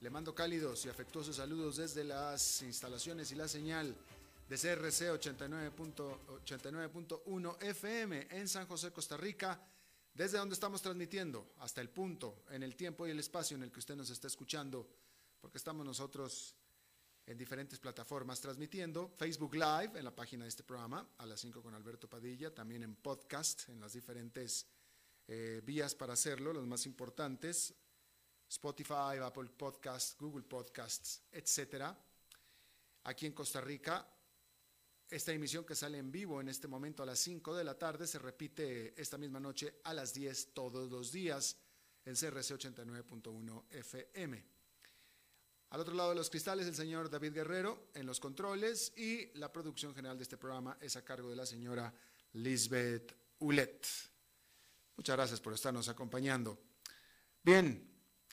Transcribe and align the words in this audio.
Le 0.00 0.08
mando 0.08 0.34
cálidos 0.34 0.86
y 0.86 0.88
afectuosos 0.88 1.36
saludos 1.36 1.76
desde 1.76 2.04
las 2.04 2.62
instalaciones 2.62 3.30
y 3.32 3.34
la 3.34 3.46
señal 3.46 3.94
de 4.48 4.56
CRC 4.56 5.10
89.1 5.10 7.62
FM 7.62 8.28
en 8.30 8.48
San 8.48 8.66
José, 8.66 8.92
Costa 8.92 9.18
Rica, 9.18 9.62
desde 10.14 10.38
donde 10.38 10.54
estamos 10.54 10.80
transmitiendo 10.80 11.52
hasta 11.58 11.82
el 11.82 11.90
punto, 11.90 12.44
en 12.48 12.62
el 12.62 12.76
tiempo 12.76 13.06
y 13.06 13.10
el 13.10 13.18
espacio 13.18 13.58
en 13.58 13.64
el 13.64 13.70
que 13.70 13.80
usted 13.80 13.94
nos 13.94 14.08
está 14.08 14.26
escuchando, 14.26 14.88
porque 15.38 15.58
estamos 15.58 15.84
nosotros 15.84 16.56
en 17.26 17.36
diferentes 17.36 17.78
plataformas 17.78 18.40
transmitiendo, 18.40 19.12
Facebook 19.18 19.54
Live 19.54 19.98
en 19.98 20.04
la 20.04 20.14
página 20.14 20.44
de 20.44 20.48
este 20.48 20.62
programa, 20.62 21.06
a 21.18 21.26
las 21.26 21.40
5 21.40 21.62
con 21.62 21.74
Alberto 21.74 22.08
Padilla, 22.08 22.54
también 22.54 22.84
en 22.84 22.96
podcast, 22.96 23.68
en 23.68 23.80
las 23.80 23.92
diferentes 23.92 24.66
eh, 25.28 25.60
vías 25.62 25.94
para 25.94 26.14
hacerlo, 26.14 26.54
los 26.54 26.66
más 26.66 26.86
importantes, 26.86 27.74
Spotify, 28.50 29.16
Apple 29.22 29.48
Podcasts, 29.56 30.16
Google 30.18 30.42
Podcasts, 30.42 31.22
etcétera. 31.30 31.96
Aquí 33.04 33.26
en 33.26 33.32
Costa 33.32 33.60
Rica, 33.60 34.04
esta 35.08 35.32
emisión 35.32 35.64
que 35.64 35.76
sale 35.76 35.98
en 35.98 36.10
vivo 36.10 36.40
en 36.40 36.48
este 36.48 36.66
momento 36.66 37.02
a 37.02 37.06
las 37.06 37.20
5 37.20 37.54
de 37.54 37.64
la 37.64 37.78
tarde 37.78 38.08
se 38.08 38.18
repite 38.18 39.00
esta 39.00 39.16
misma 39.18 39.38
noche 39.38 39.80
a 39.84 39.94
las 39.94 40.12
10 40.12 40.52
todos 40.52 40.90
los 40.90 41.12
días 41.12 41.56
en 42.04 42.14
CRC 42.14 42.58
89.1 42.58 43.64
FM. 43.70 44.44
Al 45.70 45.80
otro 45.80 45.94
lado 45.94 46.10
de 46.10 46.16
los 46.16 46.28
cristales, 46.28 46.66
el 46.66 46.74
señor 46.74 47.08
David 47.08 47.32
Guerrero 47.32 47.90
en 47.94 48.04
los 48.04 48.18
controles 48.18 48.92
y 48.96 49.32
la 49.38 49.52
producción 49.52 49.94
general 49.94 50.16
de 50.16 50.24
este 50.24 50.36
programa 50.36 50.76
es 50.80 50.96
a 50.96 51.04
cargo 51.04 51.30
de 51.30 51.36
la 51.36 51.46
señora 51.46 51.94
Lisbeth 52.32 53.14
Ulet. 53.38 53.86
Muchas 54.96 55.16
gracias 55.16 55.40
por 55.40 55.52
estarnos 55.52 55.88
acompañando. 55.88 56.58
Bien, 57.42 57.89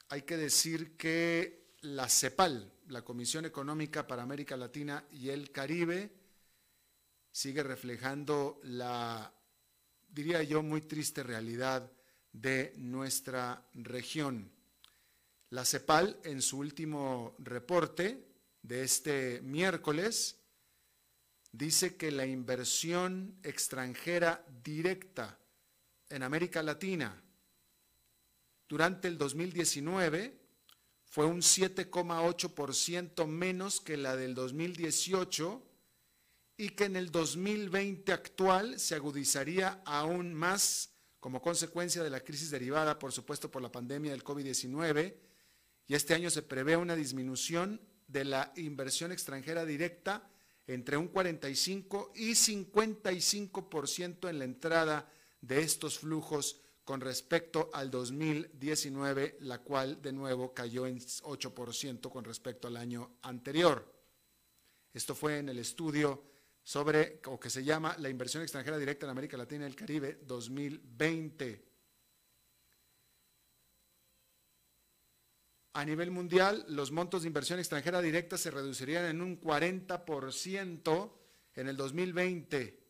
hay 0.09 0.21
que 0.21 0.37
decir 0.37 0.95
que 0.95 1.73
la 1.81 2.07
CEPAL, 2.07 2.71
la 2.87 3.03
Comisión 3.03 3.45
Económica 3.45 4.07
para 4.07 4.23
América 4.23 4.55
Latina 4.55 5.03
y 5.11 5.29
el 5.29 5.51
Caribe, 5.51 6.11
sigue 7.31 7.61
reflejando 7.63 8.59
la, 8.63 9.31
diría 10.07 10.41
yo, 10.43 10.63
muy 10.63 10.81
triste 10.81 11.23
realidad 11.23 11.91
de 12.31 12.73
nuestra 12.77 13.67
región. 13.73 14.51
La 15.49 15.65
CEPAL, 15.65 16.19
en 16.23 16.41
su 16.41 16.59
último 16.59 17.35
reporte 17.39 18.27
de 18.61 18.83
este 18.83 19.41
miércoles, 19.41 20.37
dice 21.51 21.95
que 21.95 22.11
la 22.11 22.25
inversión 22.25 23.39
extranjera 23.43 24.45
directa 24.63 25.37
en 26.09 26.23
América 26.23 26.63
Latina 26.63 27.23
durante 28.67 29.07
el 29.07 29.17
2019 29.17 30.37
fue 31.05 31.25
un 31.25 31.41
7,8% 31.41 33.25
menos 33.27 33.81
que 33.81 33.97
la 33.97 34.15
del 34.15 34.35
2018 34.35 35.63
y 36.57 36.69
que 36.69 36.85
en 36.85 36.95
el 36.95 37.11
2020 37.11 38.11
actual 38.11 38.79
se 38.79 38.95
agudizaría 38.95 39.81
aún 39.85 40.33
más 40.33 40.91
como 41.19 41.41
consecuencia 41.41 42.03
de 42.03 42.09
la 42.09 42.23
crisis 42.23 42.51
derivada, 42.51 42.99
por 42.99 43.11
supuesto, 43.11 43.49
por 43.49 43.61
la 43.61 43.71
pandemia 43.71 44.11
del 44.11 44.23
COVID-19. 44.23 45.15
Y 45.87 45.95
este 45.95 46.13
año 46.13 46.29
se 46.29 46.41
prevé 46.41 46.75
una 46.77 46.95
disminución 46.95 47.81
de 48.07 48.25
la 48.25 48.53
inversión 48.55 49.11
extranjera 49.11 49.65
directa 49.65 50.29
entre 50.67 50.97
un 50.97 51.07
45 51.07 52.11
y 52.15 52.31
55% 52.31 54.29
en 54.29 54.39
la 54.39 54.45
entrada 54.45 55.11
de 55.41 55.61
estos 55.61 55.99
flujos 55.99 56.61
con 56.87 57.01
respecto 57.01 57.69
al 57.73 57.91
2019, 57.91 59.39
la 59.41 59.57
cual 59.57 60.01
de 60.01 60.13
nuevo 60.13 60.53
cayó 60.53 60.87
en 60.87 60.99
8% 60.99 62.09
con 62.09 62.23
respecto 62.23 62.69
al 62.69 62.77
año 62.77 63.17
anterior. 63.23 63.93
Esto 64.93 65.13
fue 65.13 65.39
en 65.39 65.49
el 65.49 65.59
estudio 65.59 66.23
sobre, 66.63 67.19
o 67.25 67.37
que 67.37 67.49
se 67.49 67.61
llama 67.61 67.97
La 67.99 68.07
inversión 68.07 68.41
extranjera 68.41 68.77
directa 68.77 69.05
en 69.05 69.09
América 69.09 69.35
Latina 69.35 69.65
y 69.65 69.67
el 69.67 69.75
Caribe 69.75 70.19
2020. 70.23 71.65
A 75.73 75.83
nivel 75.83 76.09
mundial, 76.09 76.63
los 76.69 76.93
montos 76.93 77.23
de 77.23 77.27
inversión 77.27 77.59
extranjera 77.59 78.01
directa 78.01 78.37
se 78.37 78.49
reducirían 78.49 79.07
en 79.07 79.21
un 79.21 79.41
40% 79.41 81.11
en 81.53 81.67
el 81.67 81.75
2020 81.75 82.86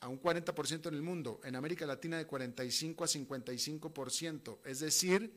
a 0.00 0.08
un 0.08 0.20
40% 0.20 0.88
en 0.88 0.94
el 0.94 1.02
mundo, 1.02 1.40
en 1.44 1.56
América 1.56 1.86
Latina 1.86 2.16
de 2.16 2.26
45 2.26 3.04
a 3.04 3.06
55%. 3.06 4.58
Es 4.64 4.80
decir, 4.80 5.32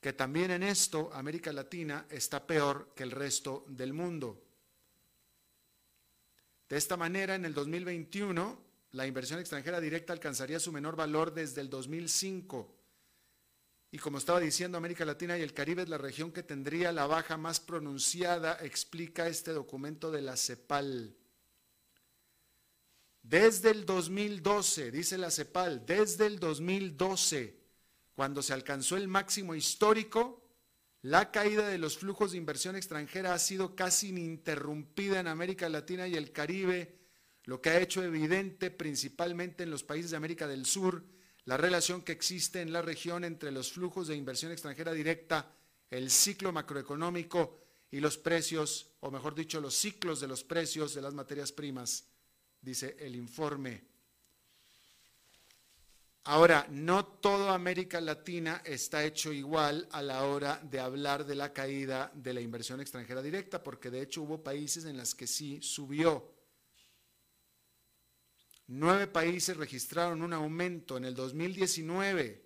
que 0.00 0.12
también 0.12 0.50
en 0.50 0.62
esto 0.62 1.10
América 1.12 1.52
Latina 1.52 2.06
está 2.10 2.46
peor 2.46 2.92
que 2.94 3.02
el 3.02 3.10
resto 3.10 3.64
del 3.68 3.92
mundo. 3.92 4.42
De 6.68 6.76
esta 6.76 6.96
manera, 6.96 7.34
en 7.34 7.44
el 7.44 7.54
2021, 7.54 8.62
la 8.92 9.06
inversión 9.06 9.38
extranjera 9.38 9.80
directa 9.80 10.12
alcanzaría 10.12 10.60
su 10.60 10.72
menor 10.72 10.96
valor 10.96 11.34
desde 11.34 11.60
el 11.60 11.68
2005. 11.68 12.74
Y 13.90 13.98
como 13.98 14.18
estaba 14.18 14.40
diciendo, 14.40 14.78
América 14.78 15.04
Latina 15.04 15.38
y 15.38 15.42
el 15.42 15.52
Caribe 15.52 15.82
es 15.82 15.88
la 15.88 15.98
región 15.98 16.32
que 16.32 16.42
tendría 16.42 16.90
la 16.90 17.06
baja 17.06 17.36
más 17.36 17.60
pronunciada, 17.60 18.58
explica 18.60 19.28
este 19.28 19.52
documento 19.52 20.10
de 20.10 20.22
la 20.22 20.36
CEPAL. 20.36 21.14
Desde 23.24 23.70
el 23.70 23.86
2012, 23.86 24.90
dice 24.90 25.16
la 25.16 25.30
CEPAL, 25.30 25.86
desde 25.86 26.26
el 26.26 26.38
2012, 26.38 27.58
cuando 28.14 28.42
se 28.42 28.52
alcanzó 28.52 28.98
el 28.98 29.08
máximo 29.08 29.54
histórico, 29.54 30.46
la 31.00 31.30
caída 31.30 31.66
de 31.66 31.78
los 31.78 31.96
flujos 31.96 32.32
de 32.32 32.36
inversión 32.36 32.76
extranjera 32.76 33.32
ha 33.32 33.38
sido 33.38 33.74
casi 33.74 34.10
ininterrumpida 34.10 35.20
en 35.20 35.28
América 35.28 35.70
Latina 35.70 36.06
y 36.06 36.16
el 36.16 36.32
Caribe, 36.32 36.98
lo 37.44 37.62
que 37.62 37.70
ha 37.70 37.80
hecho 37.80 38.02
evidente 38.02 38.70
principalmente 38.70 39.62
en 39.62 39.70
los 39.70 39.84
países 39.84 40.10
de 40.10 40.18
América 40.18 40.46
del 40.46 40.66
Sur 40.66 41.02
la 41.46 41.56
relación 41.56 42.02
que 42.02 42.12
existe 42.12 42.60
en 42.60 42.74
la 42.74 42.82
región 42.82 43.24
entre 43.24 43.52
los 43.52 43.72
flujos 43.72 44.08
de 44.08 44.16
inversión 44.16 44.52
extranjera 44.52 44.92
directa, 44.92 45.50
el 45.90 46.10
ciclo 46.10 46.52
macroeconómico 46.52 47.58
y 47.90 48.00
los 48.00 48.18
precios, 48.18 48.90
o 49.00 49.10
mejor 49.10 49.34
dicho, 49.34 49.60
los 49.60 49.74
ciclos 49.74 50.20
de 50.20 50.28
los 50.28 50.44
precios 50.44 50.94
de 50.94 51.02
las 51.02 51.14
materias 51.14 51.52
primas 51.52 52.06
dice 52.64 52.96
el 52.98 53.14
informe. 53.14 53.82
Ahora, 56.26 56.66
no 56.70 57.04
toda 57.04 57.54
América 57.54 58.00
Latina 58.00 58.62
está 58.64 59.04
hecho 59.04 59.30
igual 59.30 59.86
a 59.92 60.00
la 60.00 60.24
hora 60.24 60.58
de 60.62 60.80
hablar 60.80 61.26
de 61.26 61.34
la 61.34 61.52
caída 61.52 62.10
de 62.14 62.32
la 62.32 62.40
inversión 62.40 62.80
extranjera 62.80 63.20
directa, 63.20 63.62
porque 63.62 63.90
de 63.90 64.00
hecho 64.00 64.22
hubo 64.22 64.42
países 64.42 64.86
en 64.86 64.96
los 64.96 65.14
que 65.14 65.26
sí 65.26 65.60
subió. 65.60 66.32
Nueve 68.68 69.06
países 69.06 69.54
registraron 69.58 70.22
un 70.22 70.32
aumento 70.32 70.96
en 70.96 71.04
el 71.04 71.14
2019. 71.14 72.42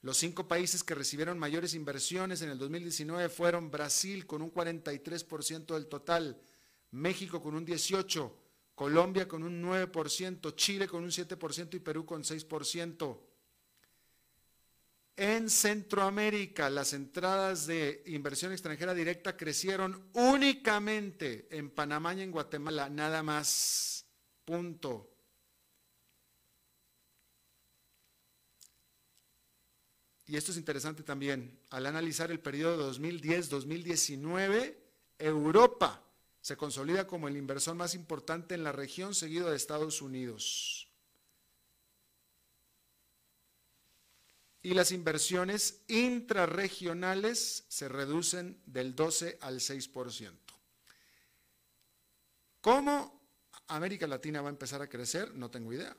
Los 0.00 0.16
cinco 0.16 0.48
países 0.48 0.82
que 0.82 0.96
recibieron 0.96 1.38
mayores 1.38 1.74
inversiones 1.74 2.42
en 2.42 2.50
el 2.50 2.58
2019 2.58 3.28
fueron 3.28 3.70
Brasil 3.70 4.26
con 4.26 4.42
un 4.42 4.52
43% 4.52 5.74
del 5.74 5.86
total, 5.86 6.42
México 6.90 7.40
con 7.40 7.54
un 7.54 7.64
18%, 7.64 8.41
Colombia 8.82 9.28
con 9.28 9.44
un 9.44 9.62
9%, 9.62 10.56
Chile 10.56 10.88
con 10.88 11.04
un 11.04 11.10
7% 11.10 11.74
y 11.74 11.78
Perú 11.78 12.04
con 12.04 12.24
6%. 12.24 13.20
En 15.14 15.48
Centroamérica, 15.48 16.68
las 16.68 16.92
entradas 16.92 17.68
de 17.68 18.02
inversión 18.06 18.50
extranjera 18.50 18.92
directa 18.92 19.36
crecieron 19.36 20.08
únicamente 20.14 21.46
en 21.56 21.70
Panamá 21.70 22.12
y 22.14 22.22
en 22.22 22.32
Guatemala, 22.32 22.88
nada 22.88 23.22
más. 23.22 24.04
Punto. 24.44 25.10
y 30.26 30.36
esto 30.36 30.50
es 30.50 30.56
interesante 30.56 31.02
también, 31.02 31.60
al 31.68 31.84
analizar 31.84 32.30
el 32.30 32.40
periodo 32.40 32.90
2010-2019, 32.94 34.74
Europa 35.18 36.01
se 36.42 36.56
consolida 36.56 37.06
como 37.06 37.28
el 37.28 37.36
inversor 37.36 37.76
más 37.76 37.94
importante 37.94 38.54
en 38.54 38.64
la 38.64 38.72
región, 38.72 39.14
seguido 39.14 39.48
de 39.48 39.56
Estados 39.56 40.02
Unidos. 40.02 40.88
Y 44.60 44.74
las 44.74 44.90
inversiones 44.90 45.82
intrarregionales 45.86 47.64
se 47.68 47.88
reducen 47.88 48.60
del 48.66 48.94
12 48.94 49.38
al 49.40 49.60
6%. 49.60 50.32
¿Cómo 52.60 53.20
América 53.68 54.06
Latina 54.08 54.40
va 54.40 54.48
a 54.48 54.50
empezar 54.50 54.82
a 54.82 54.88
crecer? 54.88 55.34
No 55.34 55.50
tengo 55.50 55.72
idea. 55.72 55.96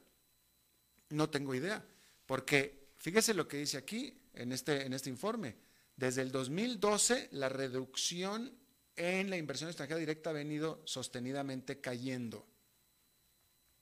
No 1.10 1.30
tengo 1.30 1.56
idea. 1.56 1.86
Porque 2.26 2.90
fíjese 2.98 3.34
lo 3.34 3.48
que 3.48 3.58
dice 3.58 3.78
aquí 3.78 4.18
en 4.34 4.52
este, 4.52 4.86
en 4.86 4.94
este 4.94 5.10
informe. 5.10 5.56
Desde 5.96 6.22
el 6.22 6.32
2012 6.32 7.30
la 7.32 7.48
reducción 7.48 8.63
en 8.96 9.30
la 9.30 9.38
inversión 9.38 9.70
extranjera 9.70 10.00
directa 10.00 10.30
ha 10.30 10.34
venido 10.34 10.82
sostenidamente 10.86 11.80
cayendo. 11.80 12.48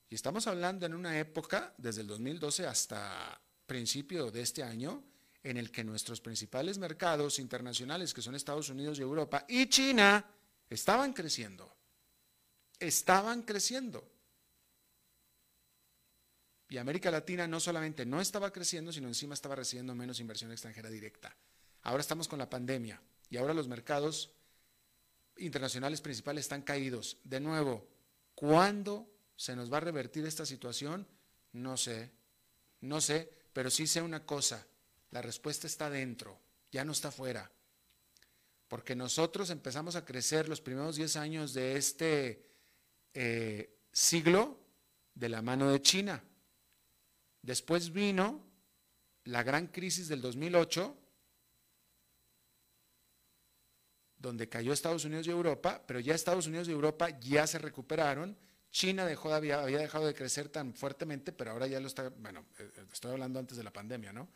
Y 0.08 0.14
estamos 0.14 0.46
hablando 0.46 0.86
en 0.86 0.94
una 0.94 1.18
época, 1.18 1.74
desde 1.78 2.02
el 2.02 2.06
2012 2.06 2.66
hasta 2.66 3.40
principio 3.66 4.30
de 4.30 4.42
este 4.42 4.62
año, 4.62 5.02
en 5.42 5.56
el 5.56 5.70
que 5.70 5.84
nuestros 5.84 6.20
principales 6.20 6.78
mercados 6.78 7.38
internacionales, 7.38 8.14
que 8.14 8.22
son 8.22 8.34
Estados 8.34 8.68
Unidos 8.68 8.98
y 8.98 9.02
Europa, 9.02 9.44
y 9.48 9.66
China, 9.68 10.24
estaban 10.68 11.12
creciendo. 11.12 11.74
Estaban 12.78 13.42
creciendo. 13.42 14.06
Y 16.68 16.78
América 16.78 17.10
Latina 17.10 17.46
no 17.46 17.60
solamente 17.60 18.06
no 18.06 18.20
estaba 18.20 18.50
creciendo, 18.50 18.92
sino 18.92 19.08
encima 19.08 19.34
estaba 19.34 19.56
recibiendo 19.56 19.94
menos 19.94 20.20
inversión 20.20 20.52
extranjera 20.52 20.88
directa. 20.88 21.36
Ahora 21.82 22.00
estamos 22.00 22.28
con 22.28 22.38
la 22.38 22.48
pandemia 22.48 23.00
y 23.28 23.36
ahora 23.36 23.52
los 23.52 23.68
mercados 23.68 24.30
internacionales 25.36 26.00
principales 26.00 26.44
están 26.44 26.62
caídos. 26.62 27.18
De 27.24 27.40
nuevo, 27.40 27.88
¿cuándo 28.34 29.08
se 29.36 29.56
nos 29.56 29.72
va 29.72 29.78
a 29.78 29.80
revertir 29.80 30.26
esta 30.26 30.46
situación? 30.46 31.06
No 31.52 31.76
sé, 31.76 32.12
no 32.80 33.00
sé, 33.00 33.30
pero 33.52 33.70
sí 33.70 33.86
sé 33.86 34.02
una 34.02 34.24
cosa, 34.24 34.66
la 35.10 35.22
respuesta 35.22 35.66
está 35.66 35.90
dentro, 35.90 36.40
ya 36.70 36.84
no 36.84 36.92
está 36.92 37.10
fuera. 37.10 37.50
Porque 38.68 38.96
nosotros 38.96 39.50
empezamos 39.50 39.96
a 39.96 40.04
crecer 40.04 40.48
los 40.48 40.60
primeros 40.60 40.96
10 40.96 41.16
años 41.16 41.52
de 41.52 41.76
este 41.76 42.46
eh, 43.12 43.78
siglo 43.92 44.58
de 45.14 45.28
la 45.28 45.42
mano 45.42 45.70
de 45.70 45.82
China. 45.82 46.24
Después 47.42 47.92
vino 47.92 48.42
la 49.24 49.42
gran 49.42 49.66
crisis 49.66 50.08
del 50.08 50.22
2008 50.22 50.96
donde 54.22 54.48
cayó 54.48 54.72
Estados 54.72 55.04
Unidos 55.04 55.26
y 55.26 55.30
Europa, 55.30 55.82
pero 55.84 55.98
ya 55.98 56.14
Estados 56.14 56.46
Unidos 56.46 56.68
y 56.68 56.70
Europa 56.70 57.10
ya 57.18 57.44
se 57.46 57.58
recuperaron. 57.58 58.38
China 58.70 59.04
dejó, 59.04 59.34
había, 59.34 59.60
había 59.60 59.78
dejado 59.78 60.06
de 60.06 60.14
crecer 60.14 60.48
tan 60.48 60.74
fuertemente, 60.74 61.32
pero 61.32 61.50
ahora 61.50 61.66
ya 61.66 61.80
lo 61.80 61.88
está, 61.88 62.08
bueno, 62.08 62.46
eh, 62.58 62.70
eh, 62.76 62.84
estoy 62.92 63.10
hablando 63.10 63.40
antes 63.40 63.58
de 63.58 63.64
la 63.64 63.72
pandemia, 63.72 64.12
¿no? 64.12 64.28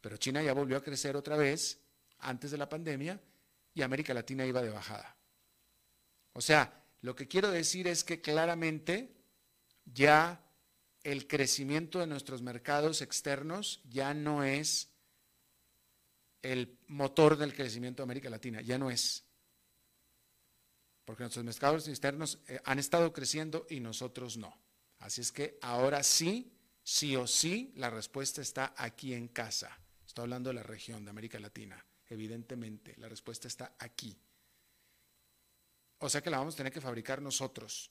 Pero 0.00 0.16
China 0.16 0.42
ya 0.42 0.52
volvió 0.52 0.76
a 0.76 0.82
crecer 0.82 1.16
otra 1.16 1.36
vez 1.36 1.80
antes 2.20 2.52
de 2.52 2.56
la 2.56 2.68
pandemia 2.68 3.20
y 3.74 3.82
América 3.82 4.14
Latina 4.14 4.46
iba 4.46 4.62
de 4.62 4.70
bajada. 4.70 5.16
O 6.34 6.40
sea, 6.40 6.84
lo 7.00 7.16
que 7.16 7.26
quiero 7.26 7.50
decir 7.50 7.88
es 7.88 8.04
que 8.04 8.20
claramente 8.20 9.12
ya 9.84 10.40
el 11.02 11.26
crecimiento 11.26 11.98
de 11.98 12.06
nuestros 12.06 12.42
mercados 12.42 13.02
externos 13.02 13.80
ya 13.90 14.14
no 14.14 14.44
es 14.44 14.88
el 16.42 16.78
motor 16.86 17.36
del 17.36 17.54
crecimiento 17.54 18.02
de 18.02 18.04
América 18.04 18.30
Latina, 18.30 18.60
ya 18.60 18.78
no 18.78 18.88
es 18.88 19.24
porque 21.04 21.24
nuestros 21.24 21.44
mercados 21.44 21.88
externos 21.88 22.38
eh, 22.46 22.60
han 22.64 22.78
estado 22.78 23.12
creciendo 23.12 23.66
y 23.68 23.80
nosotros 23.80 24.36
no. 24.36 24.56
Así 24.98 25.20
es 25.20 25.32
que 25.32 25.58
ahora 25.62 26.02
sí, 26.02 26.52
sí 26.82 27.16
o 27.16 27.26
sí, 27.26 27.72
la 27.76 27.90
respuesta 27.90 28.40
está 28.40 28.74
aquí 28.76 29.14
en 29.14 29.28
casa. 29.28 29.78
Estoy 30.06 30.22
hablando 30.22 30.50
de 30.50 30.54
la 30.54 30.62
región 30.62 31.04
de 31.04 31.10
América 31.10 31.40
Latina, 31.40 31.84
evidentemente, 32.08 32.94
la 32.98 33.08
respuesta 33.08 33.48
está 33.48 33.74
aquí. 33.78 34.16
O 35.98 36.08
sea 36.08 36.20
que 36.20 36.30
la 36.30 36.38
vamos 36.38 36.54
a 36.54 36.58
tener 36.58 36.72
que 36.72 36.80
fabricar 36.80 37.22
nosotros. 37.22 37.90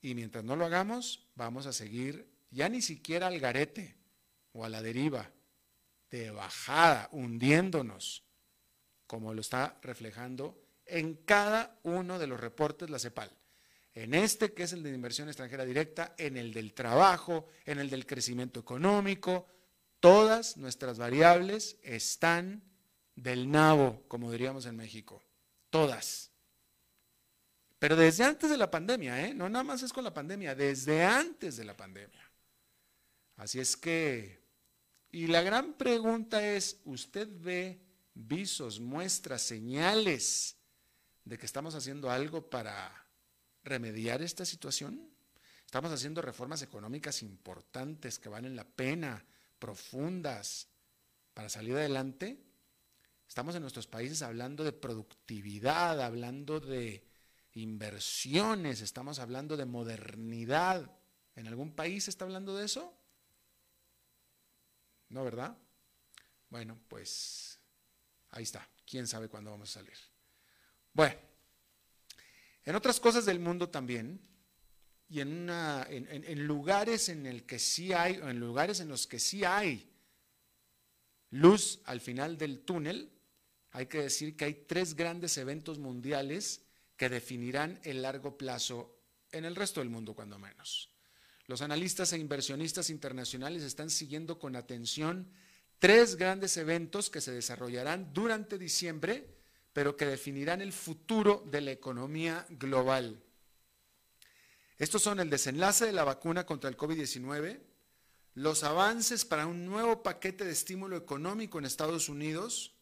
Y 0.00 0.14
mientras 0.14 0.44
no 0.44 0.56
lo 0.56 0.64
hagamos, 0.64 1.28
vamos 1.34 1.66
a 1.66 1.72
seguir 1.72 2.28
ya 2.50 2.68
ni 2.68 2.82
siquiera 2.82 3.26
al 3.28 3.40
garete 3.40 3.96
o 4.52 4.64
a 4.64 4.68
la 4.68 4.82
deriva, 4.82 5.30
de 6.10 6.30
bajada, 6.30 7.08
hundiéndonos, 7.12 8.22
como 9.06 9.34
lo 9.34 9.40
está 9.40 9.78
reflejando 9.82 10.63
en 10.86 11.14
cada 11.14 11.78
uno 11.82 12.18
de 12.18 12.26
los 12.26 12.40
reportes 12.40 12.90
la 12.90 12.98
CEPAL. 12.98 13.30
En 13.94 14.12
este, 14.12 14.52
que 14.52 14.64
es 14.64 14.72
el 14.72 14.82
de 14.82 14.90
inversión 14.90 15.28
extranjera 15.28 15.64
directa, 15.64 16.14
en 16.18 16.36
el 16.36 16.52
del 16.52 16.74
trabajo, 16.74 17.46
en 17.64 17.78
el 17.78 17.90
del 17.90 18.06
crecimiento 18.06 18.60
económico, 18.60 19.46
todas 20.00 20.56
nuestras 20.56 20.98
variables 20.98 21.78
están 21.82 22.62
del 23.14 23.50
nabo, 23.50 24.02
como 24.08 24.32
diríamos 24.32 24.66
en 24.66 24.76
México. 24.76 25.22
Todas. 25.70 26.32
Pero 27.78 27.94
desde 27.94 28.24
antes 28.24 28.50
de 28.50 28.56
la 28.56 28.70
pandemia, 28.70 29.26
¿eh? 29.26 29.34
no 29.34 29.48
nada 29.48 29.62
más 29.62 29.82
es 29.82 29.92
con 29.92 30.04
la 30.04 30.14
pandemia, 30.14 30.54
desde 30.54 31.04
antes 31.04 31.56
de 31.56 31.64
la 31.64 31.76
pandemia. 31.76 32.30
Así 33.36 33.60
es 33.60 33.76
que, 33.76 34.42
y 35.12 35.26
la 35.28 35.42
gran 35.42 35.74
pregunta 35.74 36.44
es, 36.46 36.80
¿usted 36.84 37.28
ve 37.30 37.80
visos, 38.14 38.80
muestras, 38.80 39.42
señales 39.42 40.56
de 41.24 41.38
que 41.38 41.46
estamos 41.46 41.74
haciendo 41.74 42.10
algo 42.10 42.48
para 42.48 43.06
remediar 43.62 44.22
esta 44.22 44.44
situación? 44.44 45.10
Estamos 45.64 45.90
haciendo 45.90 46.22
reformas 46.22 46.62
económicas 46.62 47.22
importantes 47.22 48.18
que 48.18 48.28
valen 48.28 48.56
la 48.56 48.64
pena, 48.64 49.24
profundas, 49.58 50.68
para 51.32 51.48
salir 51.48 51.74
adelante. 51.74 52.38
Estamos 53.28 53.54
en 53.56 53.62
nuestros 53.62 53.86
países 53.86 54.22
hablando 54.22 54.62
de 54.62 54.72
productividad, 54.72 56.00
hablando 56.00 56.60
de 56.60 57.04
inversiones, 57.54 58.80
estamos 58.80 59.18
hablando 59.18 59.56
de 59.56 59.64
modernidad. 59.64 60.90
¿En 61.34 61.48
algún 61.48 61.74
país 61.74 62.04
se 62.04 62.10
está 62.10 62.24
hablando 62.24 62.56
de 62.56 62.66
eso? 62.66 62.96
No, 65.08 65.24
¿verdad? 65.24 65.56
Bueno, 66.50 66.78
pues 66.88 67.58
ahí 68.30 68.44
está. 68.44 68.68
¿Quién 68.86 69.06
sabe 69.06 69.28
cuándo 69.28 69.50
vamos 69.50 69.70
a 69.70 69.80
salir? 69.80 70.13
Bueno, 70.94 71.16
en 72.64 72.76
otras 72.76 73.00
cosas 73.00 73.26
del 73.26 73.40
mundo 73.40 73.68
también, 73.68 74.20
y 75.08 75.20
en, 75.20 75.42
una, 75.42 75.86
lugares 76.36 77.08
en 77.08 77.26
el 77.26 77.44
que 77.44 77.58
sí 77.58 77.92
hay, 77.92 78.14
en 78.14 78.40
lugares 78.40 78.80
en 78.80 78.88
los 78.88 79.06
que 79.06 79.18
sí 79.18 79.44
hay 79.44 79.90
luz 81.30 81.80
al 81.84 82.00
final 82.00 82.38
del 82.38 82.60
túnel, 82.60 83.12
hay 83.72 83.86
que 83.86 84.02
decir 84.02 84.36
que 84.36 84.44
hay 84.46 84.54
tres 84.66 84.94
grandes 84.94 85.36
eventos 85.36 85.78
mundiales 85.78 86.62
que 86.96 87.08
definirán 87.08 87.80
el 87.82 88.02
largo 88.02 88.38
plazo 88.38 88.96
en 89.32 89.44
el 89.44 89.56
resto 89.56 89.80
del 89.80 89.90
mundo, 89.90 90.14
cuando 90.14 90.38
menos. 90.38 90.90
Los 91.46 91.60
analistas 91.60 92.12
e 92.12 92.18
inversionistas 92.18 92.88
internacionales 92.88 93.64
están 93.64 93.90
siguiendo 93.90 94.38
con 94.38 94.54
atención 94.54 95.30
tres 95.80 96.14
grandes 96.14 96.56
eventos 96.56 97.10
que 97.10 97.20
se 97.20 97.32
desarrollarán 97.32 98.14
durante 98.14 98.58
diciembre 98.58 99.43
pero 99.74 99.96
que 99.96 100.06
definirán 100.06 100.62
el 100.62 100.72
futuro 100.72 101.44
de 101.50 101.60
la 101.60 101.72
economía 101.72 102.46
global. 102.48 103.20
Estos 104.78 105.02
son 105.02 105.18
el 105.18 105.28
desenlace 105.28 105.84
de 105.84 105.92
la 105.92 106.04
vacuna 106.04 106.46
contra 106.46 106.70
el 106.70 106.76
COVID-19, 106.76 107.60
los 108.34 108.62
avances 108.62 109.24
para 109.24 109.46
un 109.46 109.66
nuevo 109.66 110.02
paquete 110.02 110.44
de 110.44 110.52
estímulo 110.52 110.96
económico 110.96 111.58
en 111.58 111.64
Estados 111.64 112.08
Unidos 112.08 112.72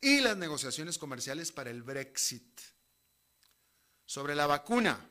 y 0.00 0.20
las 0.20 0.36
negociaciones 0.36 0.98
comerciales 0.98 1.50
para 1.52 1.70
el 1.70 1.82
Brexit. 1.82 2.60
Sobre 4.04 4.34
la 4.34 4.46
vacuna, 4.46 5.08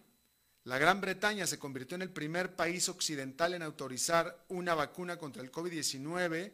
la 0.64 0.78
Gran 0.78 1.02
Bretaña 1.02 1.48
se 1.48 1.58
convirtió 1.58 1.96
en 1.96 2.04
el 2.04 2.12
primer 2.12 2.56
país 2.56 2.88
occidental 2.88 3.56
en 3.56 3.64
autorizar 3.64 4.46
una 4.48 4.76
vacuna 4.76 5.18
contra 5.18 5.42
el 5.42 5.52
COVID-19, 5.52 6.54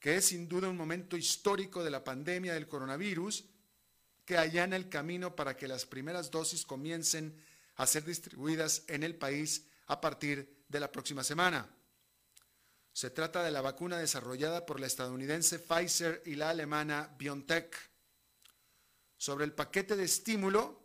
que 0.00 0.16
es 0.16 0.24
sin 0.24 0.48
duda 0.48 0.70
un 0.70 0.78
momento 0.78 1.18
histórico 1.18 1.84
de 1.84 1.90
la 1.90 2.02
pandemia 2.02 2.54
del 2.54 2.68
coronavirus 2.68 3.44
que 4.26 4.36
allana 4.36 4.76
el 4.76 4.90
camino 4.90 5.34
para 5.34 5.56
que 5.56 5.68
las 5.68 5.86
primeras 5.86 6.30
dosis 6.30 6.66
comiencen 6.66 7.34
a 7.76 7.86
ser 7.86 8.04
distribuidas 8.04 8.82
en 8.88 9.04
el 9.04 9.14
país 9.14 9.68
a 9.86 10.00
partir 10.00 10.64
de 10.68 10.80
la 10.80 10.90
próxima 10.90 11.22
semana. 11.24 11.70
Se 12.92 13.10
trata 13.10 13.42
de 13.44 13.50
la 13.50 13.60
vacuna 13.60 13.98
desarrollada 13.98 14.66
por 14.66 14.80
la 14.80 14.86
estadounidense 14.86 15.58
Pfizer 15.58 16.22
y 16.26 16.34
la 16.34 16.50
alemana 16.50 17.14
BioNTech. 17.18 17.76
Sobre 19.16 19.44
el 19.44 19.52
paquete 19.52 19.96
de 19.96 20.04
estímulo, 20.04 20.82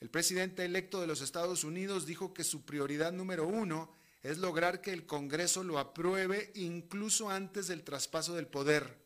el 0.00 0.10
presidente 0.10 0.64
electo 0.64 1.00
de 1.00 1.06
los 1.06 1.20
Estados 1.20 1.64
Unidos 1.64 2.04
dijo 2.04 2.34
que 2.34 2.44
su 2.44 2.64
prioridad 2.64 3.12
número 3.12 3.46
uno 3.46 3.94
es 4.22 4.38
lograr 4.38 4.80
que 4.80 4.92
el 4.92 5.06
Congreso 5.06 5.64
lo 5.64 5.78
apruebe 5.78 6.52
incluso 6.56 7.30
antes 7.30 7.68
del 7.68 7.84
traspaso 7.84 8.34
del 8.34 8.48
poder. 8.48 9.01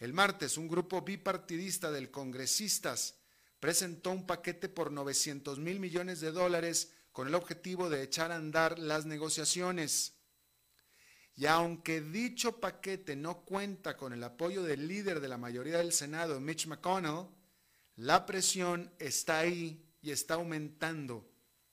El 0.00 0.14
martes, 0.14 0.56
un 0.56 0.66
grupo 0.66 1.02
bipartidista 1.02 1.90
del 1.90 2.10
congresistas 2.10 3.16
presentó 3.60 4.10
un 4.10 4.26
paquete 4.26 4.70
por 4.70 4.90
900 4.90 5.58
mil 5.58 5.78
millones 5.78 6.20
de 6.20 6.32
dólares 6.32 6.94
con 7.12 7.28
el 7.28 7.34
objetivo 7.34 7.90
de 7.90 8.02
echar 8.02 8.32
a 8.32 8.36
andar 8.36 8.78
las 8.78 9.04
negociaciones. 9.04 10.14
Y 11.36 11.44
aunque 11.44 12.00
dicho 12.00 12.60
paquete 12.60 13.14
no 13.14 13.42
cuenta 13.42 13.98
con 13.98 14.14
el 14.14 14.24
apoyo 14.24 14.62
del 14.62 14.88
líder 14.88 15.20
de 15.20 15.28
la 15.28 15.36
mayoría 15.36 15.76
del 15.76 15.92
Senado, 15.92 16.40
Mitch 16.40 16.66
McConnell, 16.66 17.26
la 17.96 18.24
presión 18.24 18.90
está 18.98 19.40
ahí 19.40 19.86
y 20.00 20.12
está 20.12 20.34
aumentando 20.34 21.30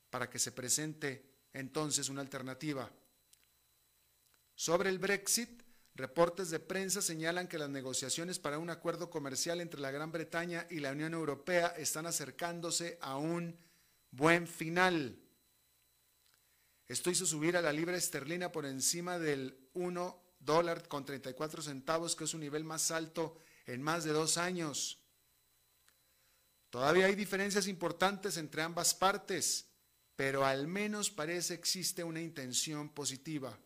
para 0.09 0.29
que 0.29 0.37
se 0.37 0.51
presente 0.51 1.29
entonces 1.53 2.09
una 2.09 2.21
alternativa. 2.21 2.91
Sobre 4.53 4.89
el 4.89 4.99
Brexit, 4.99 5.63
reportes 5.97 6.49
de 6.51 6.59
prensa 6.59 7.01
señalan 7.01 7.47
que 7.47 7.57
las 7.57 7.69
negociaciones 7.69 8.39
para 8.39 8.59
un 8.59 8.69
acuerdo 8.69 9.09
comercial 9.09 9.59
entre 9.59 9.81
la 9.81 9.91
Gran 9.91 10.11
Bretaña 10.11 10.67
y 10.69 10.79
la 10.79 10.91
Unión 10.91 11.13
Europea 11.13 11.73
están 11.77 12.05
acercándose 12.05 12.97
a 13.01 13.17
un 13.17 13.57
buen 14.11 14.47
final. 14.47 15.19
Esto 16.87 17.09
hizo 17.09 17.25
subir 17.25 17.57
a 17.57 17.61
la 17.61 17.73
libra 17.73 17.97
esterlina 17.97 18.51
por 18.51 18.65
encima 18.65 19.19
del 19.19 19.69
1 19.73 20.23
dólar 20.39 20.87
con 20.87 21.03
34 21.03 21.61
centavos, 21.61 22.15
que 22.15 22.23
es 22.23 22.33
un 22.33 22.41
nivel 22.41 22.63
más 22.63 22.91
alto 22.91 23.37
en 23.65 23.81
más 23.81 24.03
de 24.03 24.13
dos 24.13 24.37
años. 24.37 24.99
Todavía 26.69 27.07
hay 27.07 27.15
diferencias 27.15 27.67
importantes 27.67 28.37
entre 28.37 28.61
ambas 28.61 28.93
partes, 28.93 29.67
pero 30.15 30.45
al 30.45 30.67
menos 30.67 31.09
parece 31.09 31.55
existe 31.55 32.03
una 32.03 32.21
intención 32.21 32.89
positiva. 32.89 33.57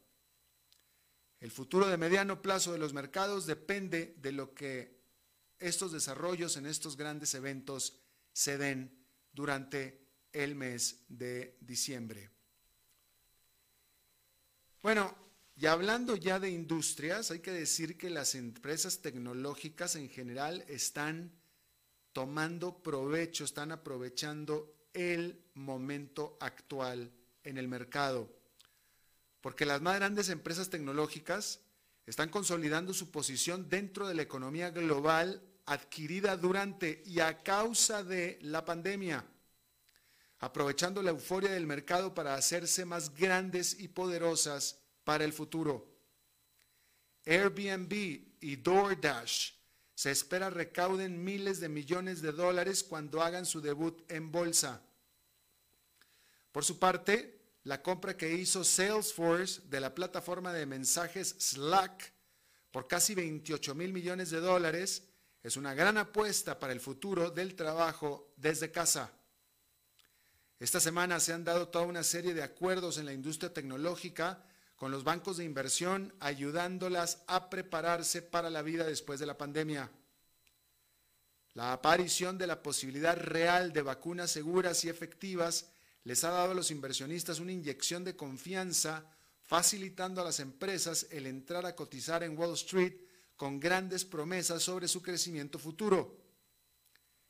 El 1.41 1.49
futuro 1.49 1.87
de 1.87 1.97
mediano 1.97 2.41
plazo 2.41 2.71
de 2.71 2.77
los 2.77 2.93
mercados 2.93 3.47
depende 3.47 4.15
de 4.17 4.31
lo 4.31 4.53
que 4.53 5.01
estos 5.57 5.91
desarrollos 5.91 6.55
en 6.55 6.67
estos 6.67 6.95
grandes 6.95 7.33
eventos 7.33 7.99
se 8.31 8.59
den 8.59 9.05
durante 9.33 10.07
el 10.31 10.55
mes 10.55 11.03
de 11.09 11.57
diciembre. 11.59 12.29
Bueno, 14.83 15.15
y 15.55 15.65
hablando 15.65 16.15
ya 16.15 16.39
de 16.39 16.51
industrias, 16.51 17.31
hay 17.31 17.39
que 17.39 17.51
decir 17.51 17.97
que 17.97 18.11
las 18.11 18.35
empresas 18.35 19.01
tecnológicas 19.01 19.95
en 19.95 20.09
general 20.09 20.63
están 20.67 21.31
tomando 22.13 22.81
provecho, 22.83 23.45
están 23.45 23.71
aprovechando 23.71 24.75
el 24.93 25.43
momento 25.55 26.37
actual 26.39 27.11
en 27.43 27.57
el 27.57 27.67
mercado. 27.67 28.40
Porque 29.41 29.65
las 29.65 29.81
más 29.81 29.95
grandes 29.95 30.29
empresas 30.29 30.69
tecnológicas 30.69 31.59
están 32.05 32.29
consolidando 32.29 32.93
su 32.93 33.11
posición 33.11 33.69
dentro 33.69 34.07
de 34.07 34.15
la 34.15 34.21
economía 34.21 34.69
global 34.69 35.41
adquirida 35.65 36.37
durante 36.37 37.03
y 37.05 37.19
a 37.19 37.43
causa 37.43 38.03
de 38.03 38.39
la 38.41 38.63
pandemia 38.63 39.25
aprovechando 40.41 41.03
la 41.03 41.11
euforia 41.11 41.51
del 41.51 41.67
mercado 41.67 42.13
para 42.15 42.33
hacerse 42.33 42.83
más 42.83 43.13
grandes 43.13 43.79
y 43.79 43.87
poderosas 43.87 44.79
para 45.03 45.23
el 45.23 45.33
futuro. 45.33 45.87
Airbnb 47.25 47.93
y 48.41 48.55
DoorDash 48.55 49.51
se 49.93 50.09
espera 50.09 50.49
recauden 50.49 51.23
miles 51.23 51.59
de 51.59 51.69
millones 51.69 52.23
de 52.23 52.31
dólares 52.31 52.83
cuando 52.83 53.21
hagan 53.21 53.45
su 53.45 53.61
debut 53.61 54.01
en 54.11 54.31
bolsa. 54.31 54.81
Por 56.51 56.65
su 56.65 56.79
parte, 56.79 57.40
la 57.63 57.81
compra 57.81 58.17
que 58.17 58.31
hizo 58.31 58.63
Salesforce 58.63 59.61
de 59.65 59.79
la 59.79 59.93
plataforma 59.93 60.51
de 60.51 60.65
mensajes 60.65 61.35
Slack 61.37 62.13
por 62.71 62.87
casi 62.87 63.13
28 63.13 63.75
mil 63.75 63.93
millones 63.93 64.31
de 64.31 64.39
dólares 64.39 65.03
es 65.43 65.57
una 65.57 65.73
gran 65.73 65.97
apuesta 65.97 66.59
para 66.59 66.73
el 66.73 66.79
futuro 66.79 67.29
del 67.29 67.55
trabajo 67.55 68.33
desde 68.37 68.71
casa. 68.71 69.11
Esta 70.59 70.79
semana 70.79 71.19
se 71.19 71.33
han 71.33 71.43
dado 71.43 71.69
toda 71.69 71.85
una 71.85 72.03
serie 72.03 72.33
de 72.33 72.43
acuerdos 72.43 72.97
en 72.97 73.05
la 73.05 73.13
industria 73.13 73.53
tecnológica 73.53 74.43
con 74.75 74.91
los 74.91 75.03
bancos 75.03 75.37
de 75.37 75.43
inversión 75.43 76.13
ayudándolas 76.19 77.23
a 77.27 77.49
prepararse 77.49 78.21
para 78.21 78.49
la 78.49 78.61
vida 78.61 78.83
después 78.83 79.19
de 79.19 79.25
la 79.25 79.37
pandemia. 79.37 79.91
La 81.53 81.73
aparición 81.73 82.37
de 82.37 82.47
la 82.47 82.63
posibilidad 82.63 83.17
real 83.17 83.73
de 83.73 83.81
vacunas 83.81 84.31
seguras 84.31 84.85
y 84.85 84.89
efectivas 84.89 85.69
les 86.03 86.23
ha 86.23 86.31
dado 86.31 86.51
a 86.51 86.55
los 86.55 86.71
inversionistas 86.71 87.39
una 87.39 87.51
inyección 87.51 88.03
de 88.03 88.15
confianza, 88.15 89.05
facilitando 89.43 90.21
a 90.21 90.25
las 90.25 90.39
empresas 90.39 91.07
el 91.11 91.27
entrar 91.27 91.65
a 91.65 91.75
cotizar 91.75 92.23
en 92.23 92.37
Wall 92.37 92.53
Street 92.53 92.93
con 93.35 93.59
grandes 93.59 94.05
promesas 94.05 94.63
sobre 94.63 94.87
su 94.87 95.01
crecimiento 95.01 95.59
futuro. 95.59 96.17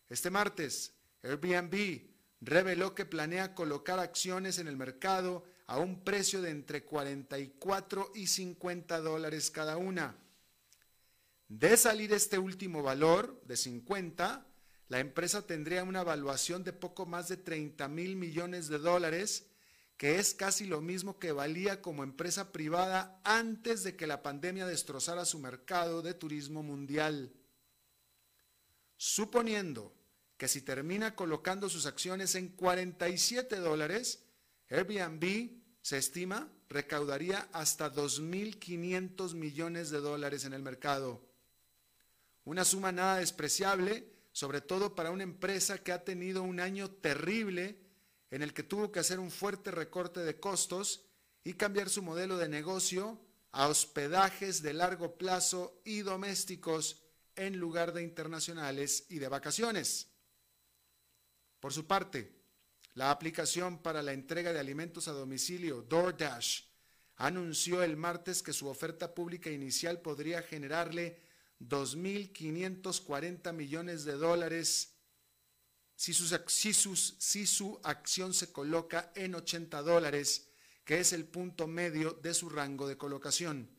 Este 0.09 0.29
martes, 0.29 0.93
Airbnb, 1.23 2.09
reveló 2.41 2.95
que 2.95 3.05
planea 3.05 3.55
colocar 3.55 3.99
acciones 3.99 4.57
en 4.57 4.67
el 4.67 4.75
mercado 4.75 5.45
a 5.67 5.77
un 5.77 6.03
precio 6.03 6.41
de 6.41 6.49
entre 6.49 6.83
44 6.83 8.11
y 8.15 8.27
50 8.27 8.99
dólares 8.99 9.49
cada 9.51 9.77
una. 9.77 10.17
De 11.47 11.77
salir 11.77 12.11
este 12.13 12.37
último 12.37 12.83
valor, 12.83 13.41
de 13.45 13.55
50, 13.55 14.45
la 14.91 14.99
empresa 14.99 15.47
tendría 15.47 15.85
una 15.85 16.01
evaluación 16.01 16.65
de 16.65 16.73
poco 16.73 17.05
más 17.05 17.29
de 17.29 17.37
30 17.37 17.87
mil 17.87 18.17
millones 18.17 18.67
de 18.67 18.77
dólares, 18.77 19.47
que 19.95 20.19
es 20.19 20.33
casi 20.33 20.65
lo 20.65 20.81
mismo 20.81 21.17
que 21.17 21.31
valía 21.31 21.81
como 21.81 22.03
empresa 22.03 22.51
privada 22.51 23.17
antes 23.23 23.83
de 23.83 23.95
que 23.95 24.05
la 24.05 24.21
pandemia 24.21 24.67
destrozara 24.67 25.23
su 25.23 25.39
mercado 25.39 26.01
de 26.01 26.13
turismo 26.13 26.61
mundial. 26.61 27.31
Suponiendo 28.97 29.95
que 30.35 30.49
si 30.49 30.61
termina 30.61 31.15
colocando 31.15 31.69
sus 31.69 31.85
acciones 31.85 32.35
en 32.35 32.49
47 32.49 33.59
dólares, 33.59 34.25
Airbnb 34.69 35.51
se 35.81 35.99
estima 35.99 36.51
recaudaría 36.67 37.47
hasta 37.53 37.89
2.500 37.93 39.35
millones 39.35 39.89
de 39.89 40.01
dólares 40.01 40.43
en 40.43 40.51
el 40.51 40.61
mercado. 40.61 41.25
Una 42.43 42.65
suma 42.65 42.91
nada 42.91 43.19
despreciable, 43.19 44.11
sobre 44.31 44.61
todo 44.61 44.95
para 44.95 45.11
una 45.11 45.23
empresa 45.23 45.83
que 45.83 45.91
ha 45.91 46.03
tenido 46.03 46.43
un 46.43 46.59
año 46.59 46.89
terrible 46.89 47.77
en 48.29 48.41
el 48.41 48.53
que 48.53 48.63
tuvo 48.63 48.91
que 48.91 48.99
hacer 48.99 49.19
un 49.19 49.31
fuerte 49.31 49.71
recorte 49.71 50.21
de 50.21 50.39
costos 50.39 51.05
y 51.43 51.53
cambiar 51.53 51.89
su 51.89 52.01
modelo 52.01 52.37
de 52.37 52.47
negocio 52.47 53.19
a 53.51 53.67
hospedajes 53.67 54.61
de 54.61 54.73
largo 54.73 55.17
plazo 55.17 55.81
y 55.83 55.99
domésticos 55.99 57.01
en 57.35 57.57
lugar 57.57 57.93
de 57.93 58.03
internacionales 58.03 59.05
y 59.09 59.19
de 59.19 59.27
vacaciones. 59.27 60.07
Por 61.59 61.73
su 61.73 61.85
parte, 61.85 62.41
la 62.93 63.11
aplicación 63.11 63.79
para 63.79 64.01
la 64.01 64.13
entrega 64.13 64.53
de 64.53 64.59
alimentos 64.59 65.07
a 65.07 65.11
domicilio 65.11 65.81
DoorDash 65.81 66.63
anunció 67.17 67.83
el 67.83 67.97
martes 67.97 68.41
que 68.41 68.53
su 68.53 68.67
oferta 68.67 69.13
pública 69.13 69.49
inicial 69.49 70.01
podría 70.01 70.41
generarle 70.41 71.21
2.540 71.67 73.53
millones 73.53 74.05
de 74.05 74.13
dólares 74.13 74.91
si, 76.01 77.45
su 77.45 77.79
acción 77.83 78.33
se 78.33 78.51
coloca 78.51 79.11
en 79.13 79.35
80 79.35 79.83
dólares, 79.83 80.49
que 80.83 80.99
es 80.99 81.13
el 81.13 81.25
punto 81.25 81.67
medio 81.67 82.13
de 82.13 82.33
su 82.33 82.49
rango 82.49 82.87
de 82.87 82.97
colocación. 82.97 83.69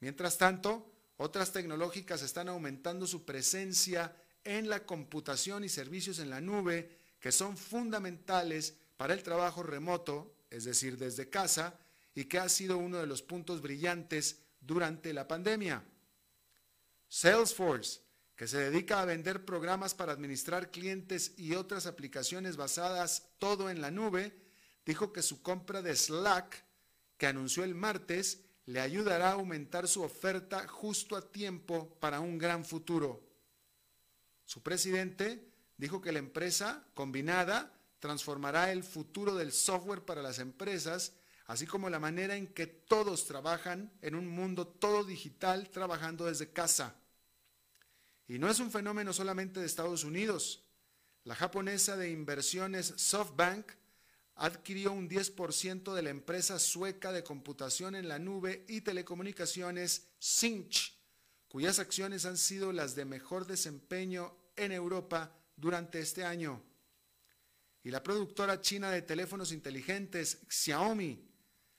Mientras 0.00 0.38
tanto, 0.38 0.90
otras 1.18 1.52
tecnológicas 1.52 2.22
están 2.22 2.48
aumentando 2.48 3.06
su 3.06 3.26
presencia 3.26 4.16
en 4.44 4.70
la 4.70 4.86
computación 4.86 5.62
y 5.62 5.68
servicios 5.68 6.20
en 6.20 6.30
la 6.30 6.40
nube 6.40 6.96
que 7.20 7.32
son 7.32 7.58
fundamentales 7.58 8.74
para 8.96 9.12
el 9.12 9.22
trabajo 9.22 9.62
remoto, 9.62 10.36
es 10.48 10.64
decir, 10.64 10.96
desde 10.96 11.28
casa, 11.28 11.78
y 12.14 12.24
que 12.24 12.38
ha 12.38 12.48
sido 12.48 12.78
uno 12.78 12.96
de 12.96 13.06
los 13.06 13.20
puntos 13.20 13.60
brillantes 13.60 14.38
durante 14.58 15.12
la 15.12 15.28
pandemia. 15.28 15.84
Salesforce, 17.08 18.00
que 18.36 18.46
se 18.46 18.58
dedica 18.58 19.00
a 19.00 19.04
vender 19.04 19.44
programas 19.44 19.94
para 19.94 20.12
administrar 20.12 20.70
clientes 20.70 21.32
y 21.36 21.54
otras 21.54 21.86
aplicaciones 21.86 22.56
basadas 22.56 23.30
todo 23.38 23.70
en 23.70 23.80
la 23.80 23.90
nube, 23.90 24.36
dijo 24.86 25.12
que 25.12 25.22
su 25.22 25.42
compra 25.42 25.82
de 25.82 25.96
Slack, 25.96 26.64
que 27.16 27.26
anunció 27.26 27.64
el 27.64 27.74
martes, 27.74 28.44
le 28.66 28.80
ayudará 28.80 29.30
a 29.30 29.32
aumentar 29.32 29.88
su 29.88 30.02
oferta 30.02 30.68
justo 30.68 31.16
a 31.16 31.32
tiempo 31.32 31.96
para 32.00 32.20
un 32.20 32.38
gran 32.38 32.64
futuro. 32.64 33.26
Su 34.44 34.62
presidente 34.62 35.48
dijo 35.76 36.00
que 36.00 36.12
la 36.12 36.18
empresa 36.18 36.84
combinada 36.94 37.72
transformará 37.98 38.70
el 38.70 38.84
futuro 38.84 39.34
del 39.34 39.52
software 39.52 40.04
para 40.04 40.22
las 40.22 40.38
empresas, 40.38 41.12
así 41.48 41.66
como 41.66 41.90
la 41.90 41.98
manera 41.98 42.36
en 42.36 42.46
que 42.46 42.66
todos 42.66 43.26
trabajan 43.26 43.90
en 44.00 44.14
un 44.14 44.28
mundo 44.28 44.68
todo 44.68 45.02
digital 45.02 45.70
trabajando 45.70 46.26
desde 46.26 46.52
casa. 46.52 46.94
Y 48.28 48.38
no 48.38 48.48
es 48.48 48.60
un 48.60 48.70
fenómeno 48.70 49.12
solamente 49.12 49.58
de 49.58 49.66
Estados 49.66 50.04
Unidos. 50.04 50.62
La 51.24 51.34
japonesa 51.34 51.96
de 51.96 52.10
inversiones 52.10 52.94
SoftBank 52.96 53.72
adquirió 54.36 54.92
un 54.92 55.08
10% 55.08 55.94
de 55.94 56.02
la 56.02 56.10
empresa 56.10 56.60
sueca 56.60 57.10
de 57.10 57.24
computación 57.24 57.96
en 57.96 58.06
la 58.08 58.20
nube 58.20 58.64
y 58.68 58.82
telecomunicaciones 58.82 60.06
Sinch 60.20 60.96
cuyas 61.48 61.78
acciones 61.78 62.26
han 62.26 62.36
sido 62.36 62.72
las 62.72 62.94
de 62.94 63.06
mejor 63.06 63.46
desempeño 63.46 64.36
en 64.54 64.70
Europa 64.70 65.34
durante 65.56 65.98
este 65.98 66.24
año. 66.24 66.62
Y 67.82 67.90
la 67.90 68.02
productora 68.02 68.60
china 68.60 68.90
de 68.90 69.02
teléfonos 69.02 69.50
inteligentes, 69.52 70.40
Xiaomi, 70.48 71.27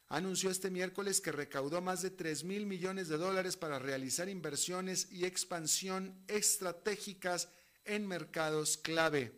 anunció 0.10 0.50
este 0.50 0.72
miércoles 0.72 1.22
que 1.22 1.32
recaudó 1.32 1.82
más 1.82 2.02
de 2.02 2.10
3 2.10 2.44
mil 2.44 2.66
millones 2.66 3.08
de 3.08 3.18
dólares 3.18 3.56
para 3.56 3.78
realizar 3.78 4.28
inversiones 4.28 5.08
y 5.12 5.26
expansión 5.26 6.16
estratégicas 6.28 7.50
en 7.86 8.08
mercados 8.08 8.78
clave. 8.78 9.32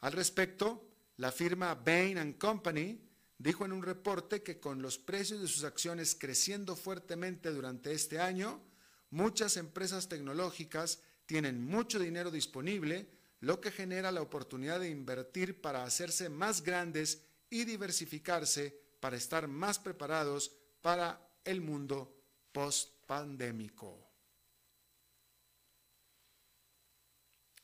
Al 0.00 0.12
respecto, 0.12 0.88
la 1.16 1.30
firma 1.30 1.74
Bain 1.74 2.32
Company 2.34 2.98
dijo 3.36 3.64
en 3.64 3.72
un 3.72 3.82
reporte 3.82 4.42
que 4.42 4.58
con 4.58 4.80
los 4.80 4.98
precios 4.98 5.40
de 5.40 5.48
sus 5.48 5.64
acciones 5.64 6.16
creciendo 6.18 6.74
fuertemente 6.74 7.50
durante 7.50 7.92
este 7.92 8.20
año, 8.20 8.62
muchas 9.10 9.56
empresas 9.58 10.08
tecnológicas 10.08 11.00
tienen 11.26 11.62
mucho 11.62 11.98
dinero 11.98 12.30
disponible, 12.30 13.10
lo 13.40 13.60
que 13.60 13.70
genera 13.70 14.10
la 14.12 14.22
oportunidad 14.22 14.80
de 14.80 14.88
invertir 14.88 15.60
para 15.60 15.84
hacerse 15.84 16.28
más 16.30 16.62
grandes 16.62 17.27
y 17.50 17.64
diversificarse 17.64 18.78
para 19.00 19.16
estar 19.16 19.48
más 19.48 19.78
preparados 19.78 20.52
para 20.80 21.20
el 21.44 21.60
mundo 21.60 22.14
post-pandémico. 22.52 24.08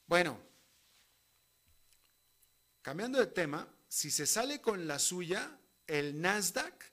Bueno, 0.06 0.38
cambiando 2.82 3.18
de 3.18 3.26
tema, 3.26 3.68
si 3.88 4.10
se 4.10 4.26
sale 4.26 4.60
con 4.60 4.86
la 4.86 4.98
suya, 4.98 5.58
el 5.86 6.20
Nasdaq 6.20 6.92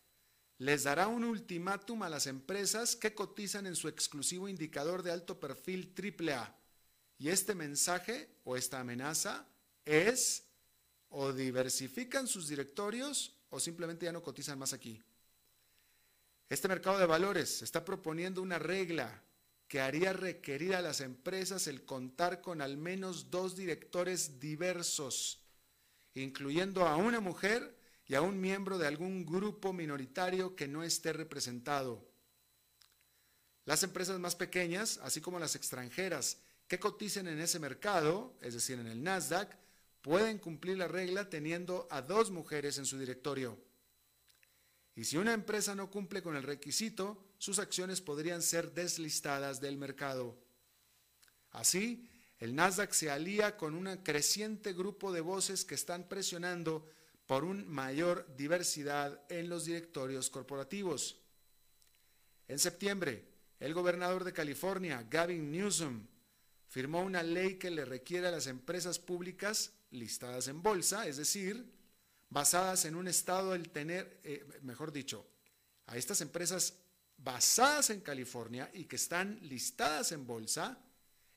les 0.58 0.84
dará 0.84 1.08
un 1.08 1.24
ultimátum 1.24 2.04
a 2.04 2.10
las 2.10 2.28
empresas 2.28 2.96
que 2.96 3.16
cotizan 3.16 3.66
en 3.66 3.76
su 3.76 3.88
exclusivo 3.88 4.48
indicador 4.48 5.02
de 5.02 5.12
alto 5.12 5.40
perfil 5.40 5.94
AAA. 5.98 6.56
Y 7.18 7.30
este 7.30 7.56
mensaje 7.56 8.30
o 8.44 8.56
esta 8.56 8.80
amenaza 8.80 9.48
es 9.86 10.51
o 11.12 11.32
diversifican 11.34 12.28
sus 12.28 12.48
directorios 12.48 13.34
o 13.50 13.60
simplemente 13.60 14.06
ya 14.06 14.12
no 14.12 14.22
cotizan 14.22 14.58
más 14.58 14.74
aquí. 14.74 15.02
Este 16.50 16.68
mercado 16.68 16.98
de 16.98 17.06
valores 17.06 17.62
está 17.62 17.86
proponiendo 17.86 18.42
una 18.42 18.60
regla 18.60 19.22
que 19.68 19.80
haría 19.80 20.12
requerir 20.12 20.76
a 20.76 20.82
las 20.82 21.00
empresas 21.00 21.68
el 21.68 21.86
contar 21.86 22.42
con 22.42 22.62
al 22.62 22.76
menos 22.76 23.32
dos 23.32 23.56
directores 23.56 24.40
diversos, 24.40 25.40
incluyendo 26.14 26.88
a 26.88 26.98
una 26.98 27.22
mujer 27.22 27.78
y 28.06 28.16
a 28.16 28.22
un 28.22 28.42
miembro 28.42 28.78
de 28.78 28.88
algún 28.88 29.26
grupo 29.26 29.72
minoritario 29.72 30.56
que 30.58 30.68
no 30.68 30.84
esté 30.84 31.14
representado. 31.14 32.06
Las 33.64 33.84
empresas 33.84 34.20
más 34.20 34.36
pequeñas, 34.36 35.00
así 35.04 35.22
como 35.22 35.40
las 35.40 35.56
extranjeras 35.56 36.40
que 36.68 36.80
coticen 36.80 37.28
en 37.30 37.40
ese 37.40 37.60
mercado, 37.60 38.34
es 38.42 38.54
decir, 38.54 38.80
en 38.80 38.88
el 38.88 39.02
Nasdaq, 39.02 39.61
pueden 40.02 40.40
cumplir 40.40 40.78
la 40.78 40.88
regla 40.88 41.30
teniendo 41.30 41.88
a 41.92 42.02
dos 42.02 42.32
mujeres 42.32 42.78
en 42.78 42.86
su 42.86 42.98
directorio. 42.98 43.58
Y 44.96 45.06
si 45.06 45.18
una 45.18 45.34
empresa 45.34 45.76
no 45.76 45.90
cumple 45.90 46.22
con 46.22 46.36
el 46.36 46.44
requisito, 46.44 47.24
sus 47.38 47.60
acciones 47.60 48.02
podrían 48.02 48.42
ser 48.42 48.74
deslistadas 48.74 49.62
del 49.62 49.78
mercado. 49.78 50.38
Así, 51.52 52.10
el 52.40 52.56
Nasdaq 52.56 52.92
se 52.92 53.10
alía 53.10 53.58
con 53.58 53.76
un 53.76 53.98
creciente 53.98 54.74
grupo 54.74 55.12
de 55.12 55.22
voces 55.22 55.64
que 55.64 55.76
están 55.76 56.10
presionando 56.10 56.90
por 57.26 57.44
una 57.44 57.64
mayor 57.64 58.36
diversidad 58.36 59.22
en 59.30 59.48
los 59.48 59.66
directorios 59.66 60.30
corporativos. 60.30 61.20
En 62.48 62.60
septiembre, 62.60 63.26
el 63.60 63.74
gobernador 63.74 64.24
de 64.24 64.34
California, 64.34 65.06
Gavin 65.10 65.52
Newsom, 65.52 66.08
firmó 66.68 67.02
una 67.02 67.22
ley 67.24 67.56
que 67.56 67.70
le 67.70 67.86
requiere 67.86 68.28
a 68.28 68.32
las 68.32 68.48
empresas 68.48 68.98
públicas 68.98 69.74
listadas 69.92 70.48
en 70.48 70.62
bolsa, 70.62 71.08
es 71.08 71.18
decir, 71.18 71.72
basadas 72.30 72.86
en 72.86 72.96
un 72.96 73.08
estado 73.08 73.54
el 73.54 73.70
tener, 73.70 74.20
eh, 74.24 74.46
mejor 74.62 74.92
dicho, 74.92 75.28
a 75.88 75.98
estas 75.98 76.22
empresas 76.22 76.76
basadas 77.18 77.90
en 77.90 78.02
California 78.02 78.70
y 78.74 78.86
que 78.86 78.96
están 78.96 79.38
listadas 79.42 80.12
en 80.12 80.26
bolsa, 80.26 80.80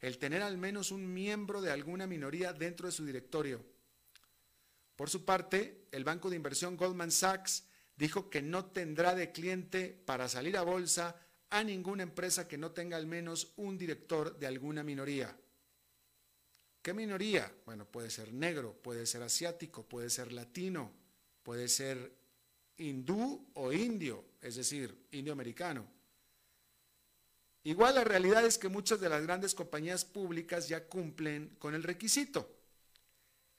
el 0.01 0.19
tener 0.19 0.43
al 0.43 0.57
menos 0.57 0.91
un 0.91 1.13
miembro 1.13 1.61
de 1.61 1.71
alguna 1.71 2.07
minoría 2.07 2.53
dentro 2.53 2.87
de 2.87 2.93
su 2.93 3.05
directorio. 3.05 3.65
Por 4.97 5.11
su 5.11 5.25
parte, 5.25 5.89
el 5.91 6.05
banco 6.05 6.31
de 6.31 6.37
inversión 6.37 6.77
Goldman 6.77 7.11
Sachs 7.11 7.65
dijo 7.97 8.31
que 8.31 8.43
no 8.43 8.67
tendrá 8.67 9.15
de 9.15 9.33
cliente 9.33 9.89
para 9.89 10.29
salir 10.29 10.57
a 10.57 10.63
bolsa 10.63 11.17
a 11.51 11.63
ninguna 11.65 12.03
empresa 12.03 12.49
que 12.49 12.59
no 12.59 12.73
tenga 12.73 12.97
al 12.97 13.07
menos 13.07 13.53
un 13.57 13.79
director 13.79 14.39
de 14.39 14.47
alguna 14.47 14.83
minoría. 14.83 15.37
¿Qué 16.85 16.93
minoría? 16.93 17.51
Bueno, 17.65 17.87
puede 17.87 18.11
ser 18.11 18.35
negro, 18.35 18.75
puede 18.83 19.07
ser 19.07 19.23
asiático, 19.23 19.85
puede 19.85 20.11
ser 20.11 20.35
latino, 20.35 20.93
puede 21.43 21.67
ser 21.67 22.13
hindú 22.77 23.49
o 23.55 23.73
indio, 23.73 24.23
es 24.43 24.57
decir, 24.57 24.95
indio-americano. 25.13 25.87
Igual 27.63 27.95
la 27.95 28.05
realidad 28.05 28.45
es 28.45 28.59
que 28.59 28.69
muchas 28.69 29.01
de 29.01 29.09
las 29.09 29.23
grandes 29.23 29.55
compañías 29.55 30.05
públicas 30.05 30.69
ya 30.69 30.87
cumplen 30.87 31.57
con 31.59 31.75
el 31.75 31.83
requisito. 31.83 32.55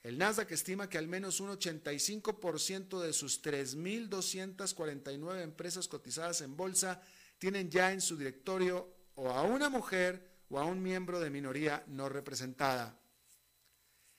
El 0.04 0.18
Nasdaq 0.18 0.52
estima 0.52 0.88
que 0.88 0.98
al 0.98 1.08
menos 1.08 1.40
un 1.40 1.50
85% 1.50 3.00
de 3.00 3.12
sus 3.12 3.42
3.249 3.42 5.42
empresas 5.42 5.88
cotizadas 5.88 6.42
en 6.42 6.56
bolsa 6.56 7.02
tienen 7.38 7.72
ya 7.72 7.90
en 7.90 8.00
su 8.00 8.16
directorio 8.16 8.88
o 9.16 9.30
a 9.30 9.42
una 9.42 9.68
mujer 9.68 10.44
o 10.48 10.60
a 10.60 10.64
un 10.64 10.80
miembro 10.80 11.18
de 11.18 11.30
minoría 11.30 11.82
no 11.88 12.08
representada. 12.08 12.96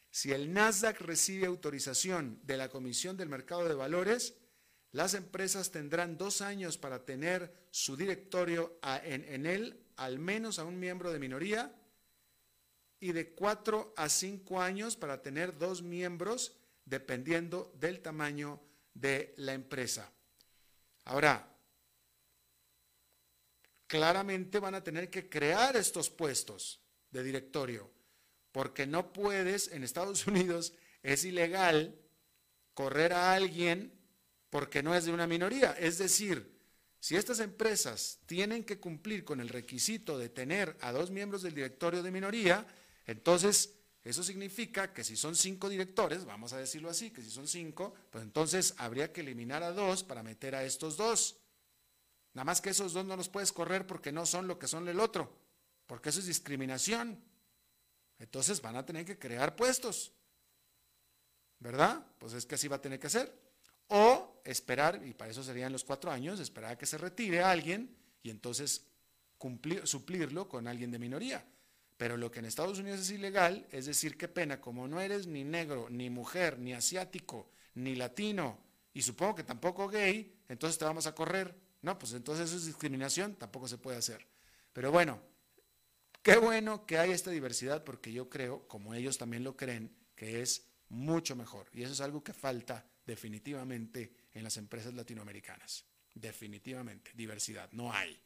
Si 0.10 0.32
el 0.32 0.54
Nasdaq 0.54 1.02
recibe 1.02 1.48
autorización 1.48 2.40
de 2.44 2.58
la 2.58 2.70
Comisión 2.70 3.18
del 3.18 3.30
Mercado 3.30 3.68
de 3.68 3.76
Valores, 3.76 4.36
las 4.92 5.14
empresas 5.14 5.72
tendrán 5.72 6.18
dos 6.18 6.42
años 6.42 6.78
para 6.78 7.06
tener 7.06 7.68
su 7.72 7.96
directorio 7.96 8.80
en, 9.04 9.46
él 9.46 9.86
al 9.98 10.18
menos 10.18 10.60
a 10.60 10.64
un 10.64 10.80
miembro 10.80 11.12
de 11.12 11.20
minoría 11.20 11.76
y 13.00 13.12
de 13.12 13.34
cuatro 13.34 13.94
a 13.96 14.10
cinco 14.10 14.62
años 14.62 14.96
para 14.96 15.22
tener 15.22 15.58
dos 15.58 15.84
miembros 15.84 16.58
dependiendo 16.86 17.72
del 17.76 18.00
tamaño 18.00 18.62
de 18.94 19.34
la 19.38 19.54
empresa. 19.54 20.12
Ahora, 21.04 21.56
claramente 23.86 24.60
van 24.60 24.76
a 24.76 24.84
tener 24.84 25.10
que 25.10 25.30
crear 25.30 25.76
estos 25.76 26.10
puestos 26.10 26.82
de 27.12 27.24
directorio 27.24 27.97
porque 28.58 28.88
no 28.88 29.14
puedes, 29.14 29.68
en 29.68 29.84
Estados 29.84 30.26
Unidos 30.28 30.74
es 31.04 31.26
ilegal 31.26 31.96
correr 32.74 33.14
a 33.14 33.34
alguien 33.34 33.94
porque 34.50 34.82
no 34.82 34.96
es 34.96 35.06
de 35.06 35.12
una 35.14 35.28
minoría. 35.28 35.74
Es 35.74 36.00
decir, 36.00 36.58
si 37.00 37.16
estas 37.16 37.40
empresas 37.40 38.18
tienen 38.26 38.64
que 38.64 38.80
cumplir 38.80 39.24
con 39.24 39.42
el 39.42 39.50
requisito 39.50 40.18
de 40.18 40.30
tener 40.30 40.76
a 40.82 40.92
dos 40.92 41.12
miembros 41.12 41.44
del 41.44 41.54
directorio 41.54 42.02
de 42.02 42.10
minoría, 42.10 42.66
entonces 43.06 43.76
eso 44.04 44.24
significa 44.24 44.92
que 44.92 45.04
si 45.04 45.16
son 45.16 45.36
cinco 45.36 45.70
directores, 45.70 46.26
vamos 46.26 46.52
a 46.54 46.58
decirlo 46.58 46.90
así, 46.90 47.12
que 47.12 47.22
si 47.22 47.30
son 47.30 47.48
cinco, 47.48 47.94
pues 48.10 48.24
entonces 48.24 48.74
habría 48.78 49.14
que 49.14 49.22
eliminar 49.22 49.62
a 49.62 49.72
dos 49.72 50.04
para 50.04 50.24
meter 50.24 50.56
a 50.56 50.64
estos 50.64 50.98
dos. 50.98 51.38
Nada 52.34 52.46
más 52.46 52.60
que 52.60 52.72
esos 52.72 52.94
dos 52.94 53.06
no 53.06 53.16
los 53.18 53.30
puedes 53.30 53.52
correr 53.52 53.86
porque 53.86 54.12
no 54.12 54.26
son 54.26 54.48
lo 54.48 54.58
que 54.58 54.68
son 54.68 54.88
el 54.88 55.00
otro, 55.00 55.32
porque 55.86 56.10
eso 56.10 56.22
es 56.22 56.26
discriminación. 56.26 57.24
Entonces 58.20 58.62
van 58.62 58.76
a 58.76 58.86
tener 58.86 59.06
que 59.06 59.18
crear 59.18 59.56
puestos. 59.56 60.14
¿Verdad? 61.60 62.06
Pues 62.20 62.34
es 62.34 62.46
que 62.46 62.56
así 62.56 62.68
va 62.68 62.78
a 62.78 62.82
tener 62.82 63.00
que 63.00 63.10
ser. 63.10 63.34
O 63.88 64.42
esperar, 64.44 65.02
y 65.06 65.14
para 65.14 65.32
eso 65.32 65.44
serían 65.44 65.72
los 65.72 65.84
cuatro 65.84 66.12
años, 66.12 66.40
esperar 66.40 66.72
a 66.72 66.78
que 66.78 66.86
se 66.86 66.98
retire 66.98 67.42
alguien 67.42 67.96
y 68.22 68.30
entonces 68.30 68.86
cumplir, 69.38 69.88
suplirlo 69.88 70.50
con 70.50 70.68
alguien 70.68 70.92
de 70.92 71.00
minoría. 71.00 71.46
Pero 71.98 72.18
lo 72.18 72.30
que 72.30 72.40
en 72.40 72.46
Estados 72.46 72.80
Unidos 72.80 73.00
es 73.00 73.12
ilegal, 73.12 73.66
es 73.72 73.86
decir, 73.86 74.18
qué 74.18 74.28
pena, 74.28 74.62
como 74.62 74.88
no 74.88 75.02
eres 75.02 75.26
ni 75.26 75.44
negro, 75.44 75.88
ni 75.90 76.10
mujer, 76.10 76.60
ni 76.60 76.74
asiático, 76.74 77.50
ni 77.74 77.96
latino, 77.96 78.60
y 78.94 79.02
supongo 79.02 79.36
que 79.36 79.44
tampoco 79.44 79.88
gay, 79.88 80.36
entonces 80.48 80.78
te 80.78 80.86
vamos 80.86 81.08
a 81.08 81.16
correr. 81.16 81.56
No, 81.82 81.98
pues 81.98 82.14
entonces 82.14 82.48
eso 82.50 82.58
es 82.58 82.66
discriminación, 82.66 83.36
tampoco 83.36 83.68
se 83.68 83.78
puede 83.78 83.98
hacer. 83.98 84.28
Pero 84.74 84.92
bueno, 84.92 85.22
Qué 86.28 86.36
bueno 86.40 86.86
que 86.86 86.98
hay 86.98 87.12
esta 87.12 87.32
diversidad 87.32 87.86
porque 87.86 88.12
yo 88.12 88.30
creo, 88.30 88.68
como 88.68 88.94
ellos 88.94 89.18
también 89.18 89.46
lo 89.46 89.56
creen, 89.56 89.96
que 90.14 90.42
es 90.42 90.68
mucho 90.90 91.38
mejor. 91.38 91.70
Y 91.72 91.84
eso 91.84 91.94
es 91.94 92.02
algo 92.02 92.22
que 92.22 92.34
falta 92.34 92.86
definitivamente 93.06 94.14
en 94.34 94.44
las 94.44 94.58
empresas 94.58 94.94
latinoamericanas. 94.94 95.86
Definitivamente, 96.14 97.12
diversidad. 97.16 97.72
No 97.72 97.94
hay. 97.94 98.20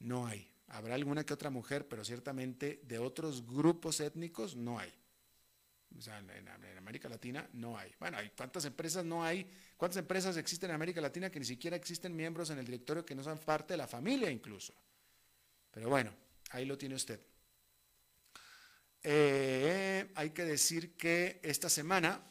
No 0.00 0.26
hay. 0.26 0.50
Habrá 0.66 0.96
alguna 0.96 1.22
que 1.22 1.32
otra 1.32 1.48
mujer, 1.48 1.86
pero 1.86 2.04
ciertamente 2.04 2.80
de 2.82 2.98
otros 2.98 3.46
grupos 3.46 4.00
étnicos 4.00 4.56
no 4.56 4.80
hay. 4.80 4.92
O 5.96 6.00
sea, 6.00 6.18
en, 6.18 6.48
América 6.76 7.08
Latina 7.08 7.48
no 7.52 7.78
hay. 7.78 7.94
Bueno, 8.00 8.18
hay 8.18 8.30
cuántas 8.30 8.64
empresas 8.64 9.04
no 9.04 9.22
hay, 9.22 9.48
cuántas 9.76 9.98
empresas 9.98 10.36
existen 10.36 10.70
en 10.70 10.74
América 10.74 11.00
Latina 11.00 11.30
que 11.30 11.38
ni 11.38 11.46
siquiera 11.46 11.76
existen 11.76 12.16
miembros 12.16 12.50
en 12.50 12.58
el 12.58 12.64
directorio 12.64 13.06
que 13.06 13.14
no 13.14 13.22
son 13.22 13.38
parte 13.38 13.74
de 13.74 13.78
la 13.78 13.86
familia 13.86 14.28
incluso. 14.28 14.74
Pero 15.70 15.88
bueno, 15.88 16.12
ahí 16.50 16.64
lo 16.64 16.78
tiene 16.78 16.94
usted. 16.94 17.20
Eh, 19.02 20.10
hay 20.14 20.30
que 20.30 20.44
decir 20.44 20.96
que 20.96 21.40
esta 21.42 21.68
semana 21.68 22.22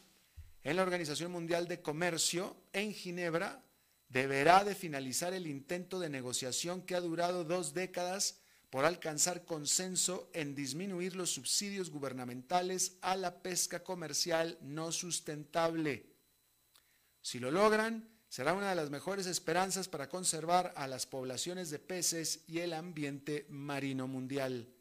en 0.62 0.76
la 0.76 0.82
Organización 0.82 1.32
Mundial 1.32 1.66
de 1.66 1.82
Comercio 1.82 2.56
en 2.72 2.92
Ginebra 2.92 3.64
deberá 4.08 4.64
de 4.64 4.74
finalizar 4.74 5.32
el 5.32 5.46
intento 5.46 5.98
de 5.98 6.10
negociación 6.10 6.82
que 6.82 6.94
ha 6.94 7.00
durado 7.00 7.44
dos 7.44 7.74
décadas 7.74 8.40
por 8.68 8.84
alcanzar 8.84 9.44
consenso 9.44 10.30
en 10.32 10.54
disminuir 10.54 11.16
los 11.16 11.30
subsidios 11.30 11.90
gubernamentales 11.90 12.98
a 13.00 13.16
la 13.16 13.42
pesca 13.42 13.82
comercial 13.82 14.58
no 14.62 14.92
sustentable. 14.92 16.06
Si 17.20 17.40
lo 17.40 17.50
logran, 17.50 18.08
será 18.30 18.54
una 18.54 18.70
de 18.70 18.76
las 18.76 18.90
mejores 18.90 19.26
esperanzas 19.26 19.88
para 19.88 20.08
conservar 20.08 20.72
a 20.76 20.86
las 20.86 21.04
poblaciones 21.04 21.68
de 21.68 21.80
peces 21.80 22.44
y 22.46 22.60
el 22.60 22.72
ambiente 22.72 23.44
marino 23.48 24.06
mundial. 24.06 24.72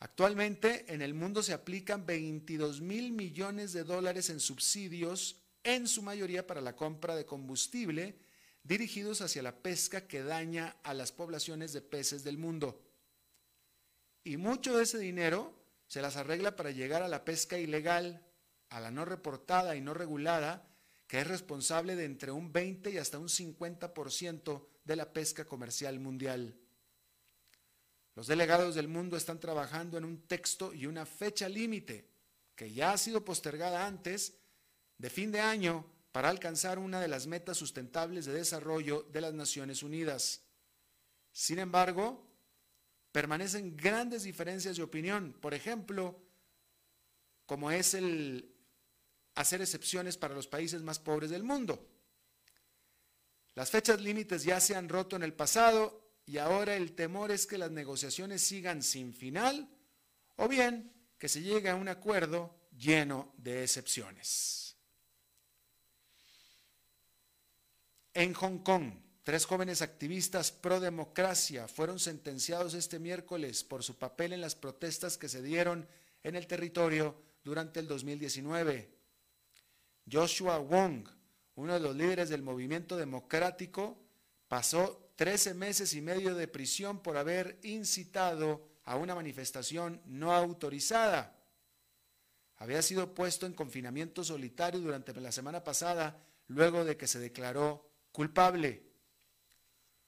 Actualmente 0.00 0.92
en 0.92 1.02
el 1.02 1.14
mundo 1.14 1.40
se 1.40 1.52
aplican 1.52 2.04
22 2.04 2.80
mil 2.80 3.12
millones 3.12 3.72
de 3.72 3.84
dólares 3.84 4.28
en 4.28 4.40
subsidios, 4.40 5.36
en 5.62 5.86
su 5.86 6.02
mayoría 6.02 6.48
para 6.48 6.60
la 6.60 6.74
compra 6.74 7.14
de 7.14 7.26
combustible, 7.26 8.18
dirigidos 8.64 9.20
hacia 9.20 9.44
la 9.44 9.62
pesca 9.62 10.08
que 10.08 10.24
daña 10.24 10.76
a 10.82 10.94
las 10.94 11.12
poblaciones 11.12 11.72
de 11.72 11.80
peces 11.80 12.24
del 12.24 12.38
mundo. 12.38 12.82
Y 14.24 14.36
mucho 14.36 14.76
de 14.76 14.82
ese 14.82 14.98
dinero 14.98 15.54
se 15.86 16.02
las 16.02 16.16
arregla 16.16 16.56
para 16.56 16.72
llegar 16.72 17.04
a 17.04 17.08
la 17.08 17.24
pesca 17.24 17.56
ilegal, 17.56 18.26
a 18.68 18.80
la 18.80 18.90
no 18.90 19.04
reportada 19.04 19.76
y 19.76 19.80
no 19.80 19.94
regulada, 19.94 20.69
que 21.10 21.18
es 21.18 21.26
responsable 21.26 21.96
de 21.96 22.04
entre 22.04 22.30
un 22.30 22.52
20 22.52 22.88
y 22.92 22.96
hasta 22.96 23.18
un 23.18 23.26
50% 23.26 24.64
de 24.84 24.94
la 24.94 25.12
pesca 25.12 25.44
comercial 25.44 25.98
mundial. 25.98 26.56
Los 28.14 28.28
delegados 28.28 28.76
del 28.76 28.86
mundo 28.86 29.16
están 29.16 29.40
trabajando 29.40 29.98
en 29.98 30.04
un 30.04 30.28
texto 30.28 30.72
y 30.72 30.86
una 30.86 31.04
fecha 31.06 31.48
límite, 31.48 32.06
que 32.54 32.70
ya 32.70 32.92
ha 32.92 32.96
sido 32.96 33.24
postergada 33.24 33.88
antes, 33.88 34.34
de 34.98 35.10
fin 35.10 35.32
de 35.32 35.40
año, 35.40 35.84
para 36.12 36.28
alcanzar 36.28 36.78
una 36.78 37.00
de 37.00 37.08
las 37.08 37.26
metas 37.26 37.56
sustentables 37.56 38.24
de 38.26 38.34
desarrollo 38.34 39.02
de 39.10 39.20
las 39.20 39.34
Naciones 39.34 39.82
Unidas. 39.82 40.42
Sin 41.32 41.58
embargo, 41.58 42.24
permanecen 43.10 43.76
grandes 43.76 44.22
diferencias 44.22 44.76
de 44.76 44.84
opinión, 44.84 45.36
por 45.40 45.54
ejemplo, 45.54 46.22
como 47.46 47.72
es 47.72 47.94
el 47.94 48.59
hacer 49.40 49.60
excepciones 49.60 50.16
para 50.16 50.34
los 50.34 50.46
países 50.46 50.82
más 50.82 50.98
pobres 50.98 51.30
del 51.30 51.42
mundo. 51.42 51.86
Las 53.54 53.70
fechas 53.70 54.00
límites 54.00 54.44
ya 54.44 54.60
se 54.60 54.74
han 54.74 54.88
roto 54.88 55.16
en 55.16 55.22
el 55.22 55.34
pasado 55.34 56.00
y 56.26 56.38
ahora 56.38 56.76
el 56.76 56.92
temor 56.92 57.30
es 57.30 57.46
que 57.46 57.58
las 57.58 57.70
negociaciones 57.70 58.42
sigan 58.42 58.82
sin 58.82 59.12
final 59.12 59.68
o 60.36 60.48
bien 60.48 60.92
que 61.18 61.28
se 61.28 61.42
llegue 61.42 61.68
a 61.68 61.74
un 61.74 61.88
acuerdo 61.88 62.54
lleno 62.76 63.34
de 63.36 63.62
excepciones. 63.62 64.76
En 68.14 68.34
Hong 68.34 68.58
Kong, 68.58 68.92
tres 69.22 69.44
jóvenes 69.44 69.82
activistas 69.82 70.52
pro 70.52 70.80
democracia 70.80 71.68
fueron 71.68 71.98
sentenciados 71.98 72.74
este 72.74 72.98
miércoles 72.98 73.64
por 73.64 73.82
su 73.82 73.98
papel 73.98 74.32
en 74.32 74.40
las 74.40 74.54
protestas 74.54 75.16
que 75.16 75.28
se 75.28 75.42
dieron 75.42 75.88
en 76.22 76.36
el 76.36 76.46
territorio 76.46 77.16
durante 77.42 77.80
el 77.80 77.88
2019. 77.88 78.99
Joshua 80.10 80.58
Wong, 80.58 81.08
uno 81.54 81.74
de 81.74 81.80
los 81.80 81.94
líderes 81.94 82.28
del 82.28 82.42
movimiento 82.42 82.96
democrático, 82.96 83.98
pasó 84.48 85.12
13 85.16 85.54
meses 85.54 85.94
y 85.94 86.00
medio 86.00 86.34
de 86.34 86.48
prisión 86.48 87.02
por 87.02 87.16
haber 87.16 87.58
incitado 87.62 88.66
a 88.84 88.96
una 88.96 89.14
manifestación 89.14 90.00
no 90.06 90.32
autorizada. 90.32 91.36
Había 92.56 92.82
sido 92.82 93.14
puesto 93.14 93.46
en 93.46 93.54
confinamiento 93.54 94.24
solitario 94.24 94.80
durante 94.80 95.18
la 95.18 95.32
semana 95.32 95.62
pasada 95.62 96.26
luego 96.48 96.84
de 96.84 96.96
que 96.96 97.06
se 97.06 97.18
declaró 97.18 97.90
culpable. 98.12 98.82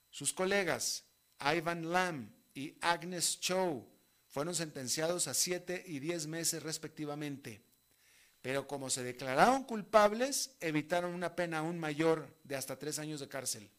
Sus 0.09 0.33
colegas, 0.33 1.05
Ivan 1.39 1.91
Lam 1.91 2.31
y 2.53 2.77
Agnes 2.81 3.39
Chow, 3.39 3.87
fueron 4.27 4.53
sentenciados 4.53 5.27
a 5.27 5.33
siete 5.33 5.83
y 5.87 5.99
diez 5.99 6.27
meses 6.27 6.61
respectivamente. 6.61 7.63
Pero 8.43 8.67
como 8.67 8.89
se 8.89 9.03
declararon 9.03 9.63
culpables, 9.63 10.51
evitaron 10.59 11.15
una 11.15 11.33
pena 11.33 11.59
aún 11.59 11.79
mayor 11.79 12.27
de 12.43 12.57
hasta 12.57 12.77
tres 12.77 12.99
años 12.99 13.21
de 13.21 13.29
cárcel. 13.29 13.71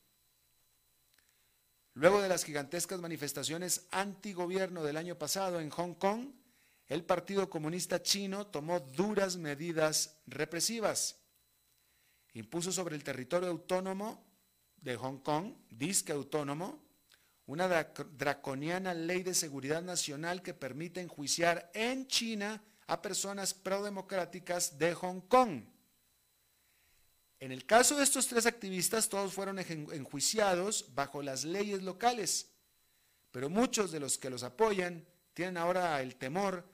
Luego 1.92 2.22
de 2.22 2.31
las 2.31 2.44
gigantescas 2.44 2.98
manifestaciones 2.98 3.87
antigobierno 3.90 4.83
del 4.83 4.96
año 4.96 5.18
pasado 5.18 5.61
en 5.61 5.68
Hong 5.68 5.92
Kong, 5.92 6.31
el 6.87 7.05
Partido 7.05 7.50
Comunista 7.50 8.03
Chino 8.03 8.46
tomó 8.46 8.81
duras 8.81 9.37
medidas 9.37 10.16
represivas 10.27 11.18
impuso 12.33 12.72
sobre 12.72 12.96
el 12.96 13.05
territorio 13.05 13.50
autónomo 13.50 14.24
de 14.77 14.96
Hong 14.96 15.18
Kong, 15.18 15.55
disque 15.70 16.12
autónomo, 16.12 16.83
una 17.46 17.68
draconiana 17.68 18.94
ley 18.94 19.22
de 19.22 19.35
seguridad 19.35 19.83
nacional 19.83 20.42
que 20.42 20.55
permite 20.55 21.03
enjuiciar 21.03 21.70
en 21.74 22.07
China 22.07 22.62
a 22.87 23.01
personas 23.01 23.55
prodemocráticas 23.55 24.79
de 24.79 24.94
Hong 24.94 25.20
Kong. 25.23 25.64
En 27.40 27.53
el 27.53 27.66
caso 27.66 27.97
de 27.97 28.05
estos 28.05 28.27
tres 28.27 28.47
activistas, 28.47 29.09
todos 29.09 29.33
fueron 29.33 29.59
enjuiciados 29.59 30.94
bajo 30.94 31.23
las 31.23 31.44
leyes 31.44 31.83
locales, 31.83 32.51
pero 33.31 33.51
muchos 33.51 33.92
de 33.92 34.01
los 34.01 34.16
que 34.18 34.31
los 34.31 34.42
apoyan 34.42 35.07
tienen 35.35 35.57
ahora 35.57 36.01
el 36.01 36.16
temor 36.16 36.64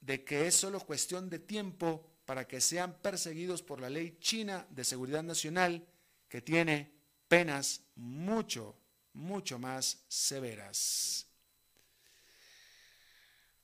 de 0.00 0.24
que 0.24 0.46
es 0.46 0.54
solo 0.54 0.80
cuestión 0.80 1.30
de 1.30 1.38
tiempo 1.38 2.12
para 2.24 2.46
que 2.46 2.60
sean 2.60 2.94
perseguidos 3.00 3.62
por 3.62 3.80
la 3.80 3.90
ley 3.90 4.18
china 4.20 4.66
de 4.70 4.84
seguridad 4.84 5.22
nacional 5.22 5.86
que 6.28 6.42
tiene 6.42 6.92
penas 7.28 7.80
mucho, 7.96 8.76
mucho 9.14 9.58
más 9.58 10.04
severas. 10.08 11.26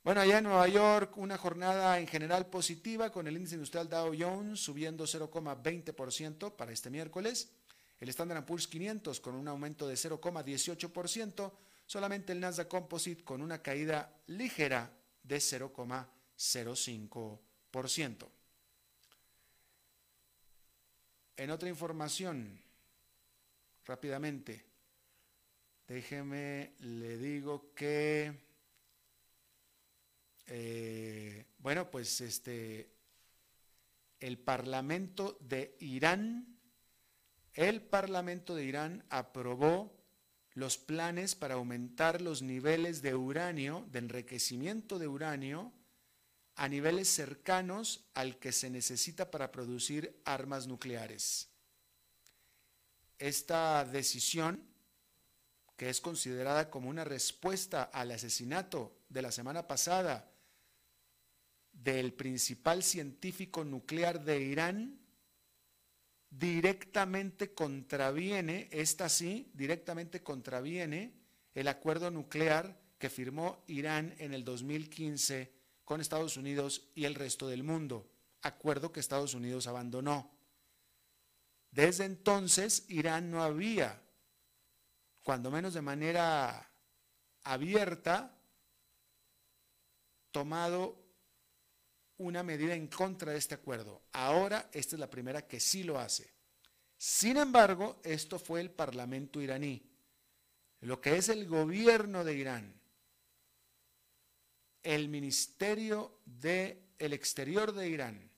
Bueno, 0.08 0.22
allá 0.22 0.38
en 0.38 0.44
Nueva 0.44 0.66
York, 0.68 1.18
una 1.18 1.36
jornada 1.36 1.98
en 1.98 2.06
general 2.06 2.46
positiva 2.46 3.12
con 3.12 3.26
el 3.26 3.36
índice 3.36 3.56
industrial 3.56 3.90
Dow 3.90 4.14
Jones 4.18 4.58
subiendo 4.58 5.04
0,20% 5.04 6.56
para 6.56 6.72
este 6.72 6.88
miércoles. 6.88 7.50
El 8.00 8.08
Standard 8.08 8.46
Poor's 8.46 8.66
500 8.68 9.20
con 9.20 9.34
un 9.34 9.46
aumento 9.48 9.86
de 9.86 9.96
0,18%. 9.96 11.52
Solamente 11.84 12.32
el 12.32 12.40
Nasdaq 12.40 12.68
Composite 12.68 13.22
con 13.22 13.42
una 13.42 13.60
caída 13.60 14.10
ligera 14.28 14.90
de 15.24 15.36
0,05%. 15.36 18.28
En 21.36 21.50
otra 21.50 21.68
información, 21.68 22.58
rápidamente, 23.84 24.64
déjeme, 25.86 26.72
le 26.78 27.18
digo 27.18 27.74
que, 27.74 28.47
eh, 30.48 31.44
bueno, 31.58 31.90
pues 31.90 32.20
este, 32.20 32.90
el 34.20 34.38
Parlamento 34.38 35.36
de 35.40 35.76
Irán, 35.80 36.58
el 37.52 37.82
Parlamento 37.82 38.54
de 38.54 38.64
Irán 38.64 39.04
aprobó 39.10 39.94
los 40.54 40.78
planes 40.78 41.34
para 41.34 41.54
aumentar 41.54 42.22
los 42.22 42.42
niveles 42.42 43.02
de 43.02 43.14
uranio, 43.14 43.86
de 43.90 43.98
enriquecimiento 43.98 44.98
de 44.98 45.06
uranio, 45.06 45.72
a 46.56 46.68
niveles 46.68 47.08
cercanos 47.08 48.08
al 48.14 48.38
que 48.38 48.50
se 48.50 48.70
necesita 48.70 49.30
para 49.30 49.52
producir 49.52 50.20
armas 50.24 50.66
nucleares. 50.66 51.48
Esta 53.18 53.84
decisión, 53.84 54.64
que 55.76 55.90
es 55.90 56.00
considerada 56.00 56.70
como 56.70 56.88
una 56.88 57.04
respuesta 57.04 57.84
al 57.84 58.10
asesinato 58.10 58.96
de 59.08 59.22
la 59.22 59.30
semana 59.30 59.68
pasada 59.68 60.28
del 61.82 62.12
principal 62.12 62.82
científico 62.82 63.64
nuclear 63.64 64.24
de 64.24 64.40
Irán, 64.40 64.98
directamente 66.28 67.54
contraviene, 67.54 68.68
esta 68.72 69.08
sí, 69.08 69.50
directamente 69.54 70.22
contraviene 70.22 71.14
el 71.54 71.68
acuerdo 71.68 72.10
nuclear 72.10 72.80
que 72.98 73.08
firmó 73.08 73.62
Irán 73.68 74.14
en 74.18 74.34
el 74.34 74.44
2015 74.44 75.52
con 75.84 76.00
Estados 76.00 76.36
Unidos 76.36 76.90
y 76.94 77.04
el 77.04 77.14
resto 77.14 77.48
del 77.48 77.62
mundo, 77.62 78.10
acuerdo 78.42 78.92
que 78.92 79.00
Estados 79.00 79.34
Unidos 79.34 79.66
abandonó. 79.66 80.36
Desde 81.70 82.04
entonces, 82.04 82.84
Irán 82.88 83.30
no 83.30 83.42
había, 83.42 84.02
cuando 85.22 85.50
menos 85.50 85.74
de 85.74 85.82
manera 85.82 86.70
abierta, 87.44 88.36
tomado 90.32 91.07
una 92.18 92.42
medida 92.42 92.74
en 92.74 92.88
contra 92.88 93.32
de 93.32 93.38
este 93.38 93.54
acuerdo. 93.54 94.02
Ahora, 94.12 94.68
esta 94.72 94.96
es 94.96 95.00
la 95.00 95.10
primera 95.10 95.46
que 95.46 95.60
sí 95.60 95.82
lo 95.82 95.98
hace. 95.98 96.32
Sin 96.96 97.36
embargo, 97.36 98.00
esto 98.04 98.38
fue 98.38 98.60
el 98.60 98.70
Parlamento 98.70 99.40
iraní. 99.40 99.84
lo 100.80 101.00
que 101.00 101.16
es 101.16 101.28
el 101.28 101.48
gobierno 101.48 102.22
de 102.22 102.34
Irán, 102.34 102.80
el 104.84 105.08
Ministerio 105.08 106.20
del 106.24 106.78
Exterior 106.98 107.72
de 107.72 107.88
Irán 107.88 108.30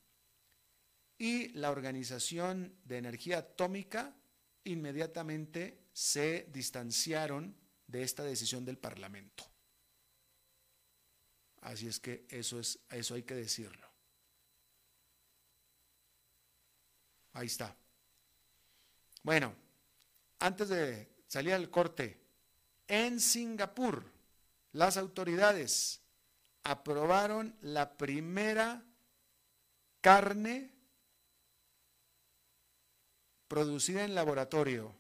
y 1.18 1.48
la 1.48 1.70
Organización 1.70 2.78
de 2.84 2.96
Energía 2.96 3.38
Atómica 3.38 4.16
inmediatamente 4.64 5.88
se 5.92 6.48
distanciaron 6.50 7.54
de 7.86 8.02
esta 8.02 8.24
decisión 8.24 8.64
del 8.64 8.78
Parlamento. 8.78 9.49
Así 11.60 11.86
es 11.86 12.00
que 12.00 12.26
eso 12.28 12.58
es 12.58 12.78
eso 12.90 13.14
hay 13.14 13.22
que 13.22 13.34
decirlo. 13.34 13.86
Ahí 17.32 17.46
está. 17.46 17.76
Bueno, 19.22 19.54
antes 20.38 20.68
de 20.68 21.08
salir 21.26 21.52
al 21.52 21.70
corte, 21.70 22.20
en 22.88 23.20
Singapur 23.20 24.04
las 24.72 24.96
autoridades 24.96 26.00
aprobaron 26.64 27.56
la 27.60 27.96
primera 27.96 28.82
carne 30.00 30.72
producida 33.48 34.04
en 34.04 34.14
laboratorio 34.14 34.94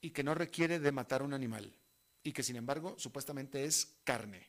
y 0.00 0.10
que 0.10 0.22
no 0.22 0.34
requiere 0.34 0.78
de 0.78 0.92
matar 0.92 1.22
un 1.22 1.32
animal 1.32 1.74
y 2.24 2.32
que 2.32 2.42
sin 2.42 2.56
embargo 2.56 2.96
supuestamente 2.98 3.64
es 3.64 3.98
carne. 4.02 4.48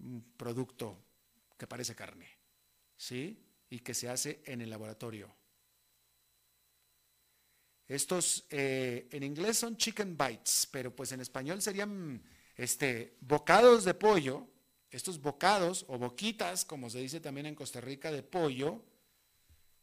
Un 0.00 0.34
producto 0.36 0.98
que 1.56 1.66
parece 1.66 1.94
carne, 1.94 2.28
¿sí? 2.96 3.42
Y 3.70 3.80
que 3.80 3.94
se 3.94 4.08
hace 4.08 4.42
en 4.44 4.60
el 4.60 4.70
laboratorio. 4.70 5.34
Estos 7.86 8.44
eh, 8.50 9.08
en 9.10 9.22
inglés 9.22 9.58
son 9.58 9.76
chicken 9.76 10.16
bites, 10.18 10.68
pero 10.70 10.94
pues 10.94 11.12
en 11.12 11.20
español 11.20 11.62
serían 11.62 12.22
este, 12.56 13.16
bocados 13.20 13.84
de 13.84 13.94
pollo. 13.94 14.46
Estos 14.90 15.20
bocados 15.20 15.84
o 15.88 15.98
boquitas, 15.98 16.64
como 16.64 16.90
se 16.90 16.98
dice 16.98 17.20
también 17.20 17.46
en 17.46 17.54
Costa 17.54 17.80
Rica, 17.80 18.10
de 18.10 18.22
pollo, 18.22 18.82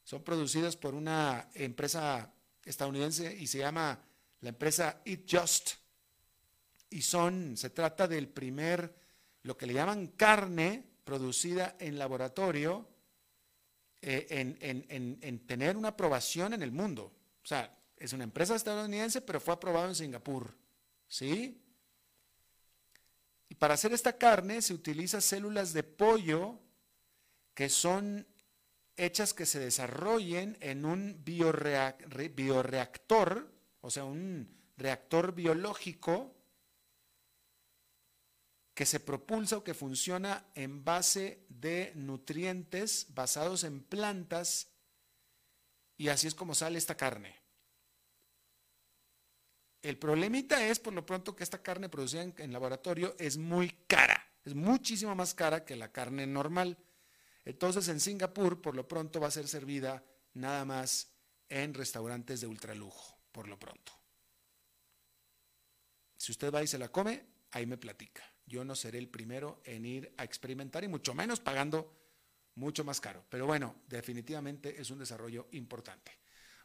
son 0.04 0.24
producidos 0.24 0.76
por 0.76 0.94
una 0.94 1.50
empresa 1.54 2.34
estadounidense 2.64 3.36
y 3.36 3.48
se 3.48 3.60
llama 3.60 4.04
la 4.46 4.50
empresa 4.50 5.02
Eat 5.06 5.22
Just. 5.30 5.74
Y 6.90 7.02
son, 7.02 7.58
se 7.58 7.70
trata 7.72 8.08
del 8.08 8.30
primer, 8.30 8.96
lo 9.42 9.58
que 9.58 9.66
le 9.66 9.74
llaman 9.74 10.08
carne 10.08 10.86
producida 11.04 11.76
en 11.80 11.98
laboratorio, 11.98 12.88
eh, 14.02 14.28
en, 14.30 15.18
en, 15.20 15.48
tener 15.48 15.76
una 15.76 15.90
aprobación 15.90 16.54
en 16.54 16.62
el 16.62 16.72
mundo. 16.72 17.12
O 17.44 17.48
sea, 17.48 17.76
es 17.98 18.14
una 18.14 18.24
empresa 18.24 18.56
estadounidense, 18.56 19.22
pero 19.22 19.40
fue 19.40 19.56
aprobado 19.56 19.88
en 19.88 19.96
Singapur. 19.96 20.56
¿Sí? 21.08 21.60
Y 23.50 23.56
para 23.56 23.74
hacer 23.74 23.94
esta 23.94 24.16
carne 24.18 24.62
se 24.62 24.76
utiliza 24.76 25.22
células 25.22 25.74
de 25.74 25.82
pollo 25.84 26.60
que 27.56 27.70
son 27.70 28.28
hechas 28.96 29.34
que 29.34 29.48
se 29.48 29.60
desarrollen 29.60 30.56
en 30.62 30.86
un 30.86 31.24
bioreactor, 31.24 33.55
o 33.86 33.92
sea, 33.92 34.04
un 34.04 34.50
reactor 34.78 35.34
biológico 35.34 36.36
que 38.74 38.86
se 38.86 39.00
propulsa 39.00 39.58
o 39.58 39.64
que 39.64 39.74
funciona 39.74 40.48
en 40.56 40.84
base 40.84 41.46
de 41.50 41.94
nutrientes 41.96 43.08
basados 43.14 43.64
en 43.64 43.82
plantas 43.84 44.72
y 45.98 46.10
así 46.10 46.28
es 46.28 46.36
como 46.36 46.56
sale 46.56 46.78
esta 46.78 46.98
carne. 46.98 47.40
El 49.82 50.00
problemita 50.00 50.68
es, 50.68 50.80
por 50.80 50.94
lo 50.94 51.06
pronto, 51.06 51.36
que 51.36 51.44
esta 51.44 51.62
carne 51.62 51.88
producida 51.88 52.24
en, 52.24 52.52
laboratorio 52.52 53.16
es 53.20 53.38
muy 53.38 53.70
cara, 53.88 54.32
es 54.44 54.56
muchísimo 54.56 55.14
más 55.14 55.36
cara 55.36 55.64
que 55.64 55.76
la 55.76 55.92
carne 55.92 56.26
normal. 56.26 56.78
Entonces, 57.46 57.88
en 57.88 58.00
Singapur, 58.00 58.62
por 58.62 58.76
lo 58.76 58.88
pronto, 58.88 59.20
va 59.20 59.28
a 59.28 59.32
ser 59.32 59.48
servida 59.48 60.04
nada 60.34 60.66
más 60.66 61.12
en 61.48 61.76
restaurantes 61.76 62.42
de 62.42 62.48
ultralujo, 62.48 63.15
por 63.36 63.50
lo 63.50 63.60
pronto. 63.60 63.92
Si 66.16 66.32
usted 66.32 66.54
va 66.54 66.64
y 66.64 66.68
se 66.68 66.78
la 66.78 66.88
come, 66.88 67.26
ahí 67.52 67.66
me 67.66 67.78
platica. 67.78 68.24
Yo 68.46 68.64
no 68.64 68.76
seré 68.76 68.98
el 68.98 69.10
primero 69.10 69.62
en 69.66 69.86
ir 69.86 70.14
a 70.16 70.24
experimentar 70.24 70.86
y 70.86 70.88
mucho 70.88 71.14
menos 71.14 71.42
pagando 71.42 71.94
mucho 72.56 72.86
más 72.86 73.02
caro. 73.02 73.26
Pero 73.30 73.46
bueno, 73.46 73.76
definitivamente 73.90 74.80
es 74.80 74.90
un 74.90 75.00
desarrollo 75.00 75.50
importante. 75.52 76.18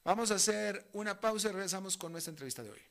Vamos 0.05 0.31
a 0.31 0.37
hacer 0.37 0.91
una 0.93 1.19
pausa 1.19 1.49
y 1.49 1.53
regresamos 1.53 1.97
con 1.97 2.13
nuestra 2.13 2.31
entrevista 2.31 2.63
de 2.63 2.71
hoy. 2.71 2.83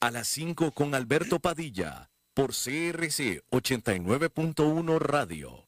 A 0.00 0.10
las 0.10 0.28
5 0.28 0.72
con 0.72 0.94
Alberto 0.94 1.40
Padilla, 1.40 2.10
por 2.32 2.52
CRC 2.52 3.44
89.1 3.50 4.98
Radio. 4.98 5.67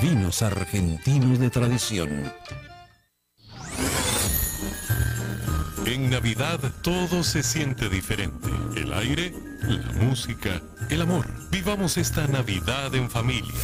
vinos 0.00 0.42
argentinos 0.42 1.38
de 1.38 1.50
tradición. 1.50 2.32
En 5.86 6.10
Navidad 6.10 6.60
todo 6.82 7.24
se 7.24 7.42
siente 7.42 7.88
diferente. 7.88 8.50
El 8.76 8.92
aire, 8.92 9.32
la 9.62 9.92
música, 9.92 10.60
el 10.90 11.02
amor. 11.02 11.26
Vivamos 11.50 11.96
esta 11.96 12.26
Navidad 12.26 12.94
en 12.94 13.10
familia. 13.10 13.54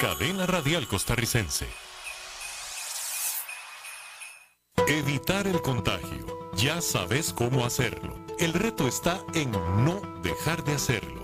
Cadena 0.00 0.46
Radial 0.46 0.86
Costarricense. 0.88 1.66
Evitar 4.86 5.46
el 5.46 5.60
contagio. 5.60 6.50
Ya 6.56 6.80
sabes 6.80 7.32
cómo 7.32 7.64
hacerlo. 7.64 8.24
El 8.38 8.52
reto 8.52 8.86
está 8.88 9.20
en 9.34 9.52
no 9.52 10.00
dejar 10.22 10.64
de 10.64 10.74
hacerlo. 10.74 11.23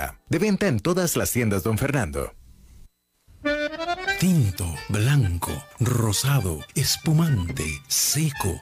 De 0.29 0.39
venta 0.39 0.67
en 0.67 0.79
todas 0.79 1.15
las 1.15 1.31
tiendas, 1.31 1.63
don 1.63 1.77
Fernando. 1.77 2.33
Tinto, 4.19 4.65
blanco, 4.89 5.51
rosado, 5.79 6.59
espumante, 6.75 7.65
seco 7.87 8.61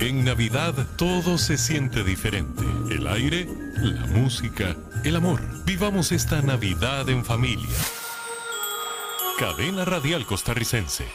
En 0.00 0.24
Navidad 0.24 0.74
todo 0.96 1.38
se 1.38 1.56
siente 1.56 2.04
diferente. 2.04 2.62
El 2.90 3.06
aire, 3.06 3.48
la 3.76 4.06
música, 4.06 4.76
el 5.04 5.16
amor. 5.16 5.40
Vivamos 5.64 6.12
esta 6.12 6.42
Navidad 6.42 7.08
en 7.08 7.24
familia. 7.24 7.74
Cadena 9.38 9.86
Radial 9.86 10.26
Costarricense. 10.26 11.06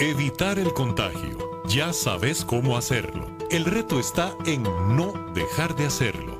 Evitar 0.00 0.58
el 0.58 0.72
contagio. 0.72 1.62
Ya 1.68 1.92
sabes 1.92 2.44
cómo 2.44 2.76
hacerlo. 2.76 3.30
El 3.50 3.64
reto 3.64 4.00
está 4.00 4.34
en 4.46 4.64
no 4.64 5.12
dejar 5.34 5.76
de 5.76 5.86
hacerlo. 5.86 6.39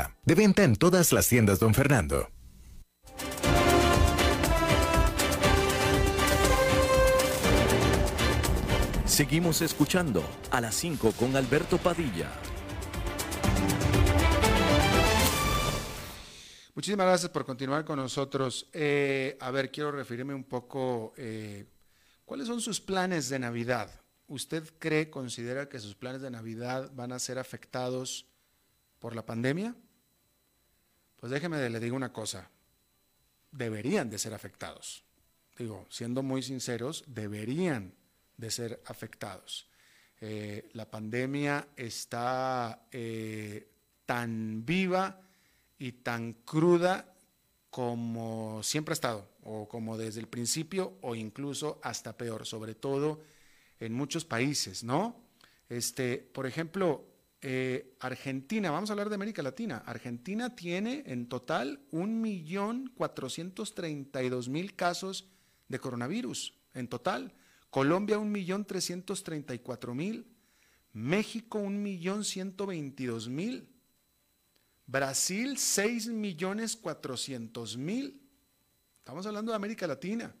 De 0.25 0.35
venta 0.35 0.63
en 0.63 0.75
todas 0.75 1.11
las 1.11 1.27
tiendas, 1.27 1.59
don 1.59 1.73
Fernando. 1.73 2.29
Seguimos 9.05 9.61
escuchando 9.61 10.23
a 10.51 10.61
las 10.61 10.73
5 10.75 11.11
con 11.11 11.35
Alberto 11.35 11.77
Padilla. 11.77 12.31
Muchísimas 16.73 17.05
gracias 17.05 17.29
por 17.29 17.45
continuar 17.45 17.83
con 17.83 17.97
nosotros. 17.97 18.69
Eh, 18.71 19.37
a 19.41 19.51
ver, 19.51 19.69
quiero 19.69 19.91
referirme 19.91 20.33
un 20.33 20.45
poco, 20.45 21.13
eh, 21.17 21.65
¿cuáles 22.23 22.47
son 22.47 22.61
sus 22.61 22.79
planes 22.79 23.27
de 23.27 23.39
Navidad? 23.39 23.91
¿Usted 24.27 24.63
cree, 24.79 25.09
considera 25.09 25.67
que 25.67 25.79
sus 25.79 25.93
planes 25.93 26.21
de 26.21 26.31
Navidad 26.31 26.89
van 26.95 27.11
a 27.11 27.19
ser 27.19 27.37
afectados 27.37 28.25
por 28.99 29.13
la 29.13 29.25
pandemia? 29.25 29.75
Pues 31.21 31.31
déjeme 31.31 31.69
le 31.69 31.79
digo 31.79 31.95
una 31.95 32.11
cosa, 32.11 32.49
deberían 33.51 34.09
de 34.09 34.17
ser 34.17 34.33
afectados. 34.33 35.03
Digo, 35.55 35.85
siendo 35.87 36.23
muy 36.23 36.41
sinceros, 36.41 37.03
deberían 37.05 37.93
de 38.37 38.49
ser 38.49 38.81
afectados. 38.87 39.69
Eh, 40.19 40.67
la 40.73 40.89
pandemia 40.89 41.67
está 41.75 42.87
eh, 42.91 43.69
tan 44.07 44.65
viva 44.65 45.21
y 45.77 45.91
tan 45.91 46.33
cruda 46.33 47.13
como 47.69 48.63
siempre 48.63 48.93
ha 48.93 48.95
estado, 48.95 49.29
o 49.43 49.69
como 49.69 49.99
desde 49.99 50.21
el 50.21 50.27
principio, 50.27 50.97
o 51.01 51.13
incluso 51.13 51.79
hasta 51.83 52.17
peor, 52.17 52.47
sobre 52.47 52.73
todo 52.73 53.21
en 53.79 53.93
muchos 53.93 54.25
países, 54.25 54.83
¿no? 54.83 55.21
Este, 55.69 56.17
por 56.17 56.47
ejemplo, 56.47 57.10
eh, 57.41 57.95
Argentina, 57.99 58.69
vamos 58.69 58.89
a 58.89 58.93
hablar 58.93 59.09
de 59.09 59.15
América 59.15 59.41
Latina. 59.41 59.83
Argentina 59.85 60.55
tiene 60.55 61.03
en 61.07 61.27
total 61.27 61.81
1.432.000 61.91 64.75
casos 64.75 65.27
de 65.67 65.79
coronavirus, 65.79 66.53
en 66.73 66.87
total. 66.87 67.33
Colombia 67.71 68.19
1.334.000. 68.19 70.25
México 70.93 71.59
1.122.000. 71.59 73.65
Brasil 74.85 75.55
6.400.000. 75.55 78.13
Estamos 78.97 79.25
hablando 79.25 79.51
de 79.51 79.55
América 79.55 79.87
Latina. 79.87 80.35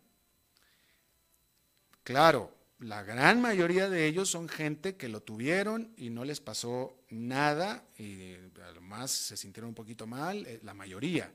Claro, 2.03 2.53
la 2.81 3.03
gran 3.03 3.39
mayoría 3.41 3.89
de 3.89 4.07
ellos 4.07 4.29
son 4.29 4.49
gente 4.49 4.95
que 4.95 5.07
lo 5.07 5.21
tuvieron 5.21 5.93
y 5.97 6.09
no 6.09 6.25
les 6.25 6.39
pasó 6.39 6.97
nada, 7.09 7.85
y 7.97 8.33
además 8.63 9.11
se 9.11 9.37
sintieron 9.37 9.69
un 9.69 9.75
poquito 9.75 10.07
mal, 10.07 10.45
eh, 10.47 10.59
la 10.63 10.73
mayoría, 10.73 11.31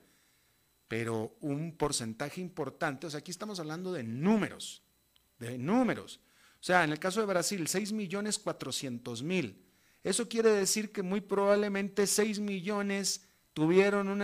pero 0.88 1.36
un 1.40 1.76
porcentaje 1.76 2.40
importante, 2.40 3.06
o 3.06 3.10
sea, 3.10 3.20
aquí 3.20 3.30
estamos 3.30 3.60
hablando 3.60 3.92
de 3.92 4.02
números, 4.02 4.82
de 5.38 5.56
números. 5.56 6.20
O 6.60 6.64
sea, 6.66 6.82
en 6.82 6.90
el 6.90 6.98
caso 6.98 7.20
de 7.20 7.26
Brasil, 7.26 7.66
6 7.68 7.92
millones 7.92 8.38
400 8.40 9.22
mil. 9.22 9.62
Eso 10.02 10.28
quiere 10.28 10.50
decir 10.50 10.90
que 10.90 11.02
muy 11.02 11.20
probablemente 11.20 12.08
6 12.08 12.40
millones 12.40 13.24
tuvieron 13.52 14.08
un 14.08 14.18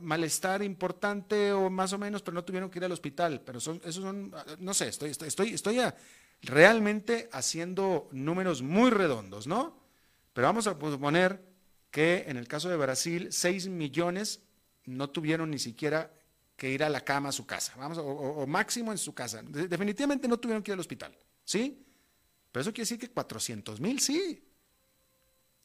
malestar 0.00 0.62
importante 0.62 1.52
o 1.52 1.68
más 1.68 1.92
o 1.92 1.98
menos, 1.98 2.22
pero 2.22 2.34
no 2.34 2.44
tuvieron 2.44 2.70
que 2.70 2.78
ir 2.78 2.84
al 2.84 2.92
hospital. 2.92 3.42
Pero 3.44 3.60
son, 3.60 3.80
esos 3.84 4.02
son, 4.02 4.34
no 4.58 4.72
sé, 4.72 4.88
estoy, 4.88 5.10
estoy, 5.10 5.28
estoy, 5.28 5.54
estoy 5.54 5.78
a, 5.78 5.94
realmente 6.44 7.28
haciendo 7.32 8.08
números 8.12 8.62
muy 8.62 8.90
redondos, 8.90 9.46
¿no? 9.46 9.78
Pero 10.32 10.46
vamos 10.46 10.66
a 10.66 10.72
suponer 10.72 11.44
que 11.90 12.24
en 12.26 12.36
el 12.36 12.48
caso 12.48 12.68
de 12.68 12.76
Brasil, 12.76 13.28
6 13.30 13.68
millones 13.68 14.40
no 14.84 15.10
tuvieron 15.10 15.50
ni 15.50 15.58
siquiera 15.58 16.12
que 16.56 16.70
ir 16.70 16.84
a 16.84 16.88
la 16.88 17.00
cama 17.02 17.30
a 17.30 17.32
su 17.32 17.46
casa, 17.46 17.74
vamos, 17.76 17.98
o, 17.98 18.46
máximo 18.46 18.92
en 18.92 18.98
su 18.98 19.14
casa. 19.14 19.42
definitivamente 19.42 20.28
no 20.28 20.38
tuvieron 20.38 20.62
que 20.62 20.70
ir 20.70 20.74
al 20.74 20.80
hospital, 20.80 21.16
¿sí? 21.44 21.84
Pero 22.52 22.62
eso 22.62 22.72
quiere 22.72 22.82
decir 22.82 22.98
que 22.98 23.10
400 23.10 23.80
mil 23.80 24.00
sí. 24.00 24.42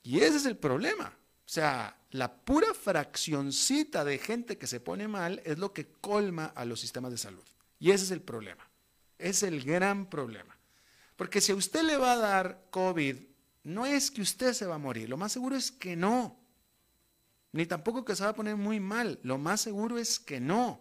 Y 0.01 0.19
ese 0.19 0.37
es 0.37 0.45
el 0.45 0.57
problema. 0.57 1.05
O 1.05 1.51
sea, 1.51 1.99
la 2.11 2.33
pura 2.33 2.73
fraccioncita 2.73 4.03
de 4.03 4.17
gente 4.17 4.57
que 4.57 4.67
se 4.67 4.79
pone 4.79 5.07
mal 5.07 5.41
es 5.45 5.59
lo 5.59 5.73
que 5.73 5.91
colma 6.01 6.45
a 6.45 6.65
los 6.65 6.79
sistemas 6.79 7.11
de 7.11 7.17
salud. 7.17 7.43
Y 7.79 7.91
ese 7.91 8.05
es 8.05 8.11
el 8.11 8.21
problema. 8.21 8.67
Es 9.17 9.43
el 9.43 9.63
gran 9.63 10.09
problema. 10.09 10.48
Porque 11.19 11.41
si 11.41 11.51
a 11.51 11.55
usted 11.55 11.83
le 11.83 11.97
va 11.97 12.13
a 12.13 12.17
dar 12.17 12.67
COVID, 12.69 13.17
no 13.65 13.85
es 13.85 14.09
que 14.09 14.21
usted 14.21 14.53
se 14.53 14.65
va 14.65 14.75
a 14.75 14.77
morir. 14.77 15.09
Lo 15.09 15.17
más 15.17 15.33
seguro 15.33 15.57
es 15.57 15.69
que 15.69 15.97
no. 15.97 16.39
Ni 17.51 17.65
tampoco 17.65 18.05
que 18.05 18.15
se 18.15 18.23
va 18.23 18.29
a 18.29 18.35
poner 18.35 18.55
muy 18.55 18.79
mal. 18.79 19.19
Lo 19.23 19.37
más 19.37 19.59
seguro 19.59 19.97
es 19.97 20.17
que 20.17 20.39
no. 20.39 20.79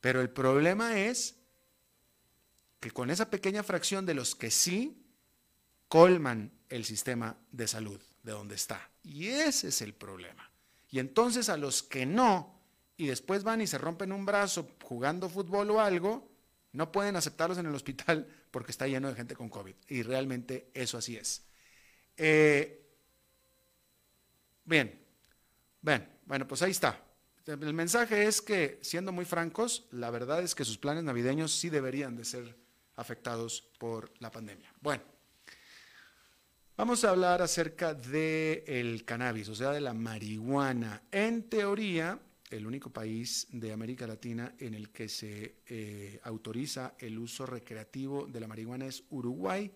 Pero 0.00 0.20
el 0.20 0.30
problema 0.30 0.96
es 0.96 1.34
que 2.78 2.92
con 2.92 3.10
esa 3.10 3.28
pequeña 3.30 3.64
fracción 3.64 4.06
de 4.06 4.14
los 4.14 4.36
que 4.36 4.52
sí, 4.52 5.04
colman 5.88 6.52
el 6.68 6.84
sistema 6.84 7.36
de 7.50 7.66
salud 7.66 8.00
de 8.22 8.30
donde 8.30 8.54
está. 8.54 8.92
Y 9.02 9.26
ese 9.26 9.70
es 9.70 9.82
el 9.82 9.92
problema. 9.92 10.52
Y 10.88 11.00
entonces 11.00 11.48
a 11.48 11.56
los 11.56 11.82
que 11.82 12.06
no, 12.06 12.60
y 12.96 13.08
después 13.08 13.42
van 13.42 13.60
y 13.60 13.66
se 13.66 13.76
rompen 13.76 14.12
un 14.12 14.24
brazo 14.24 14.70
jugando 14.84 15.28
fútbol 15.28 15.68
o 15.72 15.80
algo, 15.80 16.30
no 16.70 16.92
pueden 16.92 17.16
aceptarlos 17.16 17.58
en 17.58 17.66
el 17.66 17.74
hospital 17.74 18.28
porque 18.50 18.72
está 18.72 18.86
lleno 18.86 19.08
de 19.08 19.14
gente 19.14 19.34
con 19.34 19.48
COVID. 19.48 19.74
Y 19.88 20.02
realmente 20.02 20.70
eso 20.74 20.98
así 20.98 21.16
es. 21.16 21.44
Eh, 22.16 22.86
bien, 24.64 25.00
Bien, 25.82 26.06
bueno, 26.26 26.46
pues 26.46 26.60
ahí 26.62 26.72
está. 26.72 27.02
El 27.46 27.72
mensaje 27.72 28.26
es 28.26 28.42
que, 28.42 28.78
siendo 28.82 29.12
muy 29.12 29.24
francos, 29.24 29.86
la 29.92 30.10
verdad 30.10 30.42
es 30.42 30.54
que 30.54 30.64
sus 30.64 30.76
planes 30.76 31.04
navideños 31.04 31.52
sí 31.52 31.70
deberían 31.70 32.16
de 32.16 32.24
ser 32.24 32.56
afectados 32.96 33.62
por 33.78 34.12
la 34.20 34.30
pandemia. 34.30 34.72
Bueno, 34.80 35.02
vamos 36.76 37.02
a 37.04 37.10
hablar 37.10 37.40
acerca 37.40 37.94
del 37.94 39.04
cannabis, 39.06 39.48
o 39.48 39.54
sea, 39.54 39.70
de 39.70 39.80
la 39.80 39.94
marihuana. 39.94 41.02
En 41.10 41.48
teoría, 41.48 42.18
el 42.50 42.66
único 42.66 42.90
país 42.90 43.46
de 43.50 43.72
América 43.72 44.06
Latina 44.06 44.54
en 44.58 44.74
el 44.74 44.90
que 44.90 45.08
se 45.08 45.56
eh, 45.66 46.20
autoriza 46.24 46.94
el 46.98 47.18
uso 47.18 47.46
recreativo 47.46 48.26
de 48.26 48.40
la 48.40 48.48
marihuana 48.48 48.86
es 48.86 49.04
Uruguay. 49.10 49.70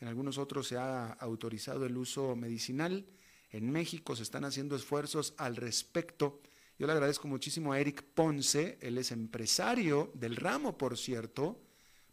En 0.00 0.08
algunos 0.08 0.36
otros 0.36 0.66
se 0.66 0.76
ha 0.76 1.12
autorizado 1.12 1.86
el 1.86 1.96
uso 1.96 2.34
medicinal. 2.34 3.06
En 3.50 3.70
México 3.70 4.16
se 4.16 4.24
están 4.24 4.44
haciendo 4.44 4.74
esfuerzos 4.74 5.34
al 5.38 5.56
respecto. 5.56 6.40
Yo 6.78 6.86
le 6.86 6.92
agradezco 6.92 7.28
muchísimo 7.28 7.72
a 7.72 7.80
Eric 7.80 8.02
Ponce, 8.02 8.76
él 8.82 8.98
es 8.98 9.10
empresario 9.10 10.10
del 10.14 10.36
ramo, 10.36 10.76
por 10.76 10.98
cierto, 10.98 11.62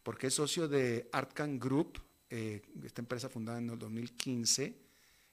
porque 0.03 0.27
es 0.27 0.35
socio 0.35 0.69
de 0.69 1.09
Artcan 1.11 1.59
Group, 1.59 1.99
eh, 2.29 2.61
esta 2.83 3.01
empresa 3.01 3.27
fundada 3.27 3.57
en 3.57 3.71
el 3.71 3.79
2015, 3.79 4.77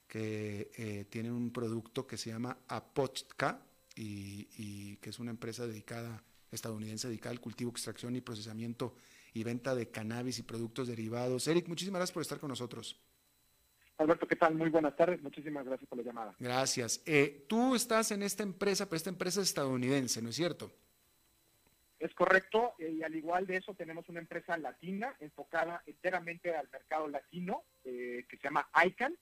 que 0.07 0.71
eh, 0.75 1.05
tiene 1.09 1.31
un 1.31 1.51
producto 1.51 2.05
que 2.05 2.17
se 2.17 2.31
llama 2.31 2.57
Apotka 2.67 3.61
y, 4.01 4.47
y, 4.57 4.97
que 4.97 5.11
es 5.11 5.19
una 5.19 5.31
empresa 5.31 5.67
dedicada, 5.67 6.23
estadounidense, 6.51 7.07
dedicada 7.07 7.31
al 7.31 7.39
cultivo, 7.39 7.71
extracción 7.71 8.15
y 8.15 8.21
procesamiento 8.21 8.95
y 9.33 9.43
venta 9.43 9.75
de 9.75 9.89
cannabis 9.89 10.39
y 10.39 10.43
productos 10.43 10.87
derivados. 10.87 11.47
Eric, 11.47 11.67
muchísimas 11.67 11.99
gracias 11.99 12.13
por 12.13 12.21
estar 12.21 12.39
con 12.39 12.49
nosotros. 12.49 12.99
Alberto, 13.97 14.27
¿qué 14.27 14.35
tal? 14.35 14.55
Muy 14.55 14.69
buenas 14.69 14.95
tardes. 14.95 15.21
Muchísimas 15.21 15.63
gracias 15.63 15.87
por 15.87 15.99
la 15.99 16.03
llamada. 16.03 16.35
Gracias. 16.39 17.03
Eh, 17.05 17.45
tú 17.47 17.75
estás 17.75 18.11
en 18.11 18.23
esta 18.23 18.41
empresa, 18.41 18.85
pero 18.87 18.97
esta 18.97 19.11
empresa 19.11 19.41
es 19.41 19.49
estadounidense, 19.49 20.21
¿no 20.21 20.29
es 20.29 20.35
cierto? 20.35 20.71
Es 21.99 22.11
correcto, 22.15 22.73
eh, 22.79 22.89
y 22.89 23.03
al 23.03 23.15
igual 23.15 23.45
de 23.45 23.57
eso 23.57 23.75
tenemos 23.75 24.09
una 24.09 24.19
empresa 24.19 24.57
latina 24.57 25.15
enfocada 25.19 25.83
enteramente 25.85 26.55
al 26.55 26.67
mercado 26.71 27.07
latino 27.07 27.63
eh, 27.83 28.25
que 28.27 28.37
se 28.37 28.43
llama 28.43 28.67
ICANN, 28.83 29.15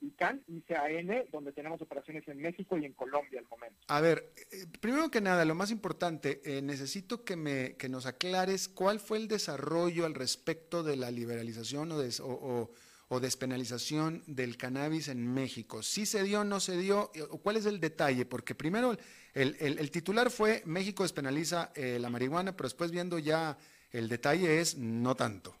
ICANN, 0.00 0.42
ICAN, 0.48 1.24
donde 1.30 1.52
tenemos 1.52 1.80
operaciones 1.80 2.26
en 2.28 2.38
México 2.38 2.76
y 2.76 2.84
en 2.84 2.92
Colombia 2.92 3.40
al 3.40 3.48
momento. 3.48 3.78
A 3.88 4.00
ver, 4.00 4.32
primero 4.80 5.10
que 5.10 5.20
nada, 5.20 5.44
lo 5.44 5.54
más 5.54 5.70
importante, 5.70 6.40
necesito 6.62 7.24
que, 7.24 7.36
me, 7.36 7.76
que 7.76 7.88
nos 7.88 8.06
aclares 8.06 8.68
cuál 8.68 9.00
fue 9.00 9.18
el 9.18 9.28
desarrollo 9.28 10.06
al 10.06 10.14
respecto 10.14 10.82
de 10.82 10.96
la 10.96 11.10
liberalización 11.10 11.92
o, 11.92 11.98
de, 11.98 12.12
o 12.20 12.70
o 13.12 13.20
despenalización 13.20 14.22
del 14.26 14.56
cannabis 14.56 15.08
en 15.08 15.34
México. 15.34 15.82
¿Sí 15.82 16.06
se 16.06 16.22
dio, 16.22 16.44
no 16.44 16.60
se 16.60 16.78
dio? 16.78 17.10
¿Cuál 17.42 17.58
es 17.58 17.66
el 17.66 17.78
detalle? 17.78 18.24
Porque 18.24 18.54
primero 18.54 18.96
el, 19.34 19.90
titular 19.90 20.30
fue 20.30 20.62
México 20.64 21.02
despenaliza 21.02 21.72
eh, 21.74 21.98
la 22.00 22.08
marihuana, 22.08 22.56
pero 22.56 22.68
después 22.68 22.90
viendo 22.90 23.18
ya 23.18 23.58
el 23.90 24.08
detalle 24.08 24.60
es 24.60 24.78
no 24.78 25.14
tanto. 25.14 25.54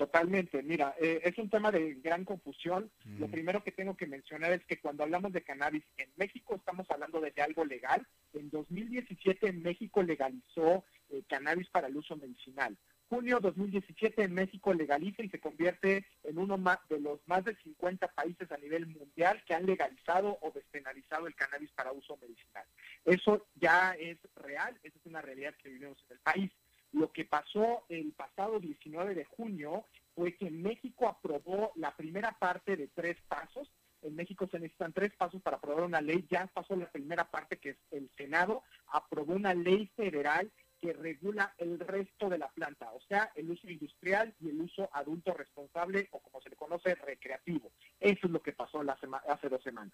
Totalmente, 0.00 0.62
mira, 0.62 0.94
eh, 0.98 1.20
es 1.24 1.36
un 1.36 1.50
tema 1.50 1.70
de 1.70 1.92
gran 1.96 2.24
confusión. 2.24 2.90
Lo 3.18 3.28
mm. 3.28 3.30
primero 3.30 3.62
que 3.62 3.70
tengo 3.70 3.98
que 3.98 4.06
mencionar 4.06 4.50
es 4.50 4.64
que 4.64 4.80
cuando 4.80 5.02
hablamos 5.02 5.30
de 5.30 5.42
cannabis 5.42 5.84
en 5.98 6.10
México 6.16 6.54
estamos 6.54 6.90
hablando 6.90 7.20
de 7.20 7.34
algo 7.36 7.66
legal. 7.66 8.06
En 8.32 8.48
2017 8.48 9.52
México 9.52 10.02
legalizó 10.02 10.84
eh, 11.10 11.22
cannabis 11.28 11.68
para 11.68 11.88
el 11.88 11.98
uso 11.98 12.16
medicinal 12.16 12.78
junio 13.10 13.40
2017 13.40 14.22
en 14.22 14.34
México 14.34 14.72
legaliza 14.72 15.24
y 15.24 15.28
se 15.28 15.40
convierte 15.40 16.06
en 16.22 16.38
uno 16.38 16.56
de 16.88 17.00
los 17.00 17.18
más 17.26 17.44
de 17.44 17.56
50 17.56 18.06
países 18.06 18.50
a 18.52 18.56
nivel 18.56 18.86
mundial 18.86 19.42
que 19.44 19.52
han 19.52 19.66
legalizado 19.66 20.38
o 20.40 20.52
despenalizado 20.52 21.26
el 21.26 21.34
cannabis 21.34 21.72
para 21.72 21.90
uso 21.90 22.16
medicinal. 22.18 22.64
Eso 23.04 23.48
ya 23.56 23.96
es 23.98 24.16
real, 24.36 24.78
esa 24.84 24.96
es 24.96 25.06
una 25.06 25.20
realidad 25.20 25.56
que 25.60 25.70
vivimos 25.70 25.98
en 26.08 26.16
el 26.16 26.20
país. 26.20 26.52
Lo 26.92 27.12
que 27.12 27.24
pasó 27.24 27.84
el 27.88 28.12
pasado 28.12 28.58
19 28.58 29.14
de 29.14 29.24
junio 29.24 29.84
fue 30.14 30.36
que 30.36 30.50
México 30.50 31.08
aprobó 31.08 31.72
la 31.76 31.96
primera 31.96 32.32
parte 32.38 32.76
de 32.76 32.88
tres 32.88 33.16
pasos. 33.28 33.70
En 34.02 34.16
México 34.16 34.48
se 34.50 34.58
necesitan 34.58 34.92
tres 34.92 35.12
pasos 35.14 35.40
para 35.42 35.58
aprobar 35.58 35.84
una 35.84 36.00
ley. 36.00 36.26
Ya 36.30 36.46
pasó 36.46 36.74
la 36.74 36.90
primera 36.90 37.30
parte, 37.30 37.58
que 37.58 37.70
es 37.70 37.76
el 37.90 38.10
Senado, 38.16 38.62
aprobó 38.88 39.34
una 39.34 39.54
ley 39.54 39.86
federal 39.96 40.50
que 40.80 40.92
regula 40.94 41.54
el 41.58 41.78
resto 41.78 42.28
de 42.28 42.38
la 42.38 42.48
planta, 42.48 42.90
o 42.92 43.00
sea, 43.02 43.30
el 43.34 43.50
uso 43.50 43.68
industrial 43.68 44.34
y 44.40 44.48
el 44.48 44.62
uso 44.62 44.88
adulto 44.92 45.34
responsable 45.34 46.08
o 46.12 46.20
como 46.20 46.40
se 46.40 46.48
le 46.48 46.56
conoce, 46.56 46.94
recreativo. 46.94 47.70
Eso 48.00 48.26
es 48.26 48.30
lo 48.30 48.42
que 48.42 48.52
pasó 48.52 48.82
la 48.82 48.98
hace 49.28 49.48
dos 49.48 49.62
semanas. 49.62 49.92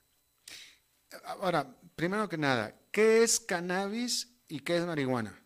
Ahora, 1.24 1.66
primero 1.96 2.28
que 2.28 2.38
nada, 2.38 2.74
¿qué 2.92 3.22
es 3.22 3.40
cannabis 3.40 4.40
y 4.48 4.60
qué 4.60 4.76
es 4.76 4.86
marihuana? 4.86 5.45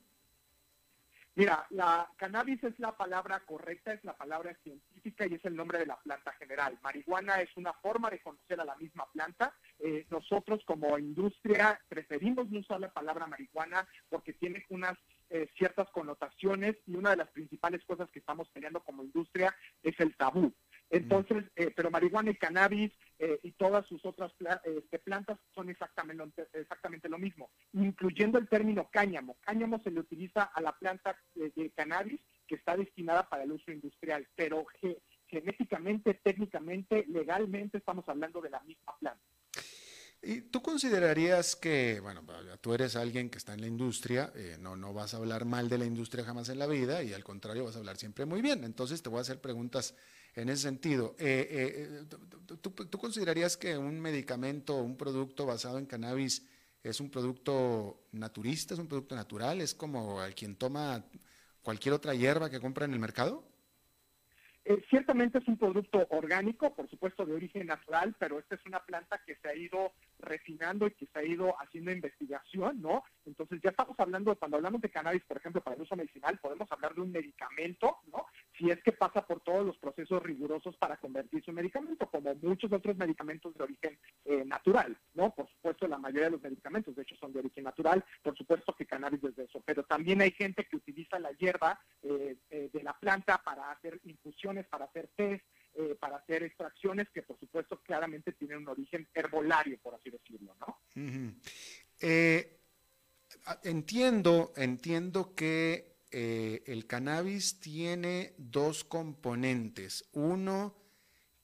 Mira, 1.36 1.64
la 1.70 2.10
cannabis 2.16 2.62
es 2.64 2.78
la 2.80 2.96
palabra 2.96 3.40
correcta, 3.46 3.92
es 3.92 4.02
la 4.04 4.16
palabra 4.16 4.54
científica 4.62 5.26
y 5.26 5.34
es 5.34 5.44
el 5.44 5.54
nombre 5.54 5.78
de 5.78 5.86
la 5.86 5.96
planta 6.00 6.32
general. 6.32 6.78
Marihuana 6.82 7.40
es 7.40 7.56
una 7.56 7.72
forma 7.74 8.10
de 8.10 8.20
conocer 8.20 8.60
a 8.60 8.64
la 8.64 8.76
misma 8.76 9.06
planta. 9.12 9.54
Eh, 9.78 10.06
nosotros 10.10 10.60
como 10.64 10.98
industria 10.98 11.80
preferimos 11.88 12.50
no 12.50 12.60
usar 12.60 12.80
la 12.80 12.92
palabra 12.92 13.26
marihuana 13.26 13.86
porque 14.08 14.32
tiene 14.32 14.66
unas 14.70 14.98
eh, 15.30 15.48
ciertas 15.56 15.88
connotaciones 15.90 16.76
y 16.86 16.96
una 16.96 17.10
de 17.10 17.18
las 17.18 17.30
principales 17.30 17.84
cosas 17.84 18.10
que 18.10 18.18
estamos 18.18 18.48
peleando 18.48 18.80
como 18.80 19.04
industria 19.04 19.54
es 19.84 19.98
el 20.00 20.16
tabú. 20.16 20.52
Entonces, 20.90 21.44
eh, 21.54 21.72
pero 21.74 21.90
marihuana 21.90 22.32
y 22.32 22.34
cannabis 22.34 22.92
eh, 23.20 23.38
y 23.44 23.52
todas 23.52 23.86
sus 23.86 24.04
otras 24.04 24.32
este, 24.64 24.98
plantas 24.98 25.38
son 25.54 25.70
exactamente, 25.70 26.48
exactamente 26.52 27.08
lo 27.08 27.18
mismo, 27.18 27.50
incluyendo 27.72 28.38
el 28.38 28.48
término 28.48 28.88
cáñamo. 28.90 29.36
Cáñamo 29.40 29.80
se 29.84 29.92
le 29.92 30.00
utiliza 30.00 30.42
a 30.42 30.60
la 30.60 30.76
planta 30.76 31.16
de, 31.34 31.70
cannabis 31.76 32.20
que 32.48 32.56
está 32.56 32.76
destinada 32.76 33.28
para 33.28 33.44
el 33.44 33.52
uso 33.52 33.70
industrial, 33.70 34.26
pero 34.34 34.66
genéticamente, 35.28 36.14
técnicamente, 36.14 37.06
legalmente 37.08 37.78
estamos 37.78 38.08
hablando 38.08 38.40
de 38.40 38.50
la 38.50 38.60
misma 38.60 38.92
planta. 38.98 39.22
¿Y 40.22 40.42
tú 40.42 40.60
considerarías 40.60 41.56
que, 41.56 41.98
bueno, 42.00 42.22
tú 42.60 42.74
eres 42.74 42.94
alguien 42.94 43.30
que 43.30 43.38
está 43.38 43.54
en 43.54 43.62
la 43.62 43.66
industria, 43.66 44.30
eh, 44.34 44.56
no, 44.60 44.76
no 44.76 44.92
vas 44.92 45.14
a 45.14 45.16
hablar 45.16 45.46
mal 45.46 45.70
de 45.70 45.78
la 45.78 45.86
industria 45.86 46.24
jamás 46.24 46.50
en 46.50 46.58
la 46.58 46.66
vida 46.66 47.02
y 47.02 47.14
al 47.14 47.24
contrario 47.24 47.64
vas 47.64 47.76
a 47.76 47.78
hablar 47.78 47.96
siempre 47.96 48.26
muy 48.26 48.42
bien? 48.42 48.64
Entonces 48.64 49.02
te 49.02 49.08
voy 49.08 49.18
a 49.18 49.22
hacer 49.22 49.40
preguntas 49.40 49.96
en 50.34 50.48
ese 50.48 50.62
sentido. 50.62 51.14
Eh, 51.18 51.48
eh, 51.50 52.56
¿tú, 52.60 52.98
considerarías 52.98 53.56
que 53.56 53.76
un 53.76 54.00
medicamento 54.00 54.76
un 54.76 54.96
producto 54.96 55.46
basado 55.46 55.78
en 55.78 55.86
cannabis 55.86 56.46
es 56.82 57.00
un 57.00 57.10
producto 57.10 58.04
naturista, 58.12 58.74
es 58.74 58.80
un 58.80 58.88
producto 58.88 59.14
natural? 59.14 59.60
¿Es 59.60 59.74
como 59.74 60.22
el 60.22 60.34
quien 60.34 60.56
toma 60.56 61.04
cualquier 61.62 61.94
otra 61.94 62.14
hierba 62.14 62.50
que 62.50 62.60
compra 62.60 62.84
en 62.84 62.94
el 62.94 63.00
mercado? 63.00 63.44
Eh, 64.64 64.82
ciertamente 64.88 65.38
es 65.38 65.48
un 65.48 65.56
producto 65.56 66.06
orgánico, 66.10 66.74
por 66.74 66.88
supuesto 66.88 67.24
de 67.24 67.34
origen 67.34 67.66
natural, 67.66 68.14
pero 68.18 68.38
esta 68.38 68.54
es 68.54 68.64
una 68.66 68.80
planta 68.80 69.20
que 69.26 69.36
se 69.36 69.48
ha 69.48 69.54
ido 69.54 69.92
refinando 70.20 70.86
y 70.86 70.92
que 70.92 71.06
se 71.06 71.18
ha 71.18 71.24
ido 71.24 71.54
haciendo 71.60 71.92
investigación, 71.92 72.80
¿no? 72.80 73.02
Entonces 73.26 73.60
ya 73.62 73.70
estamos 73.70 73.98
hablando, 73.98 74.34
cuando 74.36 74.56
hablamos 74.56 74.80
de 74.80 74.90
cannabis, 74.90 75.24
por 75.24 75.36
ejemplo, 75.36 75.60
para 75.60 75.76
el 75.76 75.82
uso 75.82 75.96
medicinal, 75.96 76.38
podemos 76.38 76.70
hablar 76.70 76.94
de 76.94 77.00
un 77.00 77.12
medicamento, 77.12 77.98
¿no? 78.12 78.26
Si 78.56 78.70
es 78.70 78.82
que 78.82 78.92
pasa 78.92 79.26
por 79.26 79.40
todos 79.40 79.64
los 79.64 79.78
procesos 79.78 80.22
rigurosos 80.22 80.76
para 80.76 80.96
convertirse 80.96 81.50
en 81.50 81.56
medicamento, 81.56 82.08
como 82.08 82.34
muchos 82.36 82.72
otros 82.72 82.96
medicamentos 82.96 83.54
de 83.54 83.64
origen 83.64 83.98
eh, 84.24 84.44
natural, 84.44 84.96
¿no? 85.14 85.34
Por 85.34 85.48
supuesto, 85.48 85.86
la 85.86 85.98
mayoría 85.98 86.26
de 86.26 86.32
los 86.32 86.42
medicamentos, 86.42 86.94
de 86.94 87.02
hecho, 87.02 87.16
son 87.16 87.32
de 87.32 87.40
origen 87.40 87.64
natural, 87.64 88.04
por 88.22 88.36
supuesto 88.36 88.74
que 88.74 88.86
cannabis 88.86 89.22
desde 89.22 89.44
eso, 89.44 89.62
pero 89.64 89.84
también 89.84 90.20
hay 90.20 90.32
gente 90.32 90.66
que 90.66 90.76
utiliza 90.76 91.18
la 91.18 91.32
hierba 91.32 91.80
eh, 92.02 92.36
eh, 92.50 92.70
de 92.72 92.82
la 92.82 92.92
planta 92.98 93.38
para 93.38 93.70
hacer 93.70 94.00
infusiones, 94.04 94.66
para 94.66 94.86
hacer 94.86 95.10
test, 95.16 95.44
eh, 95.74 95.96
para 95.98 96.16
hacer 96.16 96.42
extracciones 96.42 97.08
que 97.10 97.22
por 97.22 97.38
supuesto 97.38 97.80
claramente 97.82 98.32
tienen 98.32 98.58
un 98.58 98.68
origen 98.68 99.08
herbolario, 99.14 99.78
por 99.78 99.94
así 99.94 100.10
decirlo, 100.10 100.54
¿no? 100.60 100.80
entiendo, 103.62 104.52
entiendo 104.56 105.34
que 105.34 105.90
el 106.10 106.86
cannabis 106.86 107.60
tiene 107.60 108.34
dos 108.36 108.82
componentes. 108.84 110.08
Uno 110.12 110.76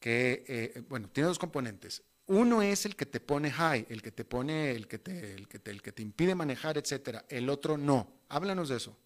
que, 0.01 0.85
bueno, 0.89 1.09
tiene 1.09 1.29
dos 1.29 1.39
componentes. 1.39 2.03
Uno 2.27 2.61
es 2.61 2.85
el 2.87 2.97
que 2.97 3.07
te 3.07 3.21
pone 3.21 3.53
high, 3.53 3.87
el 3.89 4.03
que 4.03 4.11
te 4.11 4.25
pone, 4.25 4.73
el 4.73 4.89
que 4.89 4.99
te, 4.99 5.35
el 5.35 5.47
que 5.47 5.93
te 5.93 6.03
impide 6.03 6.35
manejar, 6.35 6.77
etcétera. 6.77 7.25
El 7.29 7.49
otro 7.49 7.79
no. 7.79 8.25
Háblanos 8.29 8.69
de 8.69 8.77
eso. 8.77 8.97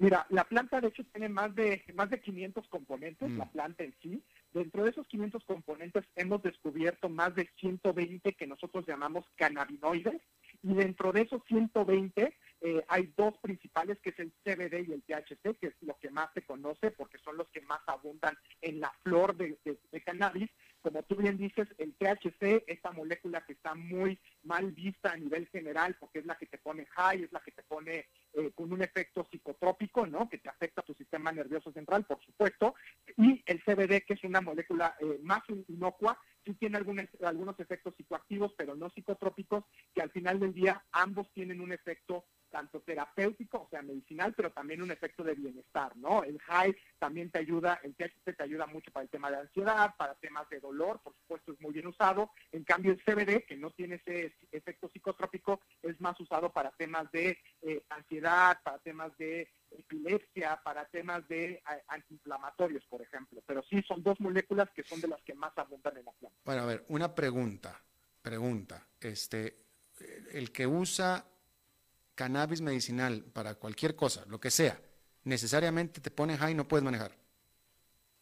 Mira, 0.00 0.26
la 0.30 0.44
planta 0.44 0.80
de 0.80 0.88
hecho 0.88 1.04
tiene 1.12 1.28
más 1.28 1.54
de 1.54 1.84
más 1.94 2.08
de 2.08 2.22
500 2.22 2.66
componentes, 2.68 3.28
mm. 3.28 3.36
la 3.36 3.44
planta 3.50 3.84
en 3.84 3.94
sí. 4.00 4.24
Dentro 4.50 4.84
de 4.84 4.90
esos 4.92 5.06
500 5.06 5.44
componentes 5.44 6.04
hemos 6.16 6.42
descubierto 6.42 7.10
más 7.10 7.34
de 7.34 7.50
120 7.60 8.32
que 8.32 8.46
nosotros 8.46 8.86
llamamos 8.86 9.26
cannabinoides 9.36 10.22
y 10.62 10.72
dentro 10.72 11.12
de 11.12 11.20
esos 11.20 11.42
120 11.48 12.34
eh, 12.62 12.84
hay 12.88 13.12
dos 13.14 13.36
principales 13.42 13.98
que 14.00 14.08
es 14.08 14.18
el 14.20 14.32
CBD 14.42 14.88
y 14.88 14.92
el 14.94 15.02
THC, 15.02 15.58
que 15.60 15.66
es 15.66 15.74
lo 15.82 15.98
que 15.98 16.08
más 16.08 16.30
se 16.32 16.42
conoce 16.42 16.92
porque 16.92 17.18
son 17.18 17.36
los 17.36 17.48
que 17.50 17.60
más 17.60 17.80
abundan 17.86 18.38
en 18.62 18.80
la 18.80 18.90
flor 19.02 19.36
de 19.36 19.58
cannabis 20.02 20.50
como 20.80 21.02
tú 21.02 21.16
bien 21.16 21.36
dices, 21.36 21.68
el 21.78 21.94
THC, 21.94 22.64
esta 22.66 22.92
molécula 22.92 23.44
que 23.44 23.52
está 23.52 23.74
muy 23.74 24.18
mal 24.42 24.72
vista 24.72 25.12
a 25.12 25.16
nivel 25.16 25.46
general, 25.48 25.96
porque 25.98 26.20
es 26.20 26.26
la 26.26 26.36
que 26.36 26.46
te 26.46 26.58
pone 26.58 26.86
high, 26.86 27.22
es 27.24 27.32
la 27.32 27.40
que 27.40 27.52
te 27.52 27.62
pone 27.62 28.08
eh, 28.32 28.50
con 28.54 28.72
un 28.72 28.82
efecto 28.82 29.26
psicotrópico, 29.30 30.06
¿no? 30.06 30.28
Que 30.28 30.38
te 30.38 30.48
afecta 30.48 30.80
a 30.80 30.84
tu 30.84 30.94
sistema 30.94 31.32
nervioso 31.32 31.72
central, 31.72 32.04
por 32.04 32.22
supuesto, 32.24 32.74
y 33.16 33.42
el 33.46 33.62
CBD, 33.62 34.04
que 34.06 34.14
es 34.14 34.24
una 34.24 34.40
molécula 34.40 34.96
eh, 35.00 35.18
más 35.22 35.42
inocua, 35.68 36.18
sí 36.44 36.54
tiene 36.54 36.78
algunos, 36.78 37.06
algunos 37.22 37.58
efectos 37.60 37.94
psicoactivos, 37.96 38.54
pero 38.56 38.74
no 38.74 38.90
psicotrópicos, 38.90 39.64
que 39.94 40.02
al 40.02 40.10
final 40.10 40.40
del 40.40 40.54
día 40.54 40.84
ambos 40.92 41.30
tienen 41.32 41.60
un 41.60 41.72
efecto 41.72 42.24
tanto 42.50 42.80
terapéutico, 42.80 43.62
o 43.62 43.68
sea, 43.70 43.82
medicinal, 43.82 44.34
pero 44.34 44.52
también 44.52 44.82
un 44.82 44.90
efecto 44.90 45.22
de 45.22 45.34
bienestar, 45.34 45.96
¿no? 45.96 46.22
El 46.24 46.38
high 46.40 46.76
también 46.98 47.30
te 47.30 47.38
ayuda, 47.38 47.80
el 47.82 47.94
THC 47.94 48.36
te 48.36 48.42
ayuda 48.42 48.66
mucho 48.66 48.90
para 48.90 49.04
el 49.04 49.10
tema 49.10 49.30
de 49.30 49.38
ansiedad, 49.38 49.94
para 49.96 50.14
temas 50.16 50.48
de 50.50 50.60
dolor, 50.60 51.00
por 51.02 51.14
supuesto 51.14 51.52
es 51.52 51.60
muy 51.60 51.72
bien 51.72 51.86
usado. 51.86 52.30
En 52.52 52.64
cambio, 52.64 52.92
el 52.92 53.02
CBD, 53.02 53.46
que 53.46 53.56
no 53.56 53.70
tiene 53.70 53.96
ese 53.96 54.34
efecto 54.50 54.88
psicotrópico, 54.88 55.60
es 55.82 56.00
más 56.00 56.18
usado 56.20 56.52
para 56.52 56.70
temas 56.72 57.10
de 57.12 57.38
eh, 57.62 57.82
ansiedad, 57.88 58.58
para 58.62 58.78
temas 58.78 59.16
de 59.16 59.48
epilepsia, 59.70 60.60
para 60.64 60.84
temas 60.86 61.26
de 61.28 61.52
eh, 61.52 61.62
antiinflamatorios, 61.88 62.84
por 62.86 63.02
ejemplo. 63.02 63.42
Pero 63.46 63.62
sí, 63.62 63.82
son 63.86 64.02
dos 64.02 64.20
moléculas 64.20 64.68
que 64.74 64.82
son 64.82 65.00
de 65.00 65.08
las 65.08 65.22
que 65.22 65.34
más 65.34 65.56
abundan 65.56 65.96
en 65.96 66.04
la 66.04 66.12
planta. 66.12 66.38
Bueno, 66.44 66.62
a 66.62 66.66
ver, 66.66 66.84
una 66.88 67.14
pregunta, 67.14 67.80
pregunta. 68.20 68.88
Este, 69.00 69.66
el 70.32 70.52
que 70.52 70.66
usa 70.66 71.24
cannabis 72.20 72.60
medicinal 72.60 73.24
para 73.32 73.54
cualquier 73.54 73.96
cosa, 73.96 74.26
lo 74.26 74.38
que 74.38 74.50
sea, 74.50 74.78
necesariamente 75.24 76.02
te 76.02 76.10
pone 76.10 76.36
high 76.36 76.52
y 76.52 76.54
no 76.54 76.68
puedes 76.68 76.84
manejar. 76.84 77.12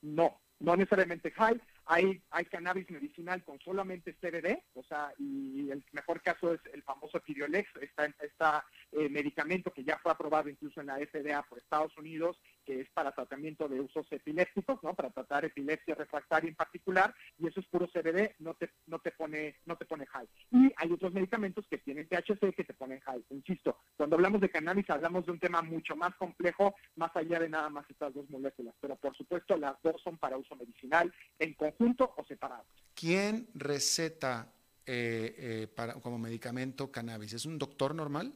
No, 0.03 0.41
no 0.61 0.77
necesariamente 0.77 1.33
high. 1.33 1.61
Hay, 1.87 2.23
hay 2.31 2.45
cannabis 2.45 2.89
medicinal 2.91 3.43
con 3.43 3.59
solamente 3.59 4.15
CBD, 4.21 4.63
o 4.75 4.85
sea, 4.85 5.13
y 5.19 5.69
el 5.71 5.85
mejor 5.91 6.23
caso 6.23 6.55
es 6.55 6.61
el 6.73 6.85
famoso 6.85 7.19
Tiriolex, 7.19 7.69
está, 7.81 8.05
está 8.21 8.65
eh, 8.93 9.09
medicamento 9.09 9.73
que 9.73 9.83
ya 9.83 9.99
fue 9.99 10.13
aprobado 10.13 10.49
incluso 10.49 10.81
en 10.81 10.87
la 10.87 10.99
FDA 10.99 11.43
por 11.43 11.59
Estados 11.59 11.97
Unidos, 11.99 12.39
que 12.69 12.83
es 12.83 12.91
para 12.91 13.13
tratamiento 13.13 13.67
de 13.67 13.81
usos 13.81 14.07
epilépticos, 14.11 14.79
¿no? 14.83 14.93
Para 14.93 15.09
tratar 15.09 15.47
epilepsia 15.47 15.95
refractaria 15.95 16.51
en 16.51 16.55
particular, 16.55 17.15
y 17.39 17.47
eso 17.47 17.61
es 17.61 17.67
puro 17.69 17.89
CBD, 17.89 18.35
no 18.41 18.53
te, 18.53 18.69
no 18.87 18.99
te 18.99 19.11
pone, 19.13 19.57
no 19.65 19.75
te 19.77 19.87
pone 19.87 20.05
high. 20.05 20.29
Y 20.51 20.71
hay 20.77 20.93
otros 20.93 21.15
medicamentos 21.15 21.67
que 21.71 21.79
tienen 21.79 22.07
THC 22.07 22.55
que 22.55 22.65
te 22.65 22.75
ponen 22.75 23.01
high. 23.01 23.25
Insisto, 23.31 23.79
cuando 23.97 24.17
hablamos 24.17 24.43
de 24.43 24.51
cannabis 24.51 24.91
hablamos 24.91 25.25
de 25.25 25.33
un 25.33 25.39
tema 25.41 25.63
mucho 25.63 25.97
más 25.97 26.15
complejo, 26.17 26.75
más 26.97 27.11
allá 27.17 27.39
de 27.39 27.49
nada 27.49 27.71
más 27.71 27.89
estas 27.89 28.13
dos 28.13 28.29
moléculas, 28.29 28.75
pero 28.83 28.97
por 28.97 29.17
supuesto 29.17 29.57
las 29.57 29.81
dos 29.83 30.03
son 30.03 30.19
para 30.19 30.37
uso 30.37 30.55
medicinal 30.55 31.11
en 31.39 31.55
conjunto 31.55 32.13
o 32.19 32.25
separados. 32.27 32.67
¿Quién 32.95 33.49
receta 33.55 34.53
eh, 34.85 35.35
eh, 35.39 35.69
para, 35.75 35.95
como 35.95 36.19
medicamento 36.19 36.93
cannabis? 36.93 37.33
¿Es 37.33 37.47
un 37.47 37.59
doctor 37.59 37.95
normal? 37.95 38.35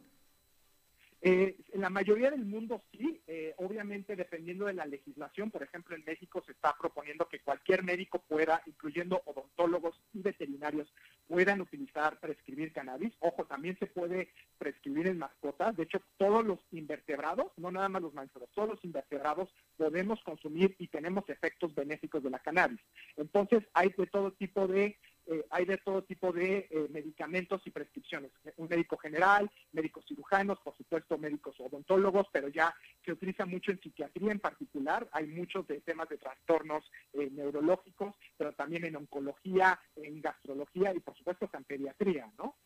Eh, 1.25 1.57
en 1.73 1.81
la 1.81 1.89
mayoría 1.89 2.33
del 2.33 2.45
mundo 2.45 2.83
sí, 2.91 3.23
eh, 3.29 3.55
obviamente 3.59 4.16
dependiendo 4.16 4.66
de 4.66 4.73
la 4.73 4.87
legislación, 4.87 5.53
por 5.53 5.62
ejemplo 5.62 5.95
en 5.95 6.03
México 6.05 6.43
se 6.45 6.51
está 6.51 6.75
proponiendo 6.77 7.29
que 7.29 7.39
cualquier 7.39 7.85
médico 7.85 8.25
pueda, 8.27 8.61
incluyendo 8.66 9.23
odontólogos 9.27 10.03
y 10.12 10.20
veterinarios, 10.20 10.93
puedan 11.29 11.61
utilizar, 11.61 12.18
prescribir 12.18 12.73
cannabis. 12.73 13.14
Ojo, 13.20 13.45
también 13.47 13.79
se 13.79 13.87
puede 13.87 14.33
prescribir 14.59 15.07
en 15.07 15.18
mascotas. 15.18 15.77
De 15.77 15.85
hecho, 15.85 16.03
todos 16.16 16.45
los 16.45 16.59
invertebrados, 16.73 17.53
no 17.57 17.70
nada 17.70 17.89
más 17.89 18.03
los 18.03 18.14
mamíferos, 18.14 18.51
todos 18.53 18.70
los 18.70 18.85
invertebrados 18.85 19.55
podemos 19.77 20.20
consumir 20.25 20.75
y 20.81 20.89
tenemos 20.89 21.29
efectos 21.29 21.73
benéficos 21.73 22.25
de 22.25 22.31
la 22.31 22.41
cannabis. 22.41 22.81
Entonces 23.16 23.62
hay 23.75 23.95
de 23.97 24.07
todo 24.09 24.33
tipo 24.33 24.66
de 24.66 24.99
eh, 25.27 25.47
hay 25.51 25.64
de 25.64 25.79
todo 25.79 26.03
tipo 26.03 26.33
de 26.33 26.68
eh, 26.70 26.89
medicamentos 26.91 27.62
y 27.64 27.70
prescripciones. 27.70 28.33
Un 28.57 28.68
médico 28.68 28.97
general, 28.97 29.51
médicos 29.73 30.05
cirujanos, 30.07 30.59
por 30.61 30.77
supuesto 30.77 31.16
médicos 31.16 31.55
odontólogos, 31.61 32.27
pero 32.33 32.49
ya 32.49 32.75
se 33.05 33.12
utiliza 33.12 33.47
mucho 33.47 33.70
en 33.70 33.81
psiquiatría 33.81 34.33
en 34.33 34.41
particular. 34.41 35.09
Hay 35.12 35.27
muchos 35.27 35.66
de 35.68 35.81
temas 35.81 36.09
de 36.09 36.18
trastornos 36.18 36.85
eh, 37.12 37.31
neurológicos, 37.31 38.16
pero 38.37 38.53
también 38.55 38.85
en 38.85 38.97
oncología, 38.97 39.81
en 39.97 40.20
gastrología 40.20 40.93
y 40.95 41.01
por 41.01 41.16
supuesto 41.16 41.49
en 41.53 41.64
pediatría, 41.64 42.33
¿no? 42.39 42.57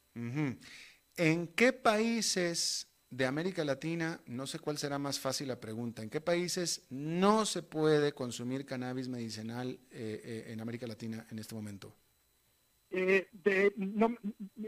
¿En 1.17 1.49
qué 1.49 1.73
países 1.73 2.91
de 3.11 3.27
América 3.27 3.65
Latina, 3.65 4.21
no 4.27 4.47
sé 4.47 4.59
cuál 4.59 4.79
será 4.79 4.99
más 4.99 5.21
fácil 5.21 5.49
la 5.49 5.61
pregunta, 5.61 6.03
¿en 6.03 6.11
qué 6.11 6.21
países 6.21 6.87
no 6.91 7.45
se 7.45 7.63
puede 7.63 8.13
consumir 8.13 8.65
cannabis 8.65 9.09
medicinal 9.09 9.79
en 9.91 10.61
América 10.61 10.87
Latina 10.87 11.27
en 11.31 11.39
este 11.39 11.55
momento? 11.55 11.95
Eh, 12.99 13.29
de, 13.31 13.75
no, 13.77 14.17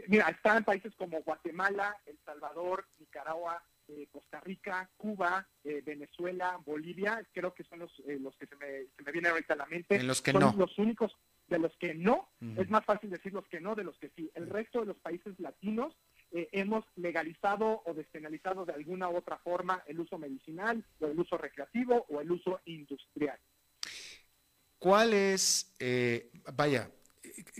mira, 0.07 0.29
está 0.29 0.55
en 0.55 0.63
países 0.63 0.93
como 0.93 1.19
Guatemala, 1.23 1.97
El 2.05 2.15
Salvador, 2.23 2.85
Nicaragua, 2.99 3.63
eh, 3.87 4.07
Costa 4.11 4.39
Rica, 4.41 4.87
Cuba, 4.97 5.47
eh, 5.63 5.81
Venezuela, 5.83 6.59
Bolivia, 6.63 7.27
creo 7.33 7.55
que 7.55 7.63
son 7.63 7.79
los, 7.79 7.91
los 8.05 8.35
que 8.35 8.45
se 8.45 8.55
me, 8.57 8.85
se 8.95 9.03
me 9.03 9.11
vienen 9.11 9.31
ahorita 9.31 9.55
a 9.55 9.57
la 9.57 9.65
mente. 9.65 9.95
En 9.95 10.05
los 10.05 10.21
que 10.21 10.31
son 10.31 10.41
no. 10.41 10.53
los 10.55 10.77
únicos 10.77 11.11
de 11.47 11.57
los 11.57 11.75
que 11.77 11.95
no, 11.95 12.29
es 12.55 12.69
más 12.69 12.85
fácil 12.85 13.09
decir 13.09 13.33
los 13.33 13.47
que 13.47 13.61
no 13.61 13.73
de 13.73 13.83
los 13.83 13.97
que 13.97 14.11
sí. 14.15 14.29
El 14.35 14.47
resto 14.47 14.81
de 14.81 14.85
los 14.85 14.97
países 14.97 15.33
latinos 15.39 15.97
hemos 16.29 16.85
legalizado 16.97 17.81
o 17.83 17.95
despenalizado 17.95 18.63
de 18.63 18.73
alguna 18.73 19.09
u 19.09 19.15
otra 19.15 19.39
forma 19.39 19.81
el 19.87 19.99
uso 19.99 20.19
medicinal 20.19 20.85
o 20.99 21.07
el 21.07 21.19
uso 21.19 21.35
recreativo 21.35 22.05
o 22.09 22.21
el 22.21 22.31
uso 22.31 22.61
industrial. 22.65 23.39
¿Cuál 24.77 25.13
es, 25.15 25.73
vaya, 26.53 26.91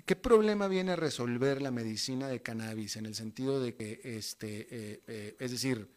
¿Qué 0.06 0.16
problema 0.16 0.68
viene 0.68 0.92
a 0.92 0.96
resolver 0.96 1.62
la 1.62 1.72
medicina 1.72 2.28
de 2.28 2.42
cannabis 2.42 2.96
en 2.96 3.06
el 3.06 3.16
sentido 3.16 3.62
de 3.62 3.76
que, 3.76 4.00
este, 4.04 4.68
eh, 4.70 5.02
eh, 5.08 5.36
es 5.40 5.52
decir, 5.52 5.88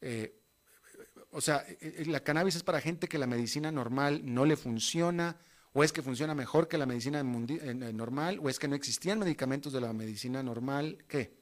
eh, 0.00 0.34
o 1.30 1.40
sea, 1.40 1.64
la 2.06 2.20
cannabis 2.20 2.56
es 2.56 2.62
para 2.62 2.80
gente 2.80 3.08
que 3.08 3.18
la 3.18 3.26
medicina 3.26 3.70
normal 3.72 4.22
no 4.24 4.44
le 4.44 4.56
funciona, 4.56 5.36
o 5.72 5.84
es 5.84 5.92
que 5.92 6.02
funciona 6.02 6.34
mejor 6.34 6.68
que 6.68 6.78
la 6.78 6.86
medicina 6.86 7.22
normal, 7.22 8.38
o 8.42 8.48
es 8.48 8.58
que 8.58 8.68
no 8.68 8.74
existían 8.74 9.18
medicamentos 9.18 9.72
de 9.72 9.80
la 9.80 9.92
medicina 9.92 10.42
normal, 10.42 11.04
¿qué? 11.08 11.34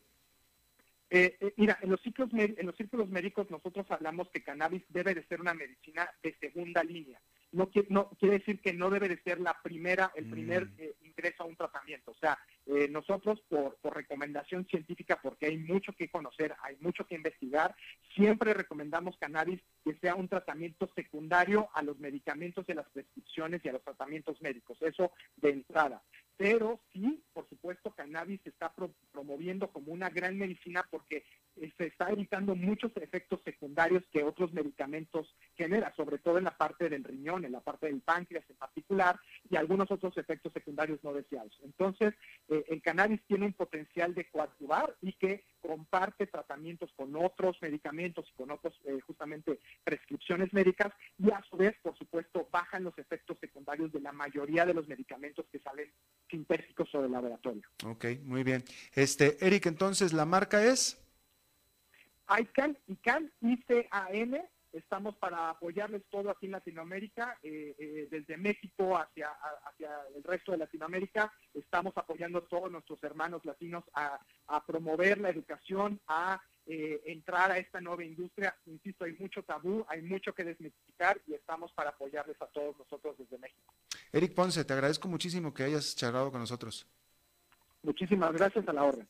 mira, 1.56 1.78
en 1.80 1.90
los, 1.90 2.00
ciclos, 2.00 2.28
en 2.32 2.66
los 2.66 2.74
círculos 2.76 3.08
médicos 3.08 3.48
nosotros 3.48 3.86
hablamos 3.88 4.28
que 4.30 4.42
cannabis 4.42 4.82
debe 4.88 5.14
de 5.14 5.24
ser 5.26 5.40
una 5.40 5.54
medicina 5.54 6.10
de 6.24 6.34
segunda 6.40 6.82
línea 6.82 7.20
no, 7.54 7.70
no 7.88 8.10
quiere 8.18 8.38
decir 8.38 8.60
que 8.60 8.72
no 8.72 8.90
debe 8.90 9.08
de 9.08 9.20
ser 9.22 9.40
la 9.40 9.56
primera, 9.62 10.12
el 10.14 10.28
primer 10.28 10.66
mm. 10.66 10.74
eh, 10.78 10.94
ingreso 11.02 11.44
a 11.44 11.46
un 11.46 11.56
tratamiento. 11.56 12.10
O 12.10 12.16
sea, 12.16 12.38
eh, 12.66 12.88
nosotros 12.88 13.40
por, 13.48 13.76
por, 13.76 13.94
recomendación 13.94 14.66
científica, 14.66 15.20
porque 15.22 15.46
hay 15.46 15.58
mucho 15.58 15.92
que 15.92 16.10
conocer, 16.10 16.54
hay 16.62 16.76
mucho 16.80 17.06
que 17.06 17.14
investigar, 17.14 17.74
siempre 18.14 18.54
recomendamos 18.54 19.16
cannabis 19.18 19.60
que 19.84 19.94
sea 19.96 20.14
un 20.14 20.28
tratamiento 20.28 20.90
secundario 20.94 21.68
a 21.74 21.82
los 21.82 21.98
medicamentos 21.98 22.64
y 22.68 22.72
a 22.72 22.76
las 22.76 22.88
prescripciones 22.90 23.64
y 23.64 23.68
a 23.68 23.72
los 23.72 23.82
tratamientos 23.82 24.40
médicos. 24.42 24.76
Eso 24.82 25.12
de 25.36 25.50
entrada. 25.50 26.02
Pero 26.36 26.80
sí, 26.92 27.22
por 27.32 27.48
supuesto, 27.48 27.92
cannabis 27.92 28.40
se 28.42 28.48
está 28.48 28.72
promoviendo 29.12 29.70
como 29.70 29.92
una 29.92 30.10
gran 30.10 30.36
medicina 30.36 30.84
porque 30.90 31.24
eh, 31.56 31.72
se 31.78 31.86
está 31.86 32.10
evitando 32.10 32.56
muchos 32.56 32.90
efectos 32.96 33.40
secundarios 33.44 34.02
que 34.12 34.24
otros 34.24 34.52
medicamentos 34.52 35.32
generan, 35.56 35.94
sobre 35.94 36.18
todo 36.18 36.38
en 36.38 36.44
la 36.44 36.56
parte 36.56 36.88
del 36.88 37.04
riñón, 37.04 37.44
en 37.44 37.52
la 37.52 37.60
parte 37.60 37.86
del 37.86 38.00
páncreas 38.00 38.44
en 38.50 38.56
particular, 38.56 39.20
y 39.48 39.56
algunos 39.56 39.90
otros 39.90 40.16
efectos 40.18 40.52
secundarios 40.52 40.98
no 41.04 41.12
deseados. 41.12 41.56
Entonces, 41.62 42.14
eh, 42.48 42.64
el 42.68 42.82
cannabis 42.82 43.22
tiene 43.26 43.46
un 43.46 43.52
potencial 43.52 44.14
de 44.14 44.28
coadyuvar 44.28 44.96
y 45.02 45.12
que 45.12 45.44
comparte 45.60 46.26
tratamientos 46.26 46.92
con 46.96 47.14
otros 47.16 47.56
medicamentos 47.62 48.28
y 48.28 48.36
con 48.36 48.50
otros 48.50 48.78
eh, 48.84 49.00
justamente 49.06 49.60
prescripciones 49.84 50.52
médicas 50.52 50.92
y 51.18 51.30
a 51.30 51.42
su 51.48 51.56
vez, 51.56 51.74
por 51.82 51.96
supuesto, 51.96 52.48
bajan 52.50 52.84
los 52.84 52.98
efectos 52.98 53.38
secundarios 53.40 53.92
de 53.92 54.00
la 54.00 54.12
mayoría 54.12 54.66
de 54.66 54.74
los 54.74 54.88
medicamentos 54.88 55.46
que 55.50 55.60
salen 55.60 55.90
sintéticos 56.30 56.94
o 56.94 57.02
del 57.02 57.12
laboratorio. 57.12 57.62
Ok, 57.84 58.06
muy 58.22 58.42
bien. 58.42 58.64
Este, 58.94 59.36
Eric, 59.44 59.66
entonces 59.66 60.12
la 60.12 60.24
marca 60.24 60.64
es 60.64 61.00
ICAN, 62.28 62.78
ICAN, 62.86 63.32
I-C-A-N, 63.40 64.42
estamos 64.72 65.16
para 65.16 65.50
apoyarles 65.50 66.02
todo 66.10 66.30
aquí 66.30 66.46
en 66.46 66.52
Latinoamérica, 66.52 67.38
eh, 67.42 67.74
eh, 67.78 68.08
desde 68.10 68.36
México 68.36 68.96
hacia, 68.96 69.30
hacia 69.64 69.90
el 70.14 70.22
resto 70.22 70.52
de 70.52 70.58
Latinoamérica, 70.58 71.32
estamos 71.52 71.92
apoyando 71.96 72.38
a 72.38 72.48
todos 72.48 72.70
nuestros 72.70 73.02
hermanos 73.02 73.44
latinos 73.44 73.84
a, 73.94 74.18
promover 74.66 75.18
la 75.18 75.30
educación, 75.30 76.00
a 76.06 76.40
eh, 76.66 77.02
entrar 77.04 77.50
a 77.50 77.58
esta 77.58 77.80
nueva 77.80 78.04
industria. 78.04 78.56
Insisto, 78.66 79.04
hay 79.04 79.14
mucho 79.18 79.42
tabú, 79.42 79.84
hay 79.88 80.00
mucho 80.00 80.32
que 80.32 80.44
desmitificar 80.44 81.20
y 81.26 81.34
estamos 81.34 81.72
para 81.72 81.90
apoyarles 81.90 82.40
a 82.40 82.46
todos 82.46 82.78
nosotros 82.78 83.18
desde 83.18 83.36
México. 83.38 83.74
Eric 84.12 84.34
Ponce, 84.34 84.64
te 84.64 84.72
agradezco 84.72 85.06
muchísimo 85.08 85.52
que 85.52 85.64
hayas 85.64 85.94
charlado 85.94 86.30
con 86.30 86.40
nosotros. 86.40 86.86
Muchísimas 87.82 88.32
gracias 88.32 88.66
a 88.66 88.72
la 88.72 88.84
orden. 88.84 89.06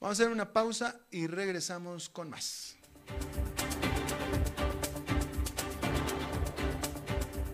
Vamos 0.00 0.18
a 0.18 0.22
hacer 0.22 0.32
una 0.32 0.52
pausa 0.52 1.06
y 1.10 1.26
regresamos 1.26 2.08
con 2.08 2.30
más. 2.30 2.78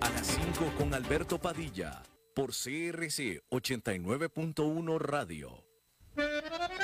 A 0.00 0.10
las 0.10 0.26
5 0.26 0.74
con 0.78 0.94
Alberto 0.94 1.38
Padilla, 1.38 2.02
por 2.34 2.50
CRC 2.50 3.42
89.1 3.50 4.98
Radio. 5.00 5.71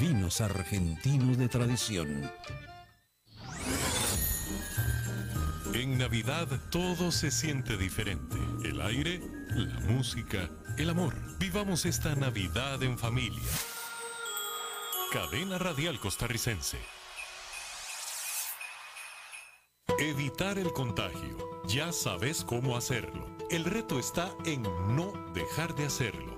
vinos 0.00 0.40
argentinos 0.40 1.38
de 1.38 1.48
tradición. 1.48 2.30
En 5.74 5.98
Navidad 5.98 6.48
todo 6.70 7.12
se 7.12 7.30
siente 7.30 7.76
diferente. 7.76 8.36
El 8.64 8.80
aire, 8.80 9.20
la 9.50 9.80
música, 9.80 10.50
el 10.76 10.90
amor. 10.90 11.14
Vivamos 11.38 11.86
esta 11.86 12.14
Navidad 12.14 12.82
en 12.82 12.98
familia. 12.98 13.42
Cadena 15.12 15.58
Radial 15.58 16.00
Costarricense. 16.00 16.78
Evitar 19.98 20.58
el 20.58 20.72
contagio. 20.72 21.62
Ya 21.66 21.92
sabes 21.92 22.44
cómo 22.44 22.76
hacerlo. 22.76 23.36
El 23.50 23.64
reto 23.64 23.98
está 23.98 24.30
en 24.44 24.62
no 24.62 25.12
dejar 25.34 25.74
de 25.74 25.86
hacerlo. 25.86 26.37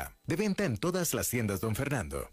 De 0.25 0.35
venta 0.35 0.65
en 0.65 0.77
todas 0.77 1.13
las 1.13 1.29
tiendas, 1.29 1.59
don 1.59 1.75
Fernando. 1.75 2.29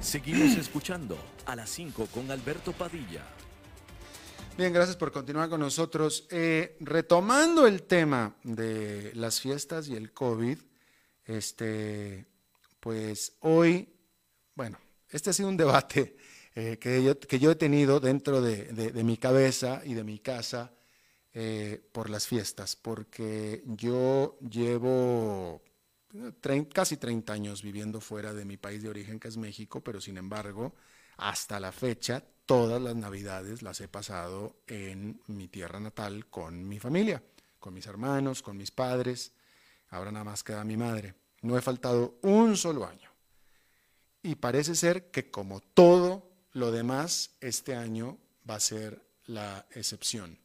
Seguimos 0.00 0.56
escuchando 0.56 1.18
a 1.46 1.56
las 1.56 1.70
5 1.70 2.06
con 2.06 2.30
Alberto 2.30 2.72
Padilla. 2.72 3.24
Bien, 4.56 4.72
gracias 4.72 4.96
por 4.96 5.10
continuar 5.10 5.48
con 5.48 5.58
nosotros. 5.58 6.28
Eh, 6.30 6.76
retomando 6.78 7.66
el 7.66 7.82
tema 7.82 8.36
de 8.44 9.10
las 9.14 9.40
fiestas 9.40 9.88
y 9.88 9.96
el 9.96 10.12
COVID, 10.12 10.58
este, 11.24 12.26
pues 12.78 13.32
hoy, 13.40 13.88
bueno, 14.54 14.78
este 15.10 15.30
ha 15.30 15.32
sido 15.32 15.48
un 15.48 15.56
debate 15.56 16.16
eh, 16.54 16.78
que, 16.78 17.02
yo, 17.02 17.18
que, 17.18 17.40
yo, 17.40 17.50
he 17.50 17.56
tenido 17.56 17.98
dentro 17.98 18.40
de, 18.40 18.66
de, 18.66 19.02
mi 19.02 19.16
cabeza 19.16 19.82
y 19.84 19.94
de 19.94 20.04
mi 20.04 20.20
casa 20.20 20.73
eh, 21.36 21.84
por 21.90 22.10
las 22.10 22.28
fiestas, 22.28 22.76
porque 22.76 23.64
yo 23.66 24.38
llevo 24.48 25.60
casi 26.72 26.96
30 26.96 27.32
años 27.32 27.60
viviendo 27.60 28.00
fuera 28.00 28.32
de 28.32 28.44
mi 28.44 28.56
país 28.56 28.84
de 28.84 28.88
origen, 28.88 29.18
que 29.18 29.26
es 29.26 29.36
México, 29.36 29.82
pero 29.82 30.00
sin 30.00 30.16
embargo, 30.16 30.74
hasta 31.16 31.58
la 31.58 31.72
fecha, 31.72 32.22
todas 32.46 32.80
las 32.80 32.94
navidades 32.94 33.62
las 33.62 33.80
he 33.80 33.88
pasado 33.88 34.60
en 34.68 35.20
mi 35.26 35.48
tierra 35.48 35.80
natal 35.80 36.26
con 36.26 36.68
mi 36.68 36.78
familia, 36.78 37.20
con 37.58 37.74
mis 37.74 37.86
hermanos, 37.86 38.40
con 38.40 38.56
mis 38.56 38.70
padres, 38.70 39.32
ahora 39.88 40.12
nada 40.12 40.24
más 40.24 40.44
queda 40.44 40.62
mi 40.62 40.76
madre. 40.76 41.14
No 41.42 41.58
he 41.58 41.62
faltado 41.62 42.18
un 42.22 42.56
solo 42.56 42.86
año. 42.86 43.10
Y 44.22 44.36
parece 44.36 44.76
ser 44.76 45.10
que 45.10 45.32
como 45.32 45.60
todo 45.60 46.30
lo 46.52 46.70
demás, 46.70 47.32
este 47.40 47.74
año 47.74 48.18
va 48.48 48.54
a 48.54 48.60
ser 48.60 49.04
la 49.26 49.66
excepción. 49.72 50.43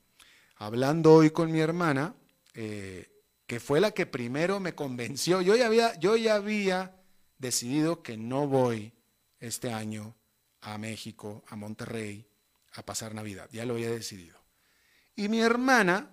Hablando 0.62 1.14
hoy 1.14 1.30
con 1.30 1.54
mi 1.54 1.62
hermana, 1.62 2.14
eh, 2.54 3.10
que 3.48 3.62
fue 3.62 3.80
la 3.80 3.92
que 3.92 4.06
primero 4.06 4.60
me 4.60 4.76
convenció, 4.76 5.42
yo 5.42 5.56
ya, 5.56 5.68
había, 5.68 5.98
yo 6.00 6.18
ya 6.18 6.36
había 6.36 7.02
decidido 7.38 8.04
que 8.04 8.18
no 8.18 8.46
voy 8.46 8.92
este 9.40 9.72
año 9.72 10.18
a 10.60 10.78
México, 10.78 11.46
a 11.48 11.56
Monterrey, 11.56 12.28
a 12.74 12.86
pasar 12.86 13.16
Navidad, 13.16 13.50
ya 13.54 13.66
lo 13.66 13.76
había 13.76 13.90
decidido. 13.90 14.38
Y 15.16 15.30
mi 15.30 15.40
hermana 15.40 16.12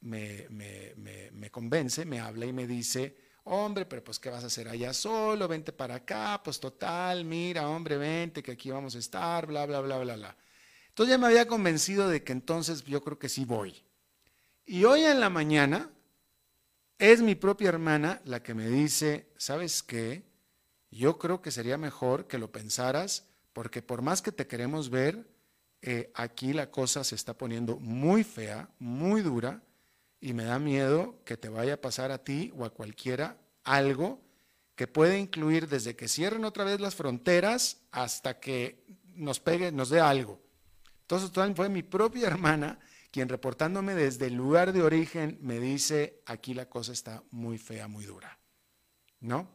me, 0.00 0.48
me, 0.50 1.30
me 1.30 1.50
convence, 1.52 2.04
me 2.04 2.18
habla 2.18 2.46
y 2.46 2.52
me 2.52 2.66
dice, 2.66 3.16
Hombre, 3.44 3.86
pero 3.86 4.02
pues 4.02 4.18
¿qué 4.18 4.28
vas 4.28 4.42
a 4.42 4.48
hacer 4.48 4.68
allá 4.68 4.92
solo? 4.92 5.46
Vente 5.46 5.72
para 5.72 5.96
acá, 5.96 6.40
pues 6.42 6.58
total, 6.58 7.24
mira, 7.24 7.68
hombre, 7.68 7.96
vente, 7.96 8.42
que 8.42 8.52
aquí 8.52 8.70
vamos 8.70 8.96
a 8.96 8.98
estar, 8.98 9.46
bla, 9.46 9.66
bla, 9.66 9.80
bla, 9.80 9.98
bla, 9.98 10.16
bla. 10.16 10.36
Entonces 10.92 11.14
ya 11.14 11.18
me 11.18 11.28
había 11.28 11.48
convencido 11.48 12.06
de 12.10 12.22
que 12.22 12.32
entonces 12.32 12.84
yo 12.84 13.02
creo 13.02 13.18
que 13.18 13.30
sí 13.30 13.46
voy. 13.46 13.82
Y 14.66 14.84
hoy 14.84 15.04
en 15.04 15.20
la 15.20 15.30
mañana 15.30 15.90
es 16.98 17.22
mi 17.22 17.34
propia 17.34 17.70
hermana 17.70 18.20
la 18.26 18.42
que 18.42 18.52
me 18.52 18.68
dice, 18.68 19.26
¿sabes 19.38 19.82
qué? 19.82 20.22
Yo 20.90 21.18
creo 21.18 21.40
que 21.40 21.50
sería 21.50 21.78
mejor 21.78 22.26
que 22.26 22.36
lo 22.36 22.52
pensaras, 22.52 23.26
porque 23.54 23.80
por 23.80 24.02
más 24.02 24.20
que 24.20 24.32
te 24.32 24.46
queremos 24.46 24.90
ver, 24.90 25.26
eh, 25.80 26.12
aquí 26.14 26.52
la 26.52 26.70
cosa 26.70 27.04
se 27.04 27.14
está 27.14 27.38
poniendo 27.38 27.78
muy 27.78 28.22
fea, 28.22 28.68
muy 28.78 29.22
dura, 29.22 29.62
y 30.20 30.34
me 30.34 30.44
da 30.44 30.58
miedo 30.58 31.16
que 31.24 31.38
te 31.38 31.48
vaya 31.48 31.74
a 31.74 31.80
pasar 31.80 32.12
a 32.12 32.22
ti 32.22 32.52
o 32.54 32.66
a 32.66 32.70
cualquiera 32.70 33.38
algo 33.64 34.20
que 34.76 34.86
puede 34.86 35.18
incluir 35.18 35.68
desde 35.68 35.96
que 35.96 36.06
cierren 36.06 36.44
otra 36.44 36.64
vez 36.64 36.80
las 36.80 36.94
fronteras 36.94 37.78
hasta 37.90 38.38
que 38.40 38.84
nos 39.14 39.40
pegue, 39.40 39.72
nos 39.72 39.88
dé 39.88 40.00
algo. 40.00 40.38
Entonces 41.02 41.30
fue 41.54 41.68
mi 41.68 41.82
propia 41.82 42.26
hermana 42.26 42.78
quien 43.12 43.28
reportándome 43.28 43.94
desde 43.94 44.28
el 44.28 44.34
lugar 44.34 44.72
de 44.72 44.82
origen 44.82 45.38
me 45.42 45.60
dice, 45.60 46.22
aquí 46.24 46.54
la 46.54 46.70
cosa 46.70 46.92
está 46.92 47.22
muy 47.30 47.58
fea, 47.58 47.86
muy 47.86 48.06
dura. 48.06 48.38
¿No? 49.20 49.50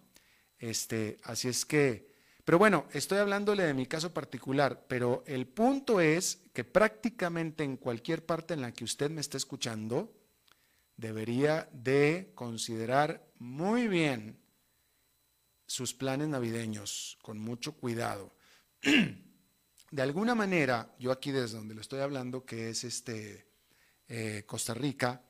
Este, 0.59 1.17
así 1.23 1.47
es 1.47 1.65
que, 1.65 2.13
pero 2.45 2.59
bueno, 2.59 2.85
estoy 2.93 3.17
hablándole 3.17 3.63
de 3.63 3.73
mi 3.73 3.87
caso 3.87 4.13
particular, 4.13 4.85
pero 4.87 5.23
el 5.25 5.47
punto 5.47 5.99
es 5.99 6.43
que 6.53 6.63
prácticamente 6.63 7.63
en 7.63 7.77
cualquier 7.77 8.25
parte 8.25 8.53
en 8.53 8.61
la 8.61 8.71
que 8.71 8.83
usted 8.83 9.09
me 9.09 9.21
esté 9.21 9.37
escuchando, 9.37 10.13
debería 10.95 11.67
de 11.73 12.31
considerar 12.35 13.27
muy 13.39 13.87
bien 13.87 14.39
sus 15.65 15.95
planes 15.95 16.27
navideños, 16.27 17.17
con 17.23 17.39
mucho 17.39 17.73
cuidado. 17.73 18.35
De 19.89 20.01
alguna 20.01 20.35
manera, 20.35 20.93
yo 20.99 21.11
aquí 21.11 21.31
desde 21.31 21.57
donde 21.57 21.73
le 21.73 21.81
estoy 21.81 22.01
hablando, 22.01 22.45
que 22.45 22.69
es 22.69 22.83
este 22.83 23.47
eh, 24.09 24.43
Costa 24.45 24.73
Rica, 24.73 25.21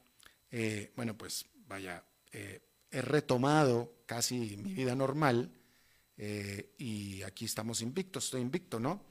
eh, 0.50 0.92
bueno, 0.96 1.16
pues 1.16 1.46
vaya, 1.68 2.04
eh, 2.32 2.62
he 2.90 3.02
retomado 3.02 4.02
casi 4.06 4.58
mi 4.58 4.74
vida 4.74 4.96
normal 4.96 5.52
y 6.20 7.22
aquí 7.22 7.46
estamos 7.46 7.84
invictos, 7.84 8.26
estoy 8.26 8.42
invicto, 8.42 8.80
¿no? 8.80 9.04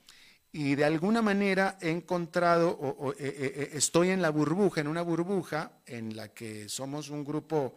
Y 0.50 0.74
de 0.74 0.84
alguna 0.84 1.22
manera 1.22 1.78
he 1.80 1.90
encontrado, 1.90 2.70
o, 2.70 3.12
estoy 3.12 4.10
en 4.10 4.20
la 4.20 4.30
burbuja, 4.30 4.80
en 4.80 4.88
una 4.88 5.02
burbuja 5.02 5.78
en 5.86 6.16
la 6.16 6.34
que 6.34 6.68
somos 6.68 7.08
un 7.10 7.22
grupo, 7.24 7.76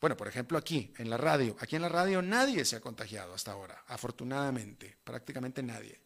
bueno, 0.00 0.16
por 0.16 0.28
ejemplo 0.28 0.56
aquí, 0.56 0.94
en 0.96 1.10
la 1.10 1.18
radio, 1.18 1.54
aquí 1.60 1.76
en 1.76 1.82
la 1.82 1.90
radio 1.90 2.22
nadie 2.22 2.64
se 2.64 2.76
ha 2.76 2.80
contagiado 2.80 3.34
hasta 3.34 3.52
ahora, 3.52 3.84
afortunadamente, 3.86 4.96
prácticamente 5.04 5.62
nadie. 5.62 6.00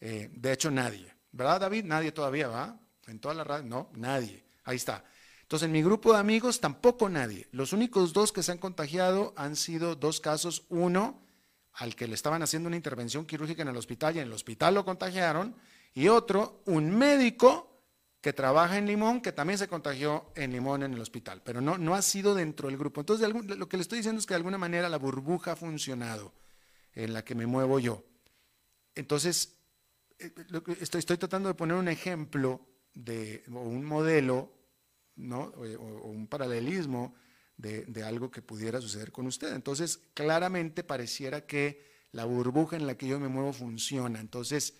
De 0.00 0.52
hecho, 0.52 0.70
nadie. 0.70 1.12
¿Verdad, 1.32 1.60
David? 1.60 1.84
Nadie 1.84 2.12
todavía, 2.12 2.48
¿va? 2.48 2.80
En 3.06 3.20
toda 3.20 3.34
la 3.34 3.44
radio, 3.44 3.68
no, 3.68 3.90
nadie. 3.94 4.44
Ahí 4.64 4.76
está. 4.76 5.04
Entonces, 5.42 5.66
en 5.66 5.72
mi 5.72 5.82
grupo 5.82 6.12
de 6.12 6.18
amigos 6.20 6.60
tampoco 6.60 7.08
nadie. 7.08 7.48
Los 7.52 7.72
únicos 7.72 8.12
dos 8.12 8.30
que 8.32 8.42
se 8.42 8.52
han 8.52 8.58
contagiado 8.58 9.32
han 9.36 9.56
sido 9.56 9.96
dos 9.96 10.20
casos. 10.20 10.64
Uno, 10.68 11.22
al 11.72 11.96
que 11.96 12.06
le 12.06 12.14
estaban 12.14 12.42
haciendo 12.42 12.68
una 12.68 12.76
intervención 12.76 13.26
quirúrgica 13.26 13.62
en 13.62 13.68
el 13.68 13.76
hospital 13.76 14.14
y 14.14 14.20
en 14.20 14.28
el 14.28 14.32
hospital 14.32 14.74
lo 14.74 14.84
contagiaron. 14.84 15.56
Y 15.92 16.08
otro, 16.08 16.62
un 16.66 16.96
médico 16.96 17.82
que 18.20 18.32
trabaja 18.32 18.78
en 18.78 18.86
Limón, 18.86 19.22
que 19.22 19.32
también 19.32 19.58
se 19.58 19.66
contagió 19.66 20.30
en 20.36 20.52
Limón 20.52 20.82
en 20.82 20.94
el 20.94 21.00
hospital, 21.00 21.40
pero 21.42 21.60
no, 21.60 21.78
no 21.78 21.94
ha 21.94 22.02
sido 22.02 22.34
dentro 22.34 22.68
del 22.68 22.76
grupo. 22.76 23.00
Entonces, 23.00 23.28
lo 23.28 23.68
que 23.68 23.76
le 23.76 23.82
estoy 23.82 23.98
diciendo 23.98 24.20
es 24.20 24.26
que 24.26 24.34
de 24.34 24.38
alguna 24.38 24.58
manera 24.58 24.88
la 24.88 24.98
burbuja 24.98 25.52
ha 25.52 25.56
funcionado 25.56 26.32
en 26.94 27.12
la 27.12 27.24
que 27.24 27.34
me 27.34 27.46
muevo 27.46 27.78
yo. 27.78 28.04
Entonces, 28.94 29.56
eh, 29.56 29.59
estoy, 30.20 30.98
estoy 31.00 31.16
tratando 31.16 31.48
de 31.48 31.54
poner 31.54 31.76
un 31.76 31.88
ejemplo 31.88 32.60
de, 32.94 33.44
o 33.52 33.60
un 33.60 33.84
modelo, 33.84 34.52
¿no? 35.16 35.52
o, 35.56 36.08
un 36.08 36.26
paralelismo 36.26 37.14
de, 37.56 37.84
de, 37.86 38.02
algo 38.02 38.30
que 38.30 38.42
pudiera 38.42 38.80
suceder 38.80 39.12
con 39.12 39.26
usted. 39.26 39.54
Entonces, 39.54 39.98
claramente 40.14 40.82
pareciera 40.82 41.46
que 41.46 41.88
la 42.12 42.24
burbuja 42.24 42.76
en 42.76 42.86
la 42.86 42.96
que 42.96 43.06
yo 43.06 43.20
me 43.20 43.28
muevo 43.28 43.52
funciona. 43.52 44.20
Entonces, 44.20 44.74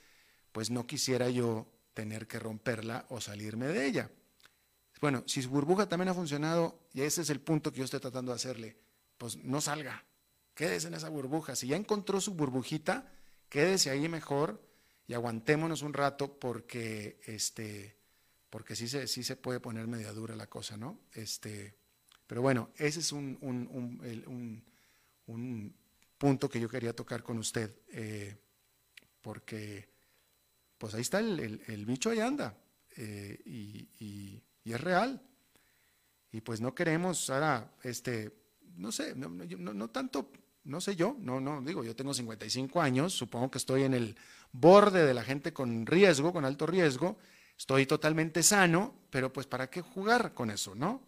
pues 0.52 0.70
no 0.70 0.86
quisiera 0.86 1.30
yo 1.30 1.70
tener 1.94 2.26
que 2.26 2.38
romperla 2.38 3.06
o 3.08 3.20
salirme 3.20 3.66
de 3.66 3.86
ella. 3.86 4.10
Bueno, 5.00 5.24
si 5.26 5.42
su 5.42 5.50
burbuja 5.50 5.88
también 5.88 6.08
ha 6.08 6.14
funcionado, 6.14 6.88
y 6.92 7.02
ese 7.02 7.22
es 7.22 7.30
el 7.30 7.40
punto 7.40 7.72
que 7.72 7.78
yo 7.78 7.84
estoy 7.84 8.00
tratando 8.00 8.32
de 8.32 8.36
hacerle, 8.36 8.76
pues 9.16 9.36
no 9.36 9.60
salga, 9.60 10.04
quédese 10.54 10.88
en 10.88 10.94
esa 10.94 11.08
burbuja. 11.08 11.56
Si 11.56 11.68
ya 11.68 11.76
encontró 11.76 12.20
su 12.20 12.34
burbujita, 12.34 13.10
quédese 13.48 13.90
ahí 13.90 14.08
mejor 14.08 14.69
y 15.10 15.14
aguantémonos 15.14 15.82
un 15.82 15.92
rato 15.92 16.38
porque 16.38 17.18
este, 17.26 17.96
porque 18.48 18.76
sí 18.76 18.86
se, 18.86 19.08
sí 19.08 19.24
se 19.24 19.34
puede 19.34 19.58
poner 19.58 19.88
media 19.88 20.12
dura 20.12 20.36
la 20.36 20.46
cosa, 20.46 20.76
¿no? 20.76 21.00
Este, 21.12 21.74
pero 22.28 22.42
bueno, 22.42 22.70
ese 22.76 23.00
es 23.00 23.10
un, 23.10 23.36
un, 23.40 24.62
un, 25.26 25.74
punto 26.16 26.48
que 26.48 26.60
yo 26.60 26.68
quería 26.68 26.94
tocar 26.94 27.24
con 27.24 27.38
usted, 27.38 27.74
eh, 27.88 28.36
porque 29.20 29.88
pues 30.78 30.94
ahí 30.94 31.00
está 31.00 31.18
el, 31.18 31.60
el, 31.66 31.86
bicho, 31.86 32.10
ahí 32.10 32.20
anda, 32.20 32.56
eh, 32.96 33.36
y, 33.46 33.88
y, 33.98 34.72
es 34.72 34.80
real. 34.80 35.20
Y 36.30 36.40
pues 36.40 36.60
no 36.60 36.72
queremos 36.72 37.30
ahora, 37.30 37.74
este, 37.82 38.32
no 38.76 38.92
sé, 38.92 39.16
no, 39.16 39.28
no, 39.28 39.74
no 39.74 39.90
tanto 39.90 40.30
no 40.64 40.80
sé 40.80 40.94
yo, 40.94 41.16
no, 41.18 41.40
no, 41.40 41.62
digo, 41.62 41.84
yo 41.84 41.96
tengo 41.96 42.12
55 42.12 42.80
años, 42.80 43.14
supongo 43.14 43.50
que 43.50 43.58
estoy 43.58 43.84
en 43.84 43.94
el 43.94 44.16
borde 44.52 45.04
de 45.04 45.14
la 45.14 45.22
gente 45.22 45.52
con 45.52 45.86
riesgo, 45.86 46.32
con 46.32 46.44
alto 46.44 46.66
riesgo, 46.66 47.18
estoy 47.56 47.86
totalmente 47.86 48.42
sano, 48.42 48.94
pero 49.10 49.32
pues 49.32 49.46
¿para 49.46 49.70
qué 49.70 49.80
jugar 49.80 50.34
con 50.34 50.50
eso, 50.50 50.74
no? 50.74 51.02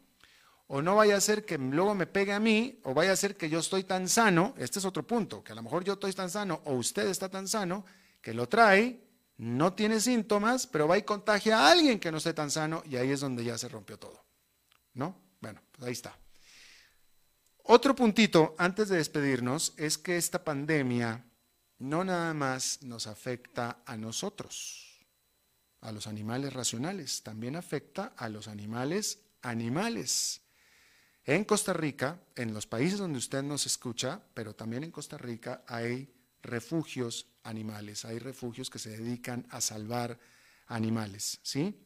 O 0.69 0.81
no 0.81 0.97
vaya 0.97 1.17
a 1.17 1.21
ser 1.21 1.45
que 1.45 1.59
luego 1.59 1.95
me 1.95 2.07
pegue 2.07 2.33
a 2.33 2.41
mí, 2.41 2.81
o 2.85 2.95
vaya 2.95 3.13
a 3.13 3.17
ser 3.17 3.37
que 3.37 3.51
yo 3.51 3.59
estoy 3.59 3.85
tan 3.85 4.09
sano, 4.09 4.55
este 4.57 4.79
es 4.79 4.85
otro 4.85 5.07
punto, 5.07 5.43
que 5.43 5.53
a 5.53 5.55
lo 5.55 5.63
mejor 5.63 5.85
yo 5.85 5.95
estoy 5.95 6.13
tan 6.13 6.31
sano 6.31 6.63
o 6.65 6.75
usted 6.75 7.09
está 7.09 7.29
tan 7.29 7.47
sano, 7.49 7.85
que 8.21 8.33
lo 8.33 8.49
trae, 8.49 9.03
no 9.37 9.75
tiene 9.75 10.01
síntomas, 10.01 10.67
pero 10.67 10.87
va 10.87 10.97
y 10.97 11.03
contagia 11.03 11.59
a 11.59 11.73
alguien 11.73 11.99
que 11.99 12.13
no 12.13 12.19
esté 12.19 12.33
tan 12.33 12.51
sano 12.51 12.83
y 12.87 12.97
ahí 12.97 13.11
es 13.11 13.21
donde 13.21 13.45
ya 13.45 13.59
se 13.59 13.69
rompió 13.69 13.99
todo. 13.99 14.25
¿No? 14.95 15.21
Bueno, 15.41 15.61
pues 15.73 15.87
ahí 15.87 15.93
está. 15.93 16.17
Otro 17.65 17.95
puntito 17.95 18.55
antes 18.59 18.89
de 18.89 18.97
despedirnos 18.97 19.75
es 19.77 19.99
que 19.99 20.17
esta 20.17 20.45
pandemia 20.45 21.25
no 21.83 22.05
nada 22.05 22.33
más 22.33 22.83
nos 22.83 23.07
afecta 23.07 23.83
a 23.85 23.97
nosotros 23.97 24.89
a 25.81 25.91
los 25.91 26.07
animales 26.07 26.53
racionales, 26.53 27.23
también 27.23 27.57
afecta 27.57 28.15
a 28.17 28.29
los 28.29 28.47
animales 28.47 29.21
animales. 29.43 30.43
En 31.25 31.45
Costa 31.45 31.73
Rica, 31.73 32.23
en 32.37 32.55
los 32.55 32.67
países 32.67 32.99
donde 32.99 33.19
usted 33.19 33.43
nos 33.43 33.67
escucha, 33.67 34.23
pero 34.33 34.55
también 34.55 34.85
en 34.85 34.93
Costa 34.93 35.19
Rica 35.19 35.65
hay 35.67 36.15
refugios 36.41 37.27
animales, 37.43 38.05
hay 38.05 38.21
refugios 38.21 38.71
que 38.71 38.79
se 38.79 38.91
dedican 38.91 39.47
a 39.51 39.61
salvar 39.61 40.19
animales, 40.69 41.41
¿sí? 41.43 41.77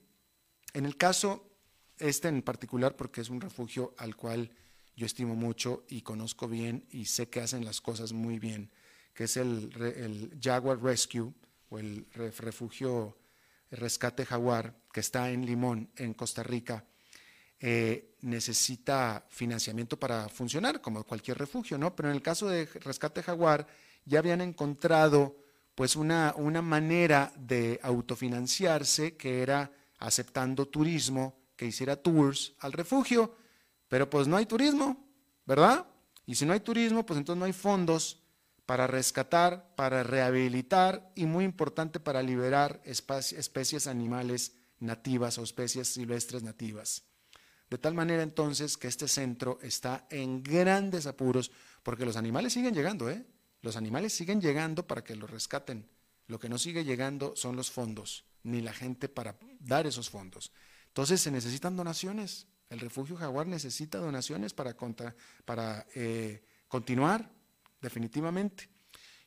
En 0.75 0.85
el 0.85 0.99
caso 0.99 1.51
este 1.99 2.29
en 2.29 2.43
particular 2.43 2.97
porque 2.97 3.23
es 3.23 3.31
un 3.31 3.41
refugio 3.41 3.95
al 3.97 4.15
cual 4.15 4.51
yo 4.95 5.07
estimo 5.07 5.35
mucho 5.35 5.85
y 5.89 6.03
conozco 6.03 6.49
bien 6.49 6.87
y 6.91 7.07
sé 7.07 7.29
que 7.31 7.41
hacen 7.41 7.65
las 7.65 7.81
cosas 7.81 8.13
muy 8.13 8.39
bien, 8.39 8.71
que 9.17 9.25
es 9.25 9.39
el, 9.39 9.73
el 9.97 10.39
Jaguar 10.39 10.79
Rescue 10.83 11.33
o 11.71 11.79
el 11.79 12.07
refugio 12.13 13.17
Rescate 13.71 14.27
Jaguar, 14.27 14.77
que 14.93 15.01
está 15.01 15.31
en 15.31 15.47
Limón, 15.47 15.89
en 15.97 16.13
Costa 16.13 16.43
Rica, 16.43 16.85
eh, 17.59 18.17
necesita 18.21 19.25
financiamiento 19.31 19.99
para 19.99 20.29
funcionar, 20.29 20.83
como 20.83 21.03
cualquier 21.03 21.39
refugio, 21.39 21.79
¿no? 21.79 21.97
Pero 21.97 22.11
en 22.11 22.15
el 22.15 22.21
caso 22.21 22.47
de 22.47 22.67
Rescate 22.67 23.23
Jaguar, 23.23 23.67
ya 24.05 24.19
habían 24.19 24.43
encontrado 24.43 25.35
pues 25.75 25.97
una, 25.97 26.35
una 26.37 26.61
manera 26.61 27.33
de 27.39 27.81
autofinanciarse 27.83 29.17
que 29.17 29.41
era 29.41 29.73
aceptando 29.99 30.69
turismo, 30.69 31.39
que 31.57 31.65
hiciera 31.65 31.97
tours 31.97 32.53
al 32.61 32.73
refugio, 32.75 33.35
pero 33.89 34.11
pues 34.11 34.29
no 34.29 34.37
hay 34.37 34.45
turismo, 34.45 35.09
¿verdad? 35.47 35.87
Y 36.27 36.35
si 36.35 36.45
no 36.45 36.53
hay 36.53 36.61
turismo, 36.61 37.07
pues 37.07 37.17
entonces 37.17 37.39
no 37.39 37.47
hay 37.47 37.55
fondos 37.55 38.26
para 38.67 38.89
rescatar, 38.89 39.75
para 39.77 40.03
rehabilitar 40.03 41.13
y 41.15 41.27
muy 41.27 41.45
importante 41.45 42.01
para 42.01 42.23
liberar 42.23 42.83
especies 42.85 43.87
animales 43.87 44.53
nativas 44.81 45.39
o 45.39 45.45
especies 45.45 45.89
silvestres 45.89 46.43
nativas. 46.43 47.05
De 47.71 47.79
tal 47.79 47.95
manera 47.95 48.23
entonces 48.23 48.77
que 48.77 48.89
este 48.89 49.09
centro 49.09 49.59
está 49.63 50.07
en 50.11 50.43
grandes 50.43 51.07
apuros 51.07 51.51
porque 51.83 52.05
los 52.05 52.17
animales 52.17 52.53
siguen 52.53 52.75
llegando, 52.75 53.09
¿eh? 53.09 53.25
Los 53.63 53.77
animales 53.77 54.13
siguen 54.13 54.41
llegando 54.41 54.87
para 54.87 55.03
que 55.03 55.17
los 55.17 55.31
rescaten. 55.31 55.89
Lo 56.27 56.39
que 56.39 56.49
no 56.49 56.59
sigue 56.59 56.85
llegando 56.85 57.35
son 57.37 57.57
los 57.57 57.71
fondos, 57.71 58.25
ni 58.43 58.61
la 58.61 58.73
gente 58.73 59.09
para 59.09 59.39
dar 59.61 59.87
esos 59.87 60.11
fondos. 60.11 60.53
Entonces 60.89 61.21
se 61.21 61.31
necesitan 61.31 61.77
donaciones. 61.77 62.47
El 62.69 62.81
refugio 62.81 63.17
jaguar 63.17 63.47
necesita 63.47 63.99
donaciones 63.99 64.53
para, 64.53 64.77
para 65.45 65.87
eh, 65.95 66.45
continuar 66.69 67.36
definitivamente. 67.87 68.69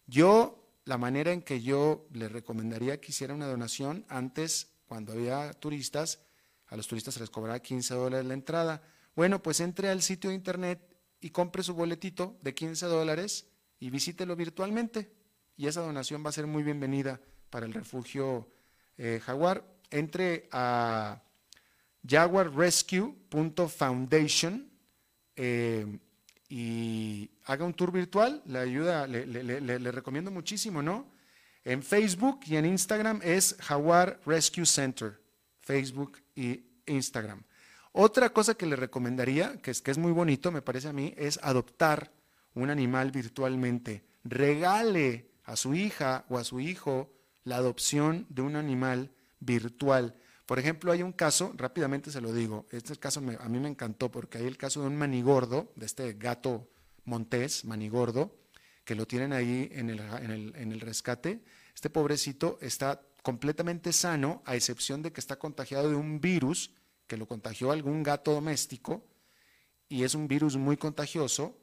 Yo, 0.06 0.70
la 0.84 0.98
manera 0.98 1.32
en 1.32 1.42
que 1.42 1.62
yo 1.62 2.08
le 2.12 2.28
recomendaría 2.28 3.00
que 3.00 3.12
hiciera 3.12 3.34
una 3.34 3.48
donación, 3.48 4.06
antes 4.10 4.74
cuando 4.86 5.14
había 5.14 5.54
turistas, 5.54 6.20
a 6.68 6.76
los 6.76 6.86
turistas 6.88 7.14
se 7.14 7.22
les 7.22 7.30
cobraba 7.30 7.60
15 7.60 7.94
dólares 7.94 8.26
la 8.26 8.34
entrada. 8.34 8.82
Bueno, 9.16 9.42
pues 9.42 9.62
entre 9.62 9.88
al 9.88 10.02
sitio 10.02 10.30
de 10.30 10.36
internet 10.36 10.94
y 11.22 11.30
compre 11.30 11.64
su 11.64 11.74
boletito 11.74 12.38
de 12.42 12.54
15 12.54 12.88
dólares 12.88 13.48
y 13.80 13.90
visítelo 13.90 14.36
virtualmente. 14.36 15.10
Y 15.56 15.68
esa 15.68 15.80
donación 15.82 16.26
va 16.26 16.30
a 16.30 16.34
ser 16.34 16.48
muy 16.48 16.64
bienvenida 16.64 17.22
para 17.50 17.66
el 17.66 17.74
refugio 17.74 18.52
eh, 18.98 19.22
Jaguar. 19.24 19.64
Entre 19.90 20.50
a 20.52 21.24
jaguarrescue.foundation 22.06 24.70
y 26.50 27.30
haga 27.46 27.64
un 27.64 27.74
tour 27.74 27.92
virtual. 27.92 28.42
Le 28.46 28.60
ayuda, 28.60 29.08
le, 29.08 29.92
recomiendo 29.92 30.32
muchísimo, 30.32 30.82
¿no? 30.82 31.06
En 31.64 31.84
Facebook 31.84 32.40
y 32.48 32.56
en 32.56 32.66
Instagram 32.66 33.22
es 33.24 33.56
Jaguar 33.60 34.20
Rescue 34.26 34.66
Center. 34.66 35.22
Facebook 35.62 36.20
y 36.36 36.66
Instagram. 36.88 37.44
Otra 37.92 38.30
cosa 38.30 38.56
que 38.56 38.66
le 38.66 38.76
recomendaría, 38.76 39.62
que 39.62 39.72
es, 39.72 39.82
que 39.82 39.92
es 39.92 39.98
muy 39.98 40.12
bonito, 40.12 40.52
me 40.52 40.62
parece 40.62 40.88
a 40.88 40.94
mí, 40.94 41.14
es 41.16 41.40
adoptar 41.44 42.12
un 42.56 42.70
animal 42.70 43.12
virtualmente. 43.12 44.04
Regale 44.24 45.30
a 45.44 45.56
su 45.56 45.76
hija 45.76 46.26
o 46.30 46.38
a 46.38 46.44
su 46.44 46.60
hijo 46.60 47.12
la 47.44 47.58
adopción 47.58 48.26
de 48.30 48.42
un 48.42 48.56
animal 48.56 49.12
virtual. 49.40 50.16
Por 50.50 50.58
ejemplo, 50.58 50.92
hay 50.92 51.04
un 51.04 51.12
caso, 51.12 51.54
rápidamente 51.56 52.10
se 52.10 52.22
lo 52.22 52.34
digo, 52.34 52.66
este 52.72 52.96
caso 52.96 53.20
a 53.20 53.50
mí 53.50 53.60
me 53.60 53.70
encantó 53.70 54.10
porque 54.10 54.40
hay 54.40 54.48
el 54.48 54.58
caso 54.58 54.82
de 54.82 54.88
un 54.88 54.96
manigordo, 54.96 55.72
de 55.76 55.86
este 55.86 56.14
gato 56.14 56.68
montés, 57.06 57.66
manigordo, 57.66 58.36
que 58.84 58.96
lo 58.96 59.06
tienen 59.06 59.32
ahí 59.32 59.70
en 59.72 59.92
el 59.92 60.80
rescate. 60.80 61.44
Este 61.76 61.92
pobrecito 61.92 62.58
está 62.64 63.00
completamente 63.22 63.94
sano, 63.94 64.42
a 64.44 64.56
excepción 64.56 65.04
de 65.04 65.12
que 65.12 65.20
está 65.20 65.38
contagiado 65.38 65.88
de 65.88 65.96
un 65.96 66.20
virus 66.20 66.72
que 67.06 67.16
lo 67.16 67.28
contagió 67.28 67.72
algún 67.72 68.02
gato 68.02 68.34
doméstico 68.34 69.06
y 69.88 70.02
es 70.02 70.16
un 70.16 70.28
virus 70.28 70.58
muy 70.58 70.78
contagioso 70.78 71.60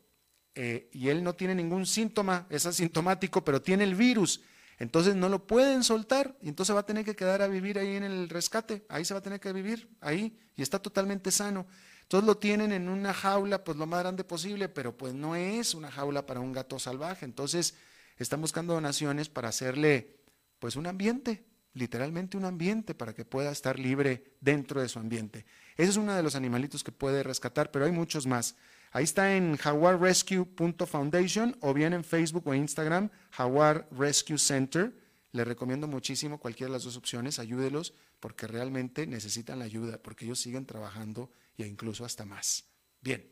eh, 0.55 0.89
y 0.93 1.09
él 1.09 1.25
no 1.25 1.35
tiene 1.35 1.57
ningún 1.57 1.87
síntoma, 1.87 2.47
es 2.51 2.67
asintomático, 2.67 3.45
pero 3.45 3.61
tiene 3.61 3.83
el 3.83 3.97
virus. 3.97 4.43
Entonces 4.79 5.15
no 5.15 5.29
lo 5.29 5.47
pueden 5.47 5.83
soltar 5.83 6.37
y 6.43 6.49
entonces 6.49 6.75
va 6.75 6.81
a 6.81 6.87
tener 6.87 7.05
que 7.05 7.17
quedar 7.17 7.41
a 7.41 7.49
vivir 7.49 7.79
ahí 7.79 7.97
en 7.97 8.05
el 8.05 8.29
rescate, 8.29 8.85
ahí 8.89 9.05
se 9.05 9.15
va 9.15 9.21
a 9.21 9.23
tener 9.23 9.41
que 9.41 9.53
vivir, 9.53 9.89
ahí, 10.01 10.39
y 10.55 10.63
está 10.63 10.79
totalmente 10.79 11.31
sano. 11.31 11.67
Entonces 12.03 12.27
lo 12.27 12.37
tienen 12.37 12.73
en 12.73 12.89
una 12.89 13.13
jaula, 13.13 13.65
pues 13.65 13.77
lo 13.79 13.87
más 13.87 14.01
grande 14.01 14.23
posible, 14.23 14.69
pero 14.69 14.97
pues 14.97 15.15
no 15.15 15.35
es 15.35 15.75
una 15.75 15.91
jaula 15.91 16.25
para 16.27 16.41
un 16.41 16.53
gato 16.53 16.79
salvaje. 16.79 17.25
Entonces 17.25 17.75
están 18.17 18.41
buscando 18.41 18.75
donaciones 18.75 19.29
para 19.29 19.49
hacerle 19.49 20.21
pues 20.59 20.77
un 20.77 20.87
ambiente, 20.87 21.45
literalmente 21.73 22.37
un 22.37 22.45
ambiente 22.45 22.95
para 22.95 23.15
que 23.15 23.25
pueda 23.25 23.51
estar 23.51 23.79
libre 23.79 24.37
dentro 24.41 24.81
de 24.81 24.89
su 24.89 24.99
ambiente. 24.99 25.47
Ese 25.77 25.91
es 25.91 25.97
uno 25.97 26.15
de 26.15 26.23
los 26.23 26.37
animalitos 26.37 26.85
que 26.85 26.93
puede 26.93 27.23
rescatar, 27.23 27.71
pero 27.71 27.87
hay 27.87 27.93
muchos 27.93 28.27
más. 28.27 28.57
Ahí 28.97 29.05
está 29.05 29.37
en 29.37 29.59
jaguarrescue.foundation 29.59 31.59
o 31.61 31.75
bien 31.75 31.93
en 31.93 32.03
Facebook 32.03 32.49
o 32.49 32.55
Instagram, 32.55 33.11
Jaguar 33.31 33.87
Rescue 33.91 34.39
Center. 34.39 34.91
Le 35.33 35.45
recomiendo 35.45 35.87
muchísimo 35.87 36.41
cualquiera 36.41 36.71
de 36.71 36.79
las 36.79 36.85
dos 36.85 36.97
opciones, 36.97 37.39
ayúdelos 37.39 37.93
porque 38.21 38.47
realmente 38.47 39.07
necesitan 39.07 39.59
la 39.59 39.67
ayuda, 39.67 39.99
porque 39.99 40.25
ellos 40.25 40.41
siguen 40.41 40.65
trabajando 40.65 41.31
e 41.59 41.67
incluso 41.67 42.07
hasta 42.07 42.25
más. 42.25 42.65
Bien. 43.03 43.31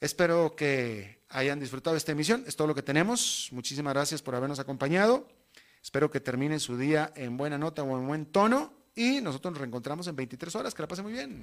Espero 0.00 0.54
que 0.54 1.24
hayan 1.30 1.58
disfrutado 1.58 1.96
esta 1.96 2.12
emisión. 2.12 2.44
Es 2.46 2.56
todo 2.56 2.68
lo 2.68 2.74
que 2.74 2.82
tenemos. 2.82 3.48
Muchísimas 3.52 3.94
gracias 3.94 4.20
por 4.20 4.34
habernos 4.34 4.58
acompañado. 4.58 5.28
Espero 5.82 6.10
que 6.10 6.20
termine 6.20 6.60
su 6.60 6.76
día 6.76 7.10
en 7.16 7.38
buena 7.38 7.56
nota 7.56 7.84
o 7.84 7.98
en 7.98 8.06
buen 8.06 8.26
tono 8.26 8.74
y 8.94 9.22
nosotros 9.22 9.52
nos 9.52 9.60
reencontramos 9.60 10.08
en 10.08 10.16
23 10.16 10.56
horas. 10.56 10.74
Que 10.74 10.82
la 10.82 10.88
pase 10.88 11.00
muy 11.00 11.14
bien. 11.14 11.42